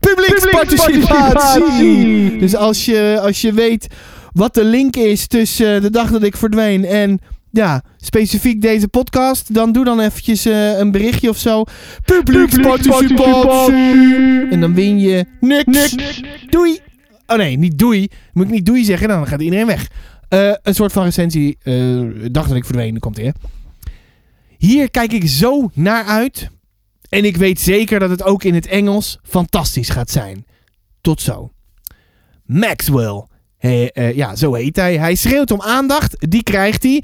Publieksparticipatie! 0.00 2.38
Dus 2.38 2.54
als 2.54 2.84
je, 2.84 3.18
als 3.22 3.40
je 3.40 3.52
weet 3.52 3.86
wat 4.32 4.54
de 4.54 4.64
link 4.64 4.96
is 4.96 5.26
tussen 5.26 5.82
de 5.82 5.90
dag 5.90 6.10
dat 6.10 6.22
ik 6.22 6.36
verdween 6.36 6.84
en 6.84 7.18
ja, 7.50 7.82
specifiek 7.96 8.60
deze 8.60 8.88
podcast, 8.88 9.54
dan 9.54 9.72
doe 9.72 9.84
dan 9.84 10.00
eventjes 10.00 10.44
eh, 10.44 10.78
een 10.78 10.90
berichtje 10.90 11.28
of 11.28 11.38
zo. 11.38 11.64
Publieksparticipatie! 12.04 14.48
En 14.50 14.60
dan 14.60 14.74
win 14.74 14.98
je 14.98 15.24
niks. 15.40 15.94
Doei! 16.46 16.80
Oh 17.26 17.36
nee, 17.36 17.58
niet 17.58 17.78
doei. 17.78 18.08
Moet 18.32 18.44
ik 18.44 18.50
niet 18.50 18.66
doei 18.66 18.84
zeggen, 18.84 19.08
dan 19.08 19.26
gaat 19.26 19.40
iedereen 19.40 19.66
weg. 19.66 19.90
Eh, 20.28 20.52
een 20.62 20.74
soort 20.74 20.92
van 20.92 21.04
recensie. 21.04 21.58
eh 21.62 22.00
dag 22.30 22.46
dat 22.48 22.56
ik 22.56 22.64
verdween, 22.64 22.90
dan 22.90 22.98
komt 23.00 23.16
hè. 23.16 23.30
Hier 24.58 24.90
kijk 24.90 25.12
ik 25.12 25.28
zo 25.28 25.70
naar 25.74 26.04
uit. 26.04 26.50
En 27.08 27.24
ik 27.24 27.36
weet 27.36 27.60
zeker 27.60 27.98
dat 27.98 28.10
het 28.10 28.22
ook 28.22 28.44
in 28.44 28.54
het 28.54 28.66
Engels 28.66 29.18
fantastisch 29.22 29.88
gaat 29.88 30.10
zijn. 30.10 30.44
Tot 31.00 31.20
zo. 31.20 31.50
Maxwell. 32.44 33.26
Eh, 33.58 34.14
ja, 34.14 34.36
zo 34.36 34.54
heet 34.54 34.76
hij. 34.76 34.98
Hij 34.98 35.14
schreeuwt 35.14 35.50
om 35.50 35.62
aandacht. 35.62 36.30
Die 36.30 36.42
krijgt 36.42 36.82
hij. 36.82 37.02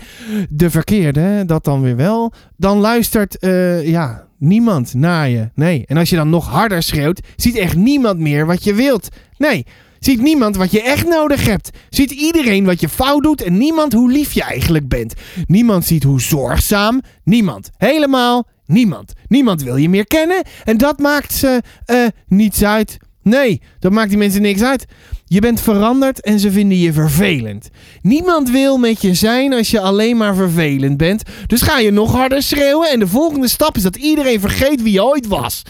De 0.49 0.71
verkeerde, 0.71 1.43
dat 1.47 1.65
dan 1.65 1.83
weer 1.83 1.97
wel. 1.97 2.33
Dan 2.57 2.79
luistert, 2.79 3.37
ja, 3.85 4.29
niemand 4.39 4.95
naar 4.95 5.29
je. 5.29 5.51
Nee. 5.55 5.85
En 5.87 5.97
als 5.97 6.11
je 6.11 6.17
dan 6.17 6.31
nog 6.31 6.49
harder 6.49 6.83
schreeuwt, 6.83 7.21
ziet 7.37 7.57
echt 7.57 7.77
niemand 7.77 8.19
meer 8.19 8.47
wat 8.47 8.65
je 8.65 8.75
wilt. 8.75 9.09
Nee. 9.37 9.67
Ziet 10.05 10.23
niemand 10.23 10.57
wat 10.57 10.71
je 10.71 10.83
echt 10.83 11.09
nodig 11.09 11.45
hebt. 11.45 11.71
Ziet 11.89 12.11
iedereen 12.11 12.65
wat 12.65 12.81
je 12.81 12.89
fout 12.89 13.23
doet 13.23 13.43
en 13.43 13.59
niemand 13.59 13.93
hoe 13.93 14.11
lief 14.11 14.33
je 14.33 14.43
eigenlijk 14.43 14.89
bent. 14.89 15.15
Niemand 15.47 15.85
ziet 15.85 16.03
hoe 16.03 16.21
zorgzaam. 16.21 17.01
Niemand. 17.25 17.71
Helemaal 17.77 18.49
niemand. 18.67 19.13
Niemand 19.29 19.63
wil 19.63 19.77
je 19.77 19.89
meer 19.89 20.07
kennen 20.07 20.43
en 20.65 20.77
dat 20.77 20.99
maakt 20.99 21.33
ze 21.33 21.63
eh, 21.85 22.07
niets 22.27 22.65
uit. 22.65 22.97
Nee, 23.23 23.61
dat 23.79 23.93
maakt 23.93 24.09
die 24.09 24.19
mensen 24.19 24.43
niks 24.43 24.63
uit. 24.63 24.85
Je 25.33 25.41
bent 25.41 25.61
veranderd 25.61 26.21
en 26.21 26.41
ze 26.41 26.51
vinden 26.51 26.79
je 26.79 26.93
vervelend. 26.93 27.69
Niemand 28.03 28.51
wil 28.51 28.77
met 28.77 29.03
je 29.03 29.15
zijn 29.15 29.53
als 29.53 29.71
je 29.71 29.81
alleen 29.81 30.17
maar 30.17 30.35
vervelend 30.35 30.97
bent. 30.97 31.23
Dus 31.47 31.63
ga 31.63 31.79
je 31.79 31.91
nog 31.91 32.13
harder 32.13 32.43
schreeuwen. 32.43 32.91
En 32.91 32.99
de 32.99 33.07
volgende 33.07 33.49
stap 33.49 33.77
is 33.77 33.83
dat 33.83 33.97
iedereen 33.97 34.41
vergeet 34.41 34.83
wie 34.83 34.93
je 34.93 35.05
ooit 35.05 35.27
was. 35.27 35.63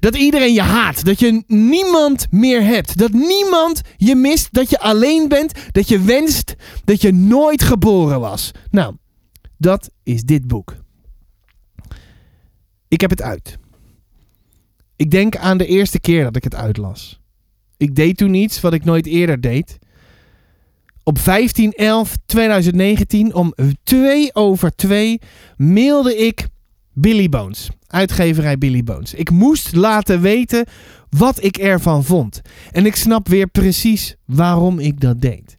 Dat 0.00 0.16
iedereen 0.16 0.52
je 0.52 0.62
haat. 0.62 1.04
Dat 1.04 1.20
je 1.20 1.42
niemand 1.46 2.26
meer 2.30 2.64
hebt. 2.64 2.98
Dat 2.98 3.12
niemand 3.12 3.80
je 3.96 4.14
mist. 4.14 4.48
Dat 4.52 4.70
je 4.70 4.78
alleen 4.80 5.28
bent. 5.28 5.52
Dat 5.72 5.88
je 5.88 6.00
wenst 6.00 6.54
dat 6.84 7.02
je 7.02 7.12
nooit 7.12 7.62
geboren 7.62 8.20
was. 8.20 8.50
Nou, 8.70 8.96
dat 9.56 9.90
is 10.02 10.22
dit 10.22 10.46
boek. 10.46 10.76
Ik 12.88 13.00
heb 13.00 13.10
het 13.10 13.22
uit. 13.22 13.58
Ik 14.96 15.10
denk 15.10 15.36
aan 15.36 15.58
de 15.58 15.66
eerste 15.66 16.00
keer 16.00 16.24
dat 16.24 16.36
ik 16.36 16.44
het 16.44 16.54
uitlas. 16.54 17.19
Ik 17.80 17.94
deed 17.94 18.16
toen 18.16 18.34
iets 18.34 18.60
wat 18.60 18.72
ik 18.72 18.84
nooit 18.84 19.06
eerder 19.06 19.40
deed. 19.40 19.78
Op 21.02 21.18
15-11-2019 21.18 21.22
om 23.32 23.54
2 23.82 24.34
over 24.34 24.74
2 24.74 25.20
mailde 25.56 26.16
ik 26.16 26.46
Billy 26.92 27.28
Bones. 27.28 27.68
Uitgeverij 27.86 28.58
Billy 28.58 28.82
Bones. 28.82 29.14
Ik 29.14 29.30
moest 29.30 29.74
laten 29.74 30.20
weten 30.20 30.64
wat 31.08 31.42
ik 31.42 31.56
ervan 31.56 32.04
vond. 32.04 32.40
En 32.72 32.86
ik 32.86 32.96
snap 32.96 33.28
weer 33.28 33.46
precies 33.46 34.16
waarom 34.24 34.78
ik 34.78 35.00
dat 35.00 35.20
deed. 35.20 35.58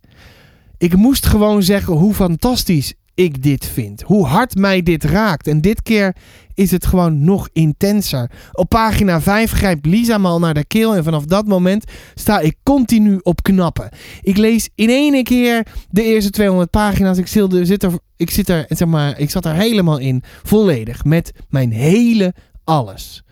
Ik 0.77 0.95
moest 0.95 1.25
gewoon 1.25 1.63
zeggen 1.63 1.93
hoe 1.93 2.13
fantastisch 2.13 2.93
ik 3.23 3.43
dit 3.43 3.65
vind. 3.65 4.01
Hoe 4.01 4.25
hard 4.25 4.55
mij 4.55 4.83
dit 4.83 5.03
raakt. 5.03 5.47
En 5.47 5.61
dit 5.61 5.81
keer 5.81 6.15
is 6.53 6.71
het 6.71 6.85
gewoon 6.85 7.23
nog 7.23 7.49
intenser. 7.53 8.31
Op 8.51 8.69
pagina 8.69 9.21
5 9.21 9.51
grijpt 9.51 9.85
Lisa 9.85 10.17
me 10.17 10.27
al 10.27 10.39
naar 10.39 10.53
de 10.53 10.65
keel. 10.65 10.95
En 10.95 11.03
vanaf 11.03 11.25
dat 11.25 11.47
moment 11.47 11.83
sta 12.15 12.39
ik 12.39 12.55
continu 12.63 13.19
op 13.23 13.43
knappen. 13.43 13.89
Ik 14.21 14.37
lees 14.37 14.69
in 14.75 14.89
één 14.89 15.23
keer 15.23 15.65
de 15.89 16.03
eerste 16.03 16.29
200 16.29 16.69
pagina's. 16.69 17.17
Ik, 17.17 17.27
zit 17.27 17.83
er, 17.83 17.91
ik, 18.17 18.29
zit 18.29 18.49
er, 18.49 18.65
zeg 18.69 18.87
maar, 18.87 19.19
ik 19.19 19.29
zat 19.29 19.45
er 19.45 19.53
helemaal 19.53 19.97
in. 19.97 20.23
Volledig. 20.43 21.03
Met 21.03 21.31
mijn 21.49 21.71
hele 21.71 22.33
alles. 22.63 23.23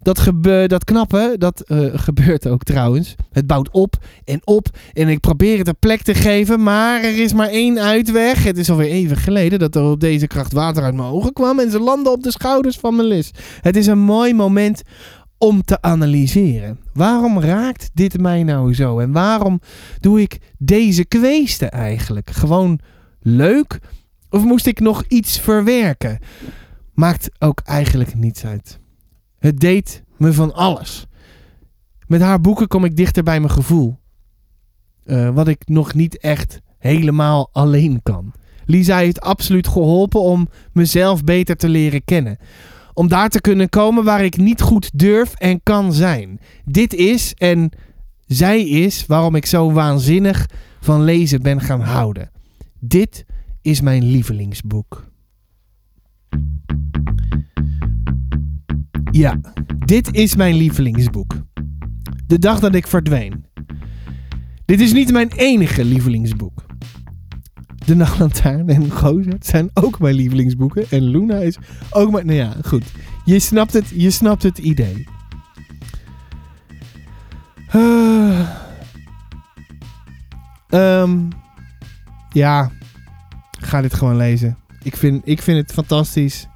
Dat, 0.00 0.18
gebe 0.18 0.64
dat 0.66 0.84
knappen, 0.84 1.38
dat 1.38 1.60
eh, 1.60 1.78
gebeurt 1.92 2.48
ook 2.48 2.62
trouwens. 2.62 3.14
Het 3.32 3.46
bouwt 3.46 3.70
op 3.70 3.96
en 4.24 4.40
op. 4.44 4.68
En 4.92 5.08
ik 5.08 5.20
probeer 5.20 5.58
het 5.58 5.68
een 5.68 5.78
plek 5.78 6.02
te 6.02 6.14
geven. 6.14 6.62
Maar 6.62 7.02
er 7.02 7.18
is 7.18 7.32
maar 7.32 7.48
één 7.48 7.78
uitweg. 7.78 8.44
Het 8.44 8.58
is 8.58 8.70
alweer 8.70 8.90
even 8.90 9.16
geleden 9.16 9.58
dat 9.58 9.74
er 9.74 9.82
op 9.82 10.00
deze 10.00 10.26
kracht 10.26 10.52
water 10.52 10.82
uit 10.82 10.94
mijn 10.94 11.08
ogen 11.08 11.32
kwam. 11.32 11.58
En 11.58 11.70
ze 11.70 11.80
landden 11.80 12.12
op 12.12 12.22
de 12.22 12.30
schouders 12.30 12.76
van 12.76 12.96
Melis. 12.96 13.30
Het 13.60 13.76
is 13.76 13.86
een 13.86 13.98
mooi 13.98 14.34
moment 14.34 14.82
om 15.38 15.62
te 15.62 15.82
analyseren. 15.82 16.80
Waarom 16.92 17.40
raakt 17.40 17.90
dit 17.94 18.20
mij 18.20 18.42
nou 18.42 18.74
zo? 18.74 18.98
En 18.98 19.12
waarom 19.12 19.60
doe 20.00 20.20
ik 20.20 20.38
deze 20.58 21.04
kweesten 21.04 21.70
eigenlijk? 21.70 22.30
Gewoon 22.30 22.80
leuk? 23.20 23.78
Of 24.30 24.44
moest 24.44 24.66
ik 24.66 24.80
nog 24.80 25.04
iets 25.08 25.38
verwerken? 25.38 26.18
Maakt 26.94 27.30
ook 27.38 27.60
eigenlijk 27.64 28.14
niets 28.14 28.44
uit. 28.44 28.78
Het 29.38 29.60
deed 29.60 30.02
me 30.16 30.32
van 30.32 30.54
alles. 30.54 31.06
Met 32.06 32.20
haar 32.20 32.40
boeken 32.40 32.68
kom 32.68 32.84
ik 32.84 32.96
dichter 32.96 33.22
bij 33.22 33.40
mijn 33.40 33.52
gevoel. 33.52 33.98
Eh, 35.04 35.30
wat 35.30 35.48
ik 35.48 35.68
nog 35.68 35.94
niet 35.94 36.18
echt 36.18 36.60
helemaal 36.78 37.48
alleen 37.52 38.00
kan. 38.02 38.32
Lisa 38.64 38.98
heeft 38.98 39.20
absoluut 39.20 39.68
geholpen 39.68 40.20
om 40.20 40.48
mezelf 40.72 41.24
beter 41.24 41.56
te 41.56 41.68
leren 41.68 42.04
kennen. 42.04 42.38
Om 42.94 43.08
daar 43.08 43.28
te 43.28 43.40
kunnen 43.40 43.68
komen 43.68 44.04
waar 44.04 44.24
ik 44.24 44.36
niet 44.36 44.60
goed 44.60 44.98
durf 44.98 45.34
en 45.34 45.62
kan 45.62 45.92
zijn. 45.92 46.40
Dit 46.64 46.94
is 46.94 47.34
en 47.34 47.70
zij 48.26 48.68
is 48.68 49.06
waarom 49.06 49.34
ik 49.34 49.46
zo 49.46 49.72
waanzinnig 49.72 50.46
van 50.80 51.02
lezen 51.02 51.42
ben 51.42 51.60
gaan 51.60 51.80
houden. 51.80 52.30
Dit 52.80 53.24
is 53.62 53.80
mijn 53.80 54.04
lievelingsboek. 54.04 55.06
Ja, 59.18 59.40
dit 59.78 60.14
is 60.14 60.36
mijn 60.36 60.54
lievelingsboek. 60.54 61.34
De 62.26 62.38
dag 62.38 62.60
dat 62.60 62.74
ik 62.74 62.86
verdween. 62.86 63.44
Dit 64.64 64.80
is 64.80 64.92
niet 64.92 65.12
mijn 65.12 65.28
enige 65.36 65.84
lievelingsboek. 65.84 66.64
De 67.86 67.96
Nachtlantaarn 67.96 68.68
en 68.68 68.90
Gozert 68.90 69.46
zijn 69.46 69.70
ook 69.74 69.98
mijn 69.98 70.14
lievelingsboeken. 70.14 70.84
En 70.90 71.02
Luna 71.02 71.36
is 71.36 71.58
ook 71.90 72.10
mijn... 72.10 72.26
Nou 72.26 72.38
ja, 72.38 72.56
goed. 72.64 72.84
Je 73.24 73.38
snapt 73.38 73.72
het, 73.72 73.88
je 73.94 74.10
snapt 74.10 74.42
het 74.42 74.58
idee. 74.58 75.06
Ah. 77.70 78.48
Ehm, 80.68 81.18
ja, 82.32 82.70
ga 83.60 83.80
dit 83.80 83.94
gewoon 83.94 84.16
lezen. 84.16 84.56
Ik 84.82 84.96
vind, 84.96 85.22
ik 85.24 85.42
vind 85.42 85.58
het 85.58 85.72
fantastisch. 85.72 86.48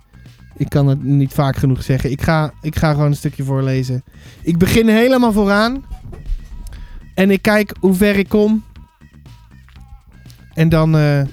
Ik 0.57 0.69
kan 0.69 0.87
het 0.87 1.03
niet 1.03 1.33
vaak 1.33 1.57
genoeg 1.57 1.83
zeggen. 1.83 2.11
Ik 2.11 2.23
ga, 2.23 2.53
ik 2.61 2.77
ga 2.77 2.93
gewoon 2.93 3.07
een 3.07 3.17
stukje 3.17 3.45
voorlezen. 3.45 4.05
Ik 4.43 4.59
begin 4.59 4.89
helemaal 4.89 5.33
vooraan. 5.33 5.85
En 7.15 7.31
ik 7.31 7.43
kijk 7.43 7.77
hoe 7.81 7.95
ver 7.95 8.17
ik 8.17 8.29
kom. 8.29 8.65
En 10.55 10.69
dan, 10.69 10.97
eh, 10.97 11.25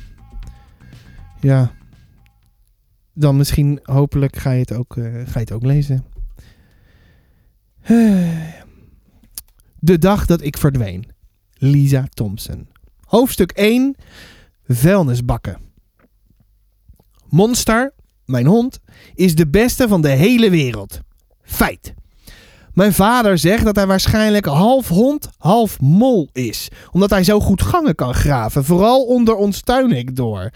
ja, 1.40 1.72
dan 3.14 3.38
misschien 3.38 3.80
hopelijk 3.84 4.36
ga 4.36 4.52
je 4.52 4.60
het 4.60 4.74
ook, 4.74 4.98
eh, 4.98 5.04
ga 5.04 5.34
je 5.34 5.40
het 5.40 5.52
ook 5.52 5.66
lezen. 5.66 6.06
De 9.80 9.98
dag 9.98 10.26
dat 10.26 10.42
ik 10.42 10.58
verdween. 10.58 11.12
Lisa 11.54 12.06
Thompson. 12.10 12.68
Hoofdstuk 13.06 13.52
1. 13.52 13.96
Vuilnisbakken. 14.68 15.58
Monster, 17.30 17.94
mijn 18.30 18.46
hond, 18.46 18.80
is 19.16 19.36
de 19.36 19.48
beste 19.48 19.88
van 19.88 20.02
de 20.02 20.10
hele 20.10 20.50
wereld. 20.50 21.00
Feit. 21.42 21.94
Mijn 22.74 22.94
vader 22.94 23.38
zegt 23.38 23.64
dat 23.64 23.76
hij 23.76 23.88
waarschijnlijk 23.88 24.46
half 24.46 24.88
hond, 24.88 25.30
half 25.38 25.80
mol 25.80 26.30
is. 26.34 26.68
Omdat 26.92 27.10
hij 27.10 27.24
zo 27.24 27.40
goed 27.40 27.62
gangen 27.62 27.96
kan 27.96 28.14
graven, 28.14 28.66
vooral 28.66 29.06
onder 29.06 29.36
ons 29.36 29.62
tuinhek 29.62 30.16
door. 30.16 30.50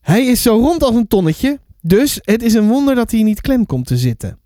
Hij 0.00 0.26
is 0.26 0.42
zo 0.42 0.54
rond 0.54 0.82
als 0.82 0.94
een 0.94 1.08
tonnetje, 1.08 1.58
dus 1.80 2.18
het 2.22 2.42
is 2.42 2.54
een 2.54 2.68
wonder 2.68 2.94
dat 2.94 3.10
hij 3.10 3.22
niet 3.22 3.40
klem 3.40 3.66
komt 3.66 3.86
te 3.86 3.96
zitten. 3.96 4.38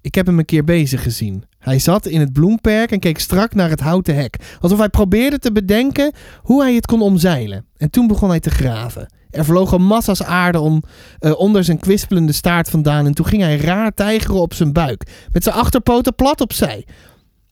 Ik 0.00 0.14
heb 0.14 0.26
hem 0.26 0.38
een 0.38 0.44
keer 0.44 0.64
bezig 0.64 1.02
gezien. 1.02 1.44
Hij 1.58 1.78
zat 1.78 2.06
in 2.06 2.20
het 2.20 2.32
bloemperk 2.32 2.90
en 2.90 2.98
keek 2.98 3.18
strak 3.18 3.54
naar 3.54 3.70
het 3.70 3.80
houten 3.80 4.14
hek. 4.14 4.36
Alsof 4.60 4.78
hij 4.78 4.88
probeerde 4.88 5.38
te 5.38 5.52
bedenken 5.52 6.12
hoe 6.42 6.62
hij 6.62 6.74
het 6.74 6.86
kon 6.86 7.02
omzeilen. 7.02 7.66
En 7.76 7.90
toen 7.90 8.06
begon 8.06 8.28
hij 8.28 8.40
te 8.40 8.50
graven. 8.50 9.08
Er 9.30 9.44
vlogen 9.44 9.82
massa's 9.82 10.22
aarde 10.22 10.60
om, 10.60 10.82
eh, 11.18 11.38
onder 11.38 11.64
zijn 11.64 11.78
kwispelende 11.78 12.32
staart 12.32 12.70
vandaan. 12.70 13.06
En 13.06 13.14
toen 13.14 13.26
ging 13.26 13.42
hij 13.42 13.56
raar 13.56 13.94
tijgeren 13.94 14.40
op 14.40 14.54
zijn 14.54 14.72
buik. 14.72 15.26
Met 15.32 15.42
zijn 15.42 15.54
achterpoten 15.54 16.14
plat 16.14 16.40
opzij. 16.40 16.86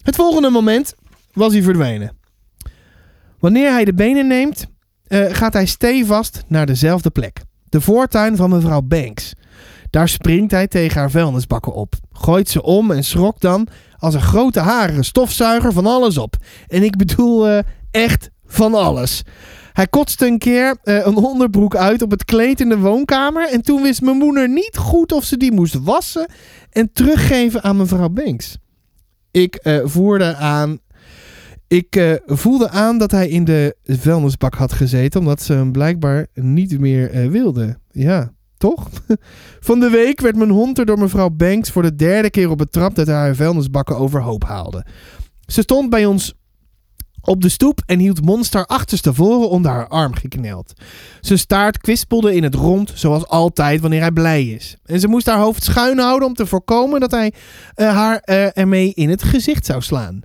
Het 0.03 0.16
volgende 0.16 0.51
moment 0.51 0.95
was 1.33 1.53
hij 1.53 1.62
verdwenen. 1.62 2.16
Wanneer 3.39 3.70
hij 3.70 3.85
de 3.85 3.95
benen 3.95 4.27
neemt, 4.27 4.66
eh, 5.07 5.24
gaat 5.29 5.53
hij 5.53 5.66
stevast 5.66 6.45
naar 6.49 6.66
dezelfde 6.66 7.11
plek. 7.11 7.41
De 7.68 7.81
voortuin 7.81 8.37
van 8.37 8.51
mevrouw 8.51 8.81
Banks. 8.83 9.33
Daar 9.91 10.09
springt 10.09 10.51
hij 10.51 10.66
tegen 10.68 11.01
haar 11.01 11.11
vuilnisbakken 11.11 11.72
op. 11.72 11.95
Gooit 12.12 12.49
ze 12.49 12.62
om 12.62 12.91
en 12.91 13.05
schrok 13.05 13.41
dan 13.41 13.68
als 13.99 14.14
een 14.14 14.20
grote 14.20 14.61
harige 14.61 15.03
stofzuiger 15.03 15.72
van 15.72 15.87
alles 15.87 16.18
op. 16.18 16.37
En 16.66 16.83
ik 16.83 16.97
bedoel 16.97 17.49
eh, 17.49 17.59
echt 17.91 18.31
van 18.47 18.74
alles. 18.74 19.22
Hij 19.77 19.87
kotste 19.87 20.27
een 20.27 20.39
keer 20.39 20.77
eh, 20.83 21.07
een 21.07 21.16
onderbroek 21.16 21.77
uit 21.77 22.03
op 22.03 22.11
het 22.11 22.24
kleed 22.24 22.61
in 22.61 22.68
de 22.68 22.79
woonkamer. 22.79 23.49
En 23.49 23.62
toen 23.62 23.83
wist 23.83 24.03
mijn 24.03 24.16
moeder 24.16 24.49
niet 24.49 24.77
goed 24.77 25.12
of 25.12 25.24
ze 25.24 25.37
die 25.37 25.53
moest 25.53 25.74
wassen 25.74 26.29
en 26.70 26.93
teruggeven 26.93 27.62
aan 27.62 27.77
mevrouw 27.77 28.09
Banks. 28.09 28.59
Ik 29.31 29.55
eh, 29.55 29.79
voerde 29.85 30.35
aan. 30.35 30.79
Ik 31.68 31.97
eh, 31.97 32.12
voelde 32.27 32.68
aan 32.68 32.99
dat 32.99 33.11
hij 33.11 33.29
in 33.29 33.45
de 33.45 33.77
vuilnisbak 33.85 34.55
had 34.55 34.72
gezeten, 34.72 35.20
omdat 35.20 35.43
ze 35.43 35.53
hem 35.53 35.72
blijkbaar 35.72 36.27
niet 36.35 36.81
meer 36.81 37.31
wilde. 37.31 37.79
Ja, 37.91 38.33
toch? 38.59 38.89
Van 39.68 39.81
de 39.81 39.91
week 39.91 40.20
werd 40.20 40.37
mijn 40.37 40.51
hond 40.51 40.79
er 40.79 40.87
door 40.87 40.99
mevrouw 40.99 41.31
Banks 41.31 41.70
voor 41.70 41.83
de 41.83 41.97
derde 41.97 42.31
keer 42.31 42.51
op 42.51 42.59
betrapt 42.59 42.97
dat 42.97 43.07
hij 43.07 43.16
haar 43.16 43.35
vuilnisbakken 43.35 43.97
overhoop 43.97 44.45
haalde. 44.45 44.87
Ze 45.47 45.61
stond 45.61 45.91
bij 45.91 46.07
ons 46.07 46.35
op 47.27 47.43
de 47.43 47.49
stoep 47.49 47.83
en 47.87 47.99
hield 47.99 48.24
Monster 48.24 48.66
achterstevoren 48.66 49.51
onder 49.51 49.70
haar 49.70 49.89
arm 49.89 50.14
gekneld. 50.14 50.72
Zijn 51.20 51.39
staart 51.39 51.79
kwispelde 51.79 52.35
in 52.35 52.43
het 52.43 52.55
rond, 52.55 52.93
zoals 52.95 53.27
altijd 53.27 53.81
wanneer 53.81 54.01
hij 54.01 54.12
blij 54.12 54.45
is. 54.45 54.77
En 54.85 55.01
ze 55.01 55.09
moest 55.09 55.27
haar 55.27 55.39
hoofd 55.39 55.64
schuin 55.64 55.99
houden 55.99 56.29
om 56.29 56.35
te 56.35 56.47
voorkomen 56.47 57.01
dat 57.01 57.11
hij 57.11 57.33
eh, 57.74 57.95
haar 57.95 58.18
eh, 58.18 58.59
ermee 58.59 58.93
in 58.95 59.11
het 59.11 59.22
gezicht 59.22 59.66
zou 59.66 59.83
slaan. 59.83 60.20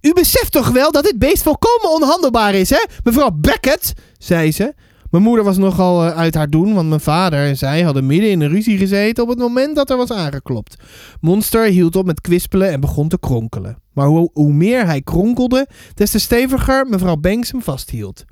U 0.00 0.12
beseft 0.12 0.52
toch 0.52 0.68
wel 0.68 0.92
dat 0.92 1.04
dit 1.04 1.18
beest 1.18 1.42
volkomen 1.42 1.94
onhandelbaar 1.94 2.54
is, 2.54 2.70
hè? 2.70 2.84
Mevrouw 3.02 3.30
Beckett, 3.30 3.92
zei 4.18 4.52
ze. 4.52 4.74
Mijn 5.10 5.22
moeder 5.22 5.44
was 5.44 5.56
nogal 5.56 6.04
eh, 6.04 6.16
uit 6.16 6.34
haar 6.34 6.50
doen, 6.50 6.74
want 6.74 6.88
mijn 6.88 7.00
vader 7.00 7.46
en 7.46 7.56
zij 7.56 7.82
hadden 7.82 8.06
midden 8.06 8.30
in 8.30 8.40
een 8.40 8.48
ruzie 8.48 8.78
gezeten 8.78 9.22
op 9.22 9.28
het 9.28 9.38
moment 9.38 9.76
dat 9.76 9.90
er 9.90 9.96
was 9.96 10.10
aangeklopt. 10.10 10.76
Monster 11.20 11.64
hield 11.64 11.96
op 11.96 12.06
met 12.06 12.20
kwispelen 12.20 12.70
en 12.70 12.80
begon 12.80 13.08
te 13.08 13.18
kronkelen. 13.18 13.78
Maar 13.98 14.06
hoe, 14.06 14.30
hoe 14.32 14.52
meer 14.52 14.86
hij 14.86 15.02
kronkelde, 15.02 15.66
des 15.94 16.10
te 16.10 16.18
steviger 16.18 16.86
mevrouw 16.86 17.16
Banks 17.16 17.50
hem 17.50 17.62
vasthield. 17.62 18.24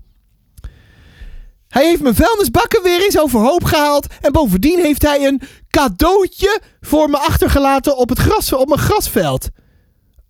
Hij 1.69 1.87
heeft 1.87 2.03
mijn 2.03 2.15
vuilnisbakken 2.15 2.83
weer 2.83 3.05
eens 3.05 3.19
overhoop 3.19 3.65
gehaald. 3.65 4.07
En 4.21 4.33
bovendien 4.33 4.81
heeft 4.81 5.03
hij 5.03 5.27
een 5.27 5.41
cadeautje 5.71 6.61
voor 6.81 7.11
me 7.11 7.19
achtergelaten 7.19 7.97
op, 7.97 8.09
het 8.09 8.19
gras, 8.19 8.53
op 8.53 8.69
mijn 8.69 8.81
grasveld. 8.81 9.49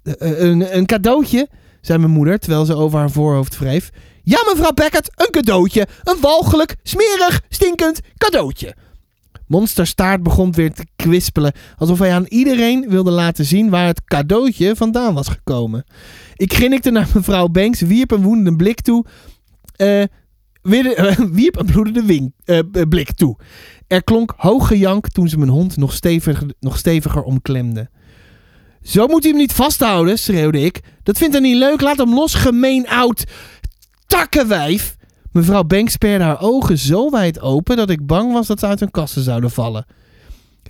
Eh, 0.03 0.15
eh, 0.21 0.39
een, 0.39 0.77
een 0.77 0.87
cadeautje, 0.87 1.49
zei 1.81 1.99
mijn 1.99 2.11
moeder 2.11 2.39
terwijl 2.39 2.65
ze 2.65 2.75
over 2.75 2.99
haar 2.99 3.11
voorhoofd 3.11 3.59
wreef. 3.59 3.91
Ja, 4.23 4.39
mevrouw 4.53 4.73
Beckett, 4.73 5.11
een 5.15 5.31
cadeautje. 5.31 5.87
Een 6.03 6.21
walgelijk, 6.21 6.77
smerig, 6.83 7.41
stinkend 7.49 8.01
cadeautje. 8.17 8.75
Monster 9.47 9.87
staart 9.87 10.23
begon 10.23 10.53
weer 10.53 10.73
te 10.73 10.87
kwispelen, 10.97 11.53
alsof 11.77 11.99
hij 11.99 12.13
aan 12.13 12.27
iedereen 12.29 12.89
wilde 12.89 13.11
laten 13.11 13.45
zien 13.45 13.71
waar 13.71 13.87
het 13.87 14.05
cadeautje 14.05 14.77
vandaan 14.77 15.15
was 15.15 15.29
gekomen. 15.29 15.85
Ik 16.35 16.55
grinnikte 16.55 16.91
naar 16.91 17.09
mevrouw 17.15 17.49
Banks, 17.49 17.81
wierp 17.81 18.11
een 18.11 18.23
woedende 18.23 18.57
blik 18.57 18.81
toe. 18.81 19.05
eh, 19.77 20.03
weer, 20.63 20.95
eh, 20.95 21.17
wierp 21.39 21.59
een 21.59 21.67
bloedende 21.67 22.31
eh, 22.45 22.59
blik 22.89 23.13
toe. 23.13 23.37
Er 23.87 24.05
klonk 24.05 24.35
hoog 24.37 24.67
gejank 24.67 25.09
toen 25.09 25.29
ze 25.29 25.39
mijn 25.39 25.51
hond 25.51 25.77
nog 25.77 25.93
steviger, 25.93 26.55
nog 26.61 26.79
steviger 26.79 27.23
omklemde. 27.23 27.91
Zo 28.83 29.07
moet 29.07 29.25
u 29.25 29.29
hem 29.29 29.37
niet 29.37 29.53
vasthouden, 29.53 30.19
schreeuwde 30.19 30.61
ik. 30.61 30.81
Dat 31.03 31.19
vindt 31.19 31.35
hij 31.35 31.43
niet 31.43 31.57
leuk. 31.57 31.81
Laat 31.81 31.99
hem 31.99 32.15
los, 32.15 32.35
gemeen 32.35 32.89
oud 32.89 33.25
takkenwijf. 34.07 34.96
Mevrouw 35.37 35.65
Banks 35.65 35.93
sperde 35.93 36.25
haar 36.25 36.41
ogen 36.41 36.79
zo 36.79 37.11
wijd 37.11 37.41
open 37.41 37.77
dat 37.77 37.91
ik 37.91 38.07
bang 38.07 38.33
was 38.33 38.47
dat 38.47 38.59
ze 38.59 38.67
uit 38.67 38.81
hun 38.81 38.91
kassen 38.91 39.23
zouden 39.23 39.51
vallen. 39.51 39.87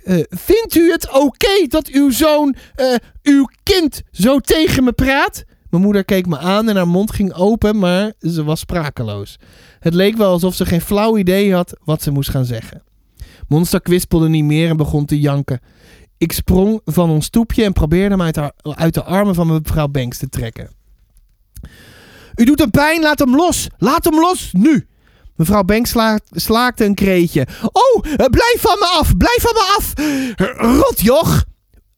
Eh, 0.03 0.19
vindt 0.29 0.75
u 0.75 0.91
het 0.91 1.11
oké 1.11 1.67
dat 1.67 1.87
uw 1.87 2.11
zoon, 2.11 2.55
eh, 2.75 2.95
uw 3.23 3.47
kind, 3.63 4.01
zo 4.11 4.39
tegen 4.39 4.83
me 4.83 4.91
praat? 4.91 5.43
Mijn 5.69 5.83
moeder 5.83 6.05
keek 6.05 6.25
me 6.25 6.37
aan 6.37 6.69
en 6.69 6.75
haar 6.75 6.87
mond 6.87 7.11
ging 7.11 7.33
open, 7.33 7.79
maar 7.79 8.13
ze 8.19 8.43
was 8.43 8.59
sprakeloos. 8.59 9.37
Het 9.79 9.93
leek 9.93 10.17
wel 10.17 10.31
alsof 10.31 10.55
ze 10.55 10.65
geen 10.65 10.81
flauw 10.81 11.17
idee 11.17 11.53
had 11.53 11.79
wat 11.83 12.01
ze 12.01 12.11
moest 12.11 12.29
gaan 12.29 12.45
zeggen. 12.45 12.83
Monster 13.47 13.81
kwispelde 13.81 14.29
niet 14.29 14.43
meer 14.43 14.69
en 14.69 14.77
begon 14.77 15.05
te 15.05 15.19
janken. 15.19 15.59
Ik 16.17 16.31
sprong 16.31 16.81
van 16.85 17.09
ons 17.09 17.25
stoepje 17.25 17.63
en 17.63 17.73
probeerde 17.73 18.15
hem 18.15 18.51
uit, 18.75 18.93
de 18.93 19.03
armen 19.03 19.35
van 19.35 19.47
mevrouw 19.47 19.87
Banks 19.87 20.17
te 20.17 20.29
trekken. 20.29 20.69
U 22.37 22.45
doet 22.45 22.59
hem 22.59 22.71
pijn, 22.71 23.01
laat 23.01 23.19
hem 23.19 23.35
los. 23.35 23.67
Laat 23.77 24.03
hem 24.05 24.19
los, 24.19 24.49
nu. 24.57 24.87
Mevrouw 25.35 25.63
Banks 25.63 25.89
sla 25.89 26.19
slaakte 26.31 26.85
een 26.85 26.95
kreetje. 26.95 27.47
Oh, 27.71 28.05
eh, 28.05 28.15
blijf 28.15 28.57
van 28.59 28.79
me 28.79 28.95
af, 28.99 29.17
blijf 29.17 29.41
van 29.41 29.53
me 29.53 29.75
af. 29.77 29.93
Rotjoch. 30.77 31.43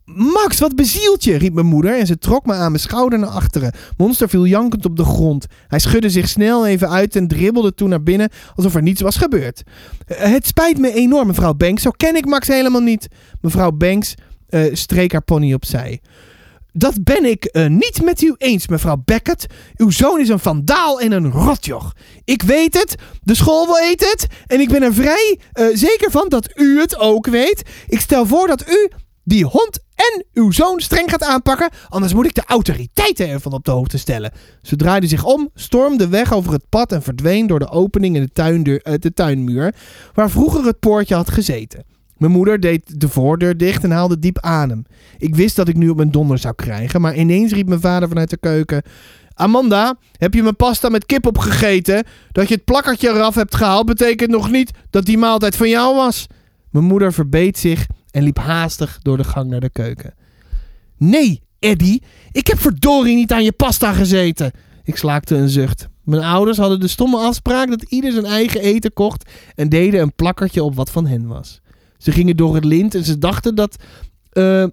Max, 0.05 0.59
wat 0.59 0.75
bezielt 0.75 1.23
je, 1.23 1.35
riep 1.37 1.53
mijn 1.53 1.65
moeder 1.65 1.97
en 1.97 2.05
ze 2.05 2.17
trok 2.17 2.45
me 2.45 2.53
aan 2.53 2.71
mijn 2.71 2.83
schouder 2.83 3.19
naar 3.19 3.29
achteren. 3.29 3.73
Monster 3.97 4.29
viel 4.29 4.45
jankend 4.45 4.85
op 4.85 4.95
de 4.97 5.03
grond. 5.03 5.45
Hij 5.67 5.79
schudde 5.79 6.09
zich 6.09 6.27
snel 6.29 6.67
even 6.67 6.89
uit 6.89 7.15
en 7.15 7.27
dribbelde 7.27 7.73
toen 7.73 7.89
naar 7.89 8.03
binnen 8.03 8.29
alsof 8.55 8.75
er 8.75 8.81
niets 8.81 9.01
was 9.01 9.17
gebeurd. 9.17 9.63
"Eh, 10.07 10.31
Het 10.31 10.47
spijt 10.47 10.77
me 10.77 10.93
enorm, 10.93 11.27
mevrouw 11.27 11.53
Banks, 11.53 11.81
zo 11.81 11.89
ken 11.97 12.15
ik 12.15 12.25
Max 12.25 12.47
helemaal 12.47 12.81
niet. 12.81 13.07
Mevrouw 13.41 13.71
Banks 13.71 14.13
eh, 14.49 14.63
streek 14.75 15.11
haar 15.11 15.21
pony 15.23 15.53
opzij. 15.53 16.01
Dat 16.74 17.03
ben 17.03 17.26
ik 17.26 17.45
eh, 17.45 17.67
niet 17.67 18.01
met 18.03 18.22
u 18.22 18.36
eens, 18.38 18.67
mevrouw 18.67 19.01
Beckett. 19.05 19.45
Uw 19.76 19.89
zoon 19.89 20.20
is 20.20 20.30
een 20.30 20.39
vandaal 20.39 20.99
en 20.99 21.11
een 21.11 21.32
rotjoch. 21.32 21.93
Ik 22.24 22.41
weet 22.41 22.80
het, 22.80 22.95
de 23.22 23.36
school 23.36 23.67
weet 23.74 23.99
het. 23.99 24.28
En 24.47 24.59
ik 24.59 24.70
ben 24.70 24.84
er 24.84 24.93
vrij 24.93 25.39
eh, 25.51 25.65
zeker 25.74 26.11
van 26.11 26.30
dat 26.30 26.51
u 26.55 26.80
het 26.80 26.97
ook 26.97 27.28
weet. 27.28 27.63
Ik 27.88 27.99
stel 27.99 28.26
voor 28.26 28.47
dat 28.47 28.70
u 28.70 28.89
die 29.24 29.45
hond 29.45 29.80
en 29.95 30.26
uw 30.34 30.51
zoon 30.51 30.80
streng 30.80 31.09
gaat 31.09 31.24
aanpakken. 31.24 31.70
Anders 31.89 32.13
moet 32.13 32.26
ik 32.26 32.36
de 32.36 32.43
autoriteiten 32.45 33.30
ervan 33.30 33.53
op 33.53 33.65
de 33.65 33.72
hoogte 33.72 33.97
stellen. 33.97 34.32
Ze 34.61 34.76
draaide 34.76 35.07
zich 35.07 35.24
om, 35.24 35.49
stormde 35.53 36.07
weg 36.07 36.34
over 36.34 36.51
het 36.51 36.70
pad 36.70 36.91
en 36.91 37.01
verdween 37.01 37.47
door 37.47 37.59
de 37.59 37.70
opening 37.70 38.15
in 38.15 38.30
de, 38.63 38.82
eh, 38.82 38.93
de 38.99 39.13
tuinmuur. 39.13 39.76
Waar 40.13 40.30
vroeger 40.30 40.65
het 40.65 40.80
poortje 40.80 41.15
had 41.15 41.32
gezeten. 41.32 41.86
Mijn 42.20 42.32
moeder 42.32 42.59
deed 42.59 42.99
de 42.99 43.09
voordeur 43.09 43.57
dicht 43.57 43.84
en 43.84 43.91
haalde 43.91 44.20
diep 44.20 44.39
adem. 44.39 44.86
Ik 45.17 45.36
wist 45.36 45.55
dat 45.55 45.67
ik 45.67 45.76
nu 45.76 45.89
op 45.89 45.95
mijn 45.97 46.11
donder 46.11 46.38
zou 46.38 46.55
krijgen, 46.55 47.01
maar 47.01 47.15
ineens 47.15 47.51
riep 47.51 47.67
mijn 47.67 47.80
vader 47.80 48.07
vanuit 48.07 48.30
de 48.30 48.38
keuken. 48.38 48.82
Amanda, 49.34 49.97
heb 50.11 50.34
je 50.34 50.43
mijn 50.43 50.55
pasta 50.55 50.89
met 50.89 51.05
kip 51.05 51.26
opgegeten? 51.26 52.03
Dat 52.32 52.47
je 52.47 52.53
het 52.53 52.63
plakkertje 52.63 53.09
eraf 53.09 53.36
hebt 53.36 53.55
gehaald, 53.55 53.86
betekent 53.86 54.32
nog 54.32 54.51
niet 54.51 54.72
dat 54.89 55.05
die 55.05 55.17
maaltijd 55.17 55.55
van 55.55 55.70
jou 55.70 55.95
was. 55.95 56.28
Mijn 56.70 56.86
moeder 56.86 57.13
verbeet 57.13 57.57
zich 57.57 57.86
en 58.11 58.24
liep 58.24 58.38
haastig 58.38 58.99
door 59.01 59.17
de 59.17 59.24
gang 59.24 59.49
naar 59.49 59.59
de 59.59 59.70
keuken. 59.70 60.13
Nee, 60.97 61.41
Eddie, 61.59 62.03
ik 62.32 62.47
heb 62.47 62.59
verdorie 62.59 63.15
niet 63.15 63.32
aan 63.32 63.43
je 63.43 63.51
pasta 63.51 63.93
gezeten. 63.93 64.51
Ik 64.84 64.95
slaakte 64.95 65.36
een 65.36 65.49
zucht. 65.49 65.88
Mijn 66.03 66.24
ouders 66.24 66.57
hadden 66.57 66.80
de 66.80 66.88
stomme 66.88 67.17
afspraak 67.17 67.70
dat 67.70 67.84
ieder 67.84 68.11
zijn 68.11 68.26
eigen 68.26 68.61
eten 68.61 68.93
kocht 68.93 69.30
en 69.55 69.70
deden 69.70 70.01
een 70.01 70.15
plakkertje 70.15 70.63
op 70.63 70.76
wat 70.76 70.91
van 70.91 71.07
hen 71.07 71.28
was. 71.28 71.61
Ze 72.00 72.12
gingen 72.12 72.38
door 72.38 72.56
het 72.56 72.64
lint 72.64 72.95
en 72.95 73.04
ze 73.04 73.18
dachten 73.18 73.56
dat, 73.56 73.76
eh, 74.30 74.66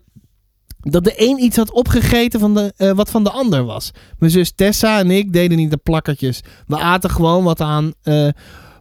dat 0.80 1.04
de 1.04 1.14
een 1.16 1.42
iets 1.42 1.56
had 1.56 1.72
opgegeten 1.72 2.40
van 2.40 2.54
de, 2.54 2.72
eh, 2.76 2.90
wat 2.90 3.10
van 3.10 3.24
de 3.24 3.30
ander 3.30 3.64
was. 3.64 3.90
Mijn 4.18 4.32
zus 4.32 4.52
Tessa 4.52 4.98
en 4.98 5.10
ik 5.10 5.32
deden 5.32 5.56
niet 5.56 5.70
de 5.70 5.76
plakkertjes. 5.76 6.40
We 6.66 6.78
aten 6.78 7.10
gewoon 7.10 7.44
wat 7.44 7.60
aan 7.60 7.92
eh, 8.02 8.28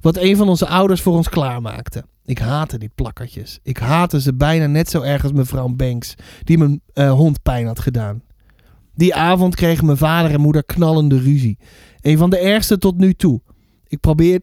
wat 0.01 0.17
een 0.17 0.37
van 0.37 0.49
onze 0.49 0.67
ouders 0.67 1.01
voor 1.01 1.13
ons 1.13 1.29
klaarmaakte. 1.29 2.05
Ik 2.25 2.37
haatte 2.37 2.77
die 2.77 2.91
plakkertjes. 2.95 3.59
Ik 3.63 3.77
haatte 3.77 4.21
ze 4.21 4.33
bijna 4.33 4.65
net 4.65 4.89
zo 4.89 5.01
erg 5.01 5.23
als 5.23 5.31
mevrouw 5.31 5.67
Banks, 5.67 6.13
die 6.43 6.57
mijn 6.57 6.81
hond 6.93 7.41
pijn 7.41 7.65
had 7.65 7.79
gedaan. 7.79 8.21
Die 8.95 9.15
avond 9.15 9.55
kregen 9.55 9.85
mijn 9.85 9.97
vader 9.97 10.31
en 10.31 10.41
moeder 10.41 10.63
knallende 10.63 11.19
ruzie. 11.19 11.57
Een 12.01 12.17
van 12.17 12.29
de 12.29 12.37
ergste 12.37 12.77
tot 12.77 12.97
nu 12.97 13.13
toe. 13.13 13.41
Ik 13.87 13.99
probeer, 13.99 14.41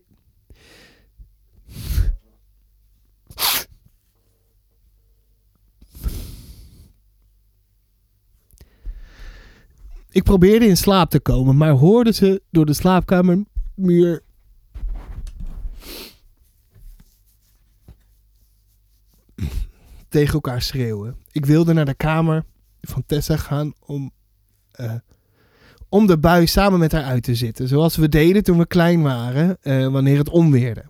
Ik 10.12 10.22
probeerde 10.22 10.66
in 10.66 10.76
slaap 10.76 11.10
te 11.10 11.20
komen, 11.20 11.56
maar 11.56 11.70
hoorde 11.70 12.12
ze 12.12 12.42
door 12.50 12.66
de 12.66 12.72
slaapkamermuur. 12.72 14.22
tegen 20.08 20.34
elkaar 20.34 20.62
schreeuwen. 20.62 21.16
Ik 21.30 21.46
wilde 21.46 21.72
naar 21.72 21.84
de 21.84 21.94
kamer 21.94 22.44
van 22.80 23.02
Tessa 23.06 23.36
gaan 23.36 23.72
om, 23.80 24.12
eh, 24.70 24.94
om 25.88 26.06
de 26.06 26.18
bui 26.18 26.46
samen 26.46 26.78
met 26.78 26.92
haar 26.92 27.04
uit 27.04 27.22
te 27.22 27.34
zitten. 27.34 27.68
Zoals 27.68 27.96
we 27.96 28.08
deden 28.08 28.42
toen 28.42 28.58
we 28.58 28.66
klein 28.66 29.02
waren, 29.02 29.56
eh, 29.60 29.86
wanneer 29.86 30.18
het 30.18 30.28
onweerde. 30.28 30.84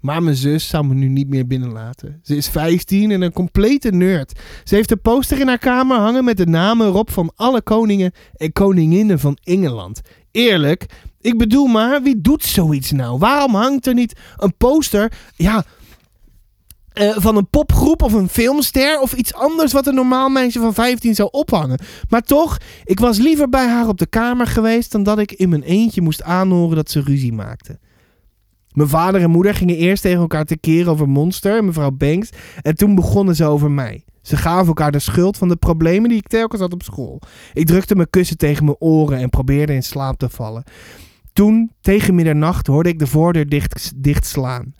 Maar 0.00 0.22
mijn 0.22 0.36
zus 0.36 0.68
zou 0.68 0.86
me 0.86 0.94
nu 0.94 1.08
niet 1.08 1.28
meer 1.28 1.46
binnenlaten. 1.46 2.20
Ze 2.22 2.36
is 2.36 2.48
15 2.48 3.10
en 3.10 3.22
een 3.22 3.32
complete 3.32 3.90
nerd. 3.90 4.40
Ze 4.64 4.74
heeft 4.74 4.90
een 4.90 5.00
poster 5.00 5.40
in 5.40 5.48
haar 5.48 5.58
kamer 5.58 5.96
hangen 5.96 6.24
met 6.24 6.36
de 6.36 6.46
namen 6.46 6.86
erop 6.86 7.10
van 7.10 7.32
alle 7.36 7.62
koningen 7.62 8.12
en 8.34 8.52
koninginnen 8.52 9.18
van 9.18 9.38
Engeland. 9.44 10.00
Eerlijk, 10.30 10.86
ik 11.20 11.38
bedoel 11.38 11.66
maar, 11.66 12.02
wie 12.02 12.20
doet 12.20 12.44
zoiets 12.44 12.90
nou? 12.90 13.18
Waarom 13.18 13.54
hangt 13.54 13.86
er 13.86 13.94
niet 13.94 14.18
een 14.36 14.56
poster 14.56 15.12
ja, 15.36 15.64
eh, 16.98 17.16
van 17.16 17.36
een 17.36 17.48
popgroep 17.48 18.02
of 18.02 18.12
een 18.12 18.28
filmster 18.28 19.00
of 19.00 19.12
iets 19.12 19.34
anders 19.34 19.72
wat 19.72 19.86
een 19.86 19.94
normaal 19.94 20.28
meisje 20.28 20.58
van 20.58 20.74
15 20.74 21.14
zou 21.14 21.28
ophangen? 21.32 21.80
Maar 22.08 22.22
toch, 22.22 22.58
ik 22.84 23.00
was 23.00 23.18
liever 23.18 23.48
bij 23.48 23.68
haar 23.68 23.88
op 23.88 23.98
de 23.98 24.06
kamer 24.06 24.46
geweest 24.46 24.92
dan 24.92 25.02
dat 25.02 25.18
ik 25.18 25.32
in 25.32 25.48
mijn 25.48 25.62
eentje 25.62 26.00
moest 26.00 26.22
aanhoren 26.22 26.76
dat 26.76 26.90
ze 26.90 27.00
ruzie 27.00 27.32
maakte. 27.32 27.78
Mijn 28.78 28.90
vader 28.90 29.20
en 29.20 29.30
moeder 29.30 29.54
gingen 29.54 29.76
eerst 29.76 30.02
tegen 30.02 30.20
elkaar 30.20 30.44
te 30.44 30.58
keren 30.58 30.92
over 30.92 31.08
Monster 31.08 31.56
en 31.56 31.64
mevrouw 31.64 31.90
Banks. 31.90 32.30
En 32.62 32.74
toen 32.74 32.94
begonnen 32.94 33.36
ze 33.36 33.44
over 33.44 33.70
mij. 33.70 34.04
Ze 34.22 34.36
gaven 34.36 34.66
elkaar 34.66 34.92
de 34.92 34.98
schuld 34.98 35.36
van 35.36 35.48
de 35.48 35.56
problemen 35.56 36.08
die 36.08 36.18
ik 36.18 36.28
telkens 36.28 36.60
had 36.60 36.72
op 36.72 36.82
school. 36.82 37.20
Ik 37.52 37.66
drukte 37.66 37.94
mijn 37.94 38.10
kussen 38.10 38.36
tegen 38.36 38.64
mijn 38.64 38.76
oren 38.78 39.18
en 39.18 39.30
probeerde 39.30 39.74
in 39.74 39.82
slaap 39.82 40.18
te 40.18 40.28
vallen. 40.28 40.62
Toen, 41.32 41.72
tegen 41.80 42.14
middernacht, 42.14 42.66
hoorde 42.66 42.88
ik 42.88 42.98
de 42.98 43.06
voordeur 43.06 43.48
dicht, 43.96 44.26
slaan. 44.26 44.74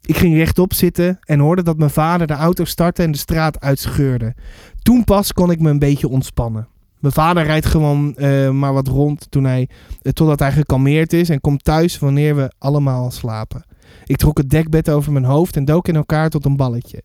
Ik 0.00 0.16
ging 0.16 0.36
rechtop 0.36 0.72
zitten 0.72 1.18
en 1.20 1.38
hoorde 1.38 1.62
dat 1.62 1.78
mijn 1.78 1.90
vader 1.90 2.26
de 2.26 2.32
auto 2.32 2.64
startte 2.64 3.02
en 3.02 3.10
de 3.10 3.18
straat 3.18 3.60
uitscheurde. 3.60 4.34
Toen 4.82 5.04
pas 5.04 5.32
kon 5.32 5.50
ik 5.50 5.60
me 5.60 5.70
een 5.70 5.78
beetje 5.78 6.08
ontspannen. 6.08 6.68
Mijn 7.00 7.12
vader 7.12 7.44
rijdt 7.44 7.66
gewoon 7.66 8.16
eh, 8.16 8.50
maar 8.50 8.72
wat 8.72 8.88
rond 8.88 9.26
hij, 9.30 9.68
eh, 10.02 10.12
totdat 10.12 10.38
hij 10.38 10.52
gekalmeerd 10.52 11.12
is 11.12 11.28
en 11.28 11.40
komt 11.40 11.64
thuis 11.64 11.98
wanneer 11.98 12.36
we 12.36 12.52
allemaal 12.58 13.10
slapen. 13.10 13.64
Ik 14.04 14.16
trok 14.16 14.38
het 14.38 14.50
dekbed 14.50 14.90
over 14.90 15.12
mijn 15.12 15.24
hoofd 15.24 15.56
en 15.56 15.64
dook 15.64 15.88
in 15.88 15.96
elkaar 15.96 16.30
tot 16.30 16.44
een 16.44 16.56
balletje. 16.56 17.02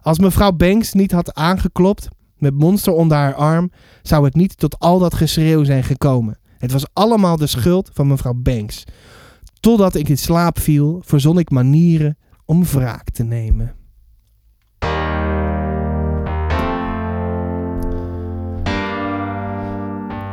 Als 0.00 0.18
mevrouw 0.18 0.52
Banks 0.52 0.92
niet 0.92 1.12
had 1.12 1.34
aangeklopt, 1.34 2.08
met 2.36 2.54
monster 2.54 2.92
onder 2.92 3.16
haar 3.16 3.34
arm, 3.34 3.70
zou 4.02 4.24
het 4.24 4.34
niet 4.34 4.58
tot 4.58 4.78
al 4.78 4.98
dat 4.98 5.14
geschreeuw 5.14 5.64
zijn 5.64 5.84
gekomen. 5.84 6.38
Het 6.58 6.72
was 6.72 6.86
allemaal 6.92 7.36
de 7.36 7.46
schuld 7.46 7.90
van 7.92 8.06
mevrouw 8.06 8.34
Banks. 8.34 8.84
Totdat 9.60 9.94
ik 9.94 10.08
in 10.08 10.18
slaap 10.18 10.58
viel, 10.58 11.02
verzon 11.04 11.38
ik 11.38 11.50
manieren 11.50 12.16
om 12.44 12.64
wraak 12.64 13.10
te 13.10 13.22
nemen. 13.22 13.77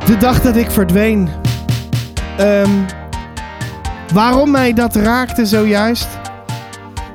De 0.06 0.18
dag 0.20 0.42
dat 0.42 0.56
ik 0.56 0.72
verdween. 0.72 1.30
Ehm, 2.38 2.70
waarom 4.14 4.52
mij 4.52 4.74
dat 4.74 4.96
raakte 4.96 5.46
zojuist 5.46 6.08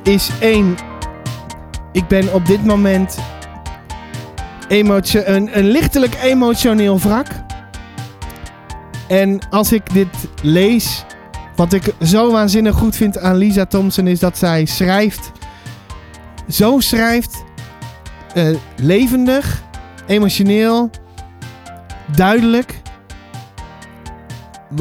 is 0.03 0.31
één. 0.41 0.77
Ik 1.93 2.09
ben 2.09 2.33
op 2.35 2.47
dit 2.47 2.65
moment 2.65 3.19
een, 4.73 5.59
een 5.59 5.67
lichtelijk 5.71 6.19
emotioneel 6.23 6.99
wrak. 6.99 7.27
En 9.09 9.39
als 9.51 9.73
ik 9.73 9.93
dit 9.93 10.09
lees, 10.43 11.05
wat 11.57 11.73
ik 11.73 11.95
zo 12.03 12.31
waanzinnig 12.31 12.75
goed 12.75 12.97
vind 12.97 13.19
aan 13.19 13.37
Lisa 13.37 13.67
Thompson 13.67 14.07
is 14.07 14.19
dat 14.19 14.39
zij 14.39 14.65
schrijft. 14.65 15.33
Zo 16.49 16.81
schrijft. 16.81 17.45
eh, 18.35 18.47
levendig, 18.77 19.63
emotioneel, 20.07 20.91
duidelijk. 22.17 22.80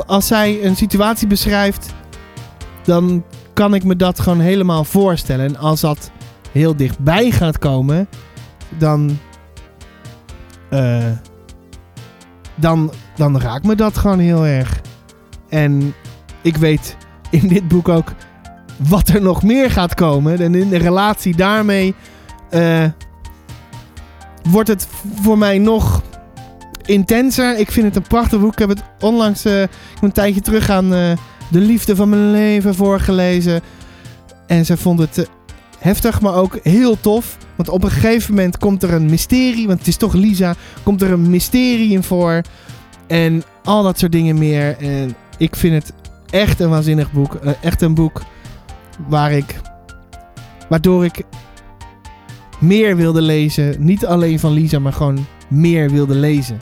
Als 0.05 0.27
zij 0.27 0.65
een 0.65 0.75
situatie 0.75 1.27
beschrijft, 1.27 1.93
dan 2.83 3.23
kan 3.53 3.73
ik 3.73 3.83
me 3.83 3.95
dat 3.95 4.19
gewoon 4.19 4.39
helemaal 4.39 4.83
voorstellen. 4.83 5.45
En 5.45 5.57
als 5.57 5.81
dat 5.81 6.11
heel 6.51 6.75
dichtbij 6.75 7.31
gaat 7.31 7.59
komen, 7.59 8.09
dan. 8.77 9.17
eh, 10.69 11.11
dan, 12.55 12.91
dan 13.15 13.39
raakt 13.39 13.65
me 13.65 13.75
dat 13.75 13.97
gewoon 13.97 14.19
heel 14.19 14.45
erg. 14.45 14.81
En 15.49 15.93
ik 16.41 16.57
weet 16.57 16.97
in 17.29 17.47
dit 17.47 17.67
boek 17.67 17.89
ook 17.89 18.13
wat 18.77 19.07
er 19.07 19.21
nog 19.21 19.43
meer 19.43 19.71
gaat 19.71 19.93
komen. 19.93 20.39
En 20.39 20.55
in 20.55 20.69
de 20.69 20.77
relatie 20.77 21.35
daarmee 21.35 21.95
eh, 22.49 22.83
wordt 24.49 24.69
het 24.69 24.87
voor 25.21 25.37
mij 25.37 25.57
nog 25.57 26.01
intenser. 26.89 27.57
Ik 27.57 27.71
vind 27.71 27.85
het 27.85 27.95
een 27.95 28.07
prachtig 28.07 28.39
boek. 28.39 28.51
Ik 28.51 28.59
heb 28.59 28.69
het 28.69 28.83
onlangs 28.99 29.45
eh, 29.45 29.61
een 30.01 30.11
tijdje 30.11 30.41
terug 30.41 30.69
aan 30.69 30.93
eh, 30.93 31.11
De 31.51 31.59
Liefde 31.59 31.95
van 31.95 32.09
Mijn 32.09 32.31
Leven 32.31 32.75
voorgelezen. 32.75 33.61
En 34.47 34.65
ze 34.65 34.77
vond 34.77 34.99
het 34.99 35.17
eh, 35.17 35.25
heftig, 35.79 36.21
maar 36.21 36.35
ook 36.35 36.59
heel 36.63 36.99
tof. 37.01 37.37
Want 37.55 37.69
op 37.69 37.83
een 37.83 37.91
gegeven 37.91 38.33
moment 38.33 38.57
komt 38.57 38.83
er 38.83 38.93
een 38.93 39.09
mysterie. 39.09 39.67
Want 39.67 39.79
het 39.79 39.87
is 39.87 39.97
toch 39.97 40.13
Lisa. 40.13 40.55
Komt 40.83 41.01
er 41.01 41.11
een 41.11 41.29
mysterie 41.29 41.91
in 41.91 42.03
voor. 42.03 42.41
En 43.07 43.43
al 43.63 43.83
dat 43.83 43.99
soort 43.99 44.11
dingen 44.11 44.37
meer. 44.37 44.77
En 44.77 45.15
ik 45.37 45.55
vind 45.55 45.73
het 45.73 45.93
echt 46.29 46.59
een 46.59 46.69
waanzinnig 46.69 47.11
boek. 47.11 47.35
Echt 47.61 47.81
een 47.81 47.93
boek 47.93 48.21
waar 49.07 49.31
ik. 49.31 49.55
Waardoor 50.69 51.05
ik 51.05 51.23
meer 52.59 52.95
wilde 52.95 53.21
lezen. 53.21 53.75
Niet 53.79 54.05
alleen 54.05 54.39
van 54.39 54.51
Lisa, 54.51 54.79
maar 54.79 54.93
gewoon 54.93 55.25
meer 55.47 55.89
wilde 55.89 56.15
lezen. 56.15 56.57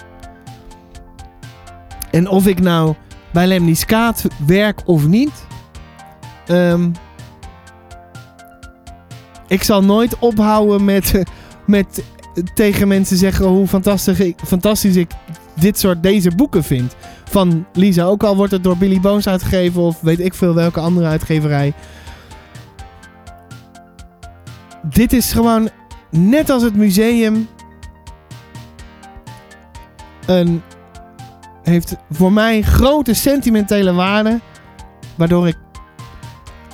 En 2.11 2.29
of 2.29 2.47
ik 2.47 2.59
nou 2.59 2.95
bij 3.33 3.47
Lemny 3.47 3.73
Skaat 3.73 4.25
werk 4.45 4.81
of 4.85 5.07
niet. 5.07 5.45
ehm, 6.47 6.89
ik 9.47 9.63
zal 9.63 9.83
nooit 9.83 10.19
ophouden 10.19 10.85
met, 10.85 11.21
met 11.65 12.03
tegen 12.53 12.87
mensen 12.87 13.17
zeggen 13.17 13.45
hoe 13.45 13.67
fantastisch 13.67 14.19
ik, 14.19 14.39
fantastisch 14.45 14.95
ik 14.95 15.11
dit 15.53 15.79
soort 15.79 16.03
deze 16.03 16.35
boeken 16.35 16.63
vind. 16.63 16.95
Van 17.29 17.65
Lisa, 17.73 18.03
ook 18.03 18.23
al 18.23 18.35
wordt 18.35 18.51
het 18.51 18.63
door 18.63 18.77
Billy 18.77 18.99
Bones 18.99 19.27
uitgegeven 19.27 19.81
of 19.81 20.01
weet 20.01 20.19
ik 20.19 20.33
veel 20.33 20.53
welke 20.53 20.79
andere 20.79 21.07
uitgeverij. 21.07 21.73
Dit 24.81 25.13
is 25.13 25.31
gewoon 25.31 25.69
net 26.09 26.49
als 26.49 26.63
het 26.63 26.75
museum 26.75 27.47
een 30.25 30.61
heeft 31.67 31.95
voor 32.11 32.31
mij 32.31 32.61
grote 32.61 33.13
sentimentele 33.13 33.93
waarde. 33.93 34.39
Waardoor 35.15 35.47
ik. 35.47 35.55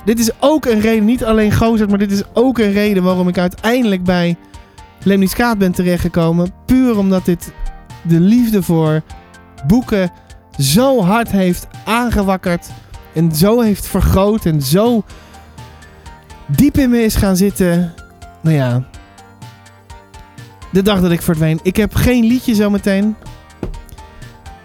Dit 0.04 0.18
is 0.18 0.30
ook 0.40 0.66
een 0.66 0.80
reden, 0.80 1.04
niet 1.04 1.24
alleen 1.24 1.52
Gozert, 1.52 1.88
maar 1.88 1.98
dit 1.98 2.12
is 2.12 2.22
ook 2.32 2.58
een 2.58 2.72
reden 2.72 3.02
waarom 3.02 3.28
ik 3.28 3.38
uiteindelijk 3.38 4.04
bij 4.04 4.36
Lemny 5.02 5.26
Skaat 5.26 5.58
ben 5.58 5.72
terechtgekomen. 5.72 6.52
Puur 6.66 6.98
omdat 6.98 7.24
dit 7.24 7.52
de 8.02 8.20
liefde 8.20 8.62
voor 8.62 9.02
boeken 9.66 10.10
zo 10.58 11.02
hard 11.02 11.30
heeft 11.30 11.66
aangewakkerd. 11.84 12.70
En 13.12 13.34
zo 13.34 13.60
heeft 13.60 13.86
vergroot 13.86 14.44
en 14.44 14.62
zo 14.62 15.04
diep 16.46 16.78
in 16.78 16.90
me 16.90 17.02
is 17.02 17.14
gaan 17.14 17.36
zitten. 17.36 17.94
Nou 18.42 18.56
ja. 18.56 18.88
De 20.72 20.82
dag 20.82 21.00
dat 21.00 21.10
ik 21.10 21.22
verdween. 21.22 21.60
Ik 21.62 21.76
heb 21.76 21.94
geen 21.94 22.24
liedje 22.24 22.54
zometeen. 22.54 23.16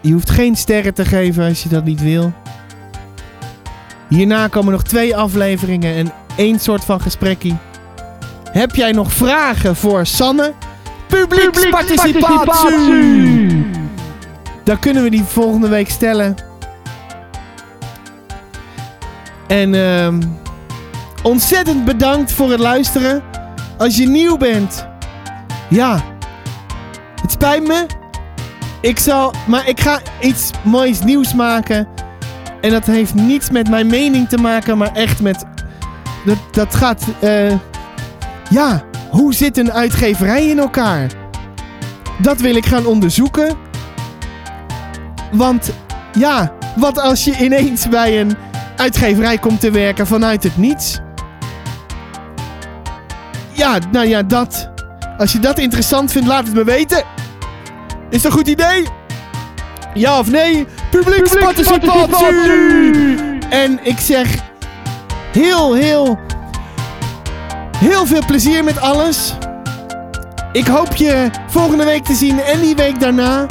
Je 0.00 0.12
hoeft 0.12 0.30
geen 0.30 0.56
sterren 0.56 0.94
te 0.94 1.04
geven 1.04 1.48
als 1.48 1.62
je 1.62 1.68
dat 1.68 1.84
niet 1.84 2.00
wil. 2.00 2.32
Hierna 4.08 4.48
komen 4.48 4.72
nog 4.72 4.82
twee 4.82 5.16
afleveringen 5.16 5.94
en 5.94 6.12
één 6.36 6.58
soort 6.58 6.84
van 6.84 7.00
gesprekkie. 7.00 7.56
Heb 8.52 8.74
jij 8.74 8.92
nog 8.92 9.12
vragen 9.12 9.76
voor 9.76 10.06
Sanne? 10.06 10.52
Publieksparticipatie! 11.06 13.66
Dan 14.64 14.78
kunnen 14.78 15.02
we 15.02 15.10
die 15.10 15.24
volgende 15.24 15.68
week 15.68 15.90
stellen. 15.90 16.36
En 19.46 19.74
ehm, 19.74 20.22
ontzettend 21.22 21.84
bedankt 21.84 22.32
voor 22.32 22.50
het 22.50 22.60
luisteren. 22.60 23.22
Als 23.78 23.96
je 23.96 24.08
nieuw 24.08 24.36
bent, 24.36 24.86
ja, 25.68 26.02
het 27.22 27.30
spijt 27.30 27.66
me. 27.66 27.86
Ik 28.80 28.98
zal, 28.98 29.32
maar 29.46 29.68
ik 29.68 29.80
ga 29.80 30.00
iets 30.20 30.50
moois 30.62 31.02
nieuws 31.02 31.34
maken. 31.34 31.88
En 32.60 32.70
dat 32.70 32.86
heeft 32.86 33.14
niets 33.14 33.50
met 33.50 33.68
mijn 33.70 33.86
mening 33.86 34.28
te 34.28 34.38
maken, 34.38 34.78
maar 34.78 34.92
echt 34.92 35.20
met. 35.20 35.44
Dat, 36.24 36.38
dat 36.50 36.74
gaat. 36.74 37.04
eh 37.20 37.52
ja, 38.50 38.82
hoe 39.10 39.34
zit 39.34 39.56
een 39.58 39.72
uitgeverij 39.72 40.46
in 40.46 40.58
elkaar? 40.58 41.10
Dat 42.18 42.40
wil 42.40 42.54
ik 42.54 42.66
gaan 42.66 42.86
onderzoeken. 42.86 43.56
Want 45.32 45.70
ja, 46.12 46.52
wat 46.76 46.98
als 47.00 47.24
je 47.24 47.36
ineens 47.38 47.88
bij 47.88 48.20
een 48.20 48.36
uitgeverij 48.76 49.38
komt 49.38 49.60
te 49.60 49.70
werken 49.70 50.06
vanuit 50.06 50.42
het 50.42 50.56
niets? 50.56 50.98
Ja, 53.52 53.78
nou 53.92 54.06
ja, 54.06 54.22
dat. 54.22 54.70
Als 55.18 55.32
je 55.32 55.38
dat 55.38 55.58
interessant 55.58 56.12
vindt, 56.12 56.28
laat 56.28 56.44
het 56.44 56.54
me 56.54 56.64
weten. 56.64 57.04
Is 58.10 58.22
dat 58.22 58.32
een 58.32 58.38
goed 58.38 58.48
idee? 58.48 58.86
Ja 59.94 60.18
of 60.18 60.30
nee? 60.30 60.66
Publieksparticipatie! 60.90 63.18
En 63.50 63.80
ik 63.82 63.98
zeg 63.98 64.34
heel, 65.32 65.74
heel, 65.74 66.18
heel 67.76 68.06
veel 68.06 68.24
plezier 68.26 68.64
met 68.64 68.80
alles. 68.80 69.34
Ik 70.52 70.66
hoop 70.66 70.96
je 70.96 71.30
volgende 71.46 71.84
week 71.84 72.04
te 72.04 72.14
zien 72.14 72.40
en 72.40 72.60
die 72.60 72.74
week 72.74 73.00
daarna. 73.00 73.46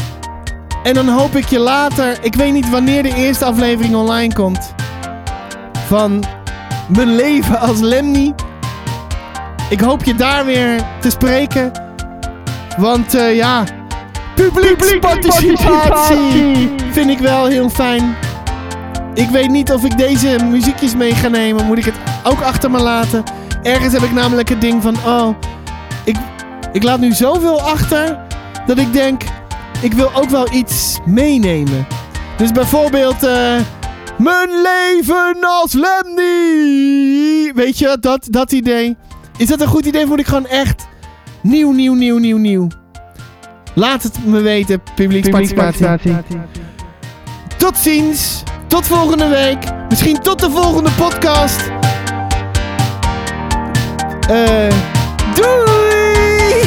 En 0.83 0.93
dan 0.93 1.07
hoop 1.07 1.35
ik 1.35 1.45
je 1.45 1.59
later, 1.59 2.17
ik 2.21 2.35
weet 2.35 2.53
niet 2.53 2.69
wanneer 2.69 3.03
de 3.03 3.15
eerste 3.15 3.45
aflevering 3.45 3.95
online 3.95 4.33
komt. 4.33 4.73
Van 5.87 6.23
mijn 6.87 7.15
leven 7.15 7.59
als 7.59 7.79
Lemmy. 7.79 8.33
Ik 9.69 9.79
hoop 9.79 10.03
je 10.03 10.15
daar 10.15 10.45
weer 10.45 10.81
te 10.99 11.09
spreken. 11.09 11.71
Want 12.77 13.15
eh, 13.15 13.35
ja, 13.35 13.63
publieksparticipatie 14.39 16.69
vind 16.91 17.09
ik 17.09 17.19
wel 17.19 17.45
heel 17.45 17.69
fijn. 17.69 18.15
Ik 19.13 19.29
weet 19.29 19.49
niet 19.49 19.71
of 19.71 19.83
ik 19.83 19.97
deze 19.97 20.37
muziekjes 20.49 20.95
mee 20.95 21.13
ga 21.13 21.27
nemen. 21.27 21.65
Moet 21.65 21.77
ik 21.77 21.85
het 21.85 21.95
ook 22.23 22.41
achter 22.41 22.71
me 22.71 22.79
laten? 22.79 23.23
Ergens 23.63 23.93
heb 23.93 24.01
ik 24.01 24.11
namelijk 24.11 24.49
het 24.49 24.61
ding 24.61 24.81
van, 24.81 24.95
oh, 25.05 25.35
ik, 26.05 26.15
ik 26.73 26.83
laat 26.83 26.99
nu 26.99 27.11
zoveel 27.11 27.61
achter 27.61 28.19
dat 28.65 28.77
ik 28.77 28.93
denk, 28.93 29.21
ik 29.81 29.93
wil 29.93 30.11
ook 30.15 30.29
wel 30.29 30.53
iets 30.53 30.99
meenemen. 31.05 31.87
Dus 32.37 32.51
bijvoorbeeld, 32.51 33.23
eh, 33.23 33.55
mijn 34.17 34.49
leven 34.49 35.37
als 35.41 35.73
Lemmy. 35.73 37.51
Weet 37.53 37.77
je, 37.77 37.97
dat, 37.99 38.27
dat 38.29 38.51
idee. 38.51 38.97
Is 39.37 39.47
dat 39.47 39.61
een 39.61 39.67
goed 39.67 39.85
idee? 39.85 40.03
Of 40.03 40.09
moet 40.09 40.19
ik 40.19 40.27
gewoon 40.27 40.47
echt 40.47 40.87
nieuw, 41.41 41.71
nieuw, 41.71 41.93
nieuw, 41.93 42.17
nieuw, 42.17 42.37
nieuw? 42.37 42.67
Laat 43.79 44.03
het 44.03 44.25
me 44.25 44.41
weten, 44.41 44.81
publieksparticipatie. 44.95 46.15
Tot 47.57 47.77
ziens. 47.77 48.43
Tot 48.67 48.87
volgende 48.87 49.27
week. 49.27 49.57
Misschien 49.89 50.19
tot 50.19 50.39
de 50.39 50.49
volgende 50.49 50.89
podcast. 50.91 51.71
Eh, 54.29 54.73
doei! 55.35 56.61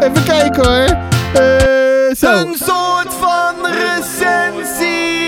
Even 0.10 0.24
kijken 0.24 0.64
hoor. 0.64 0.96
Eh, 1.42 2.14
zo. 2.16 2.32
Een 2.32 2.54
soort 2.54 3.14
van 3.18 3.54
recensie. 3.66 5.25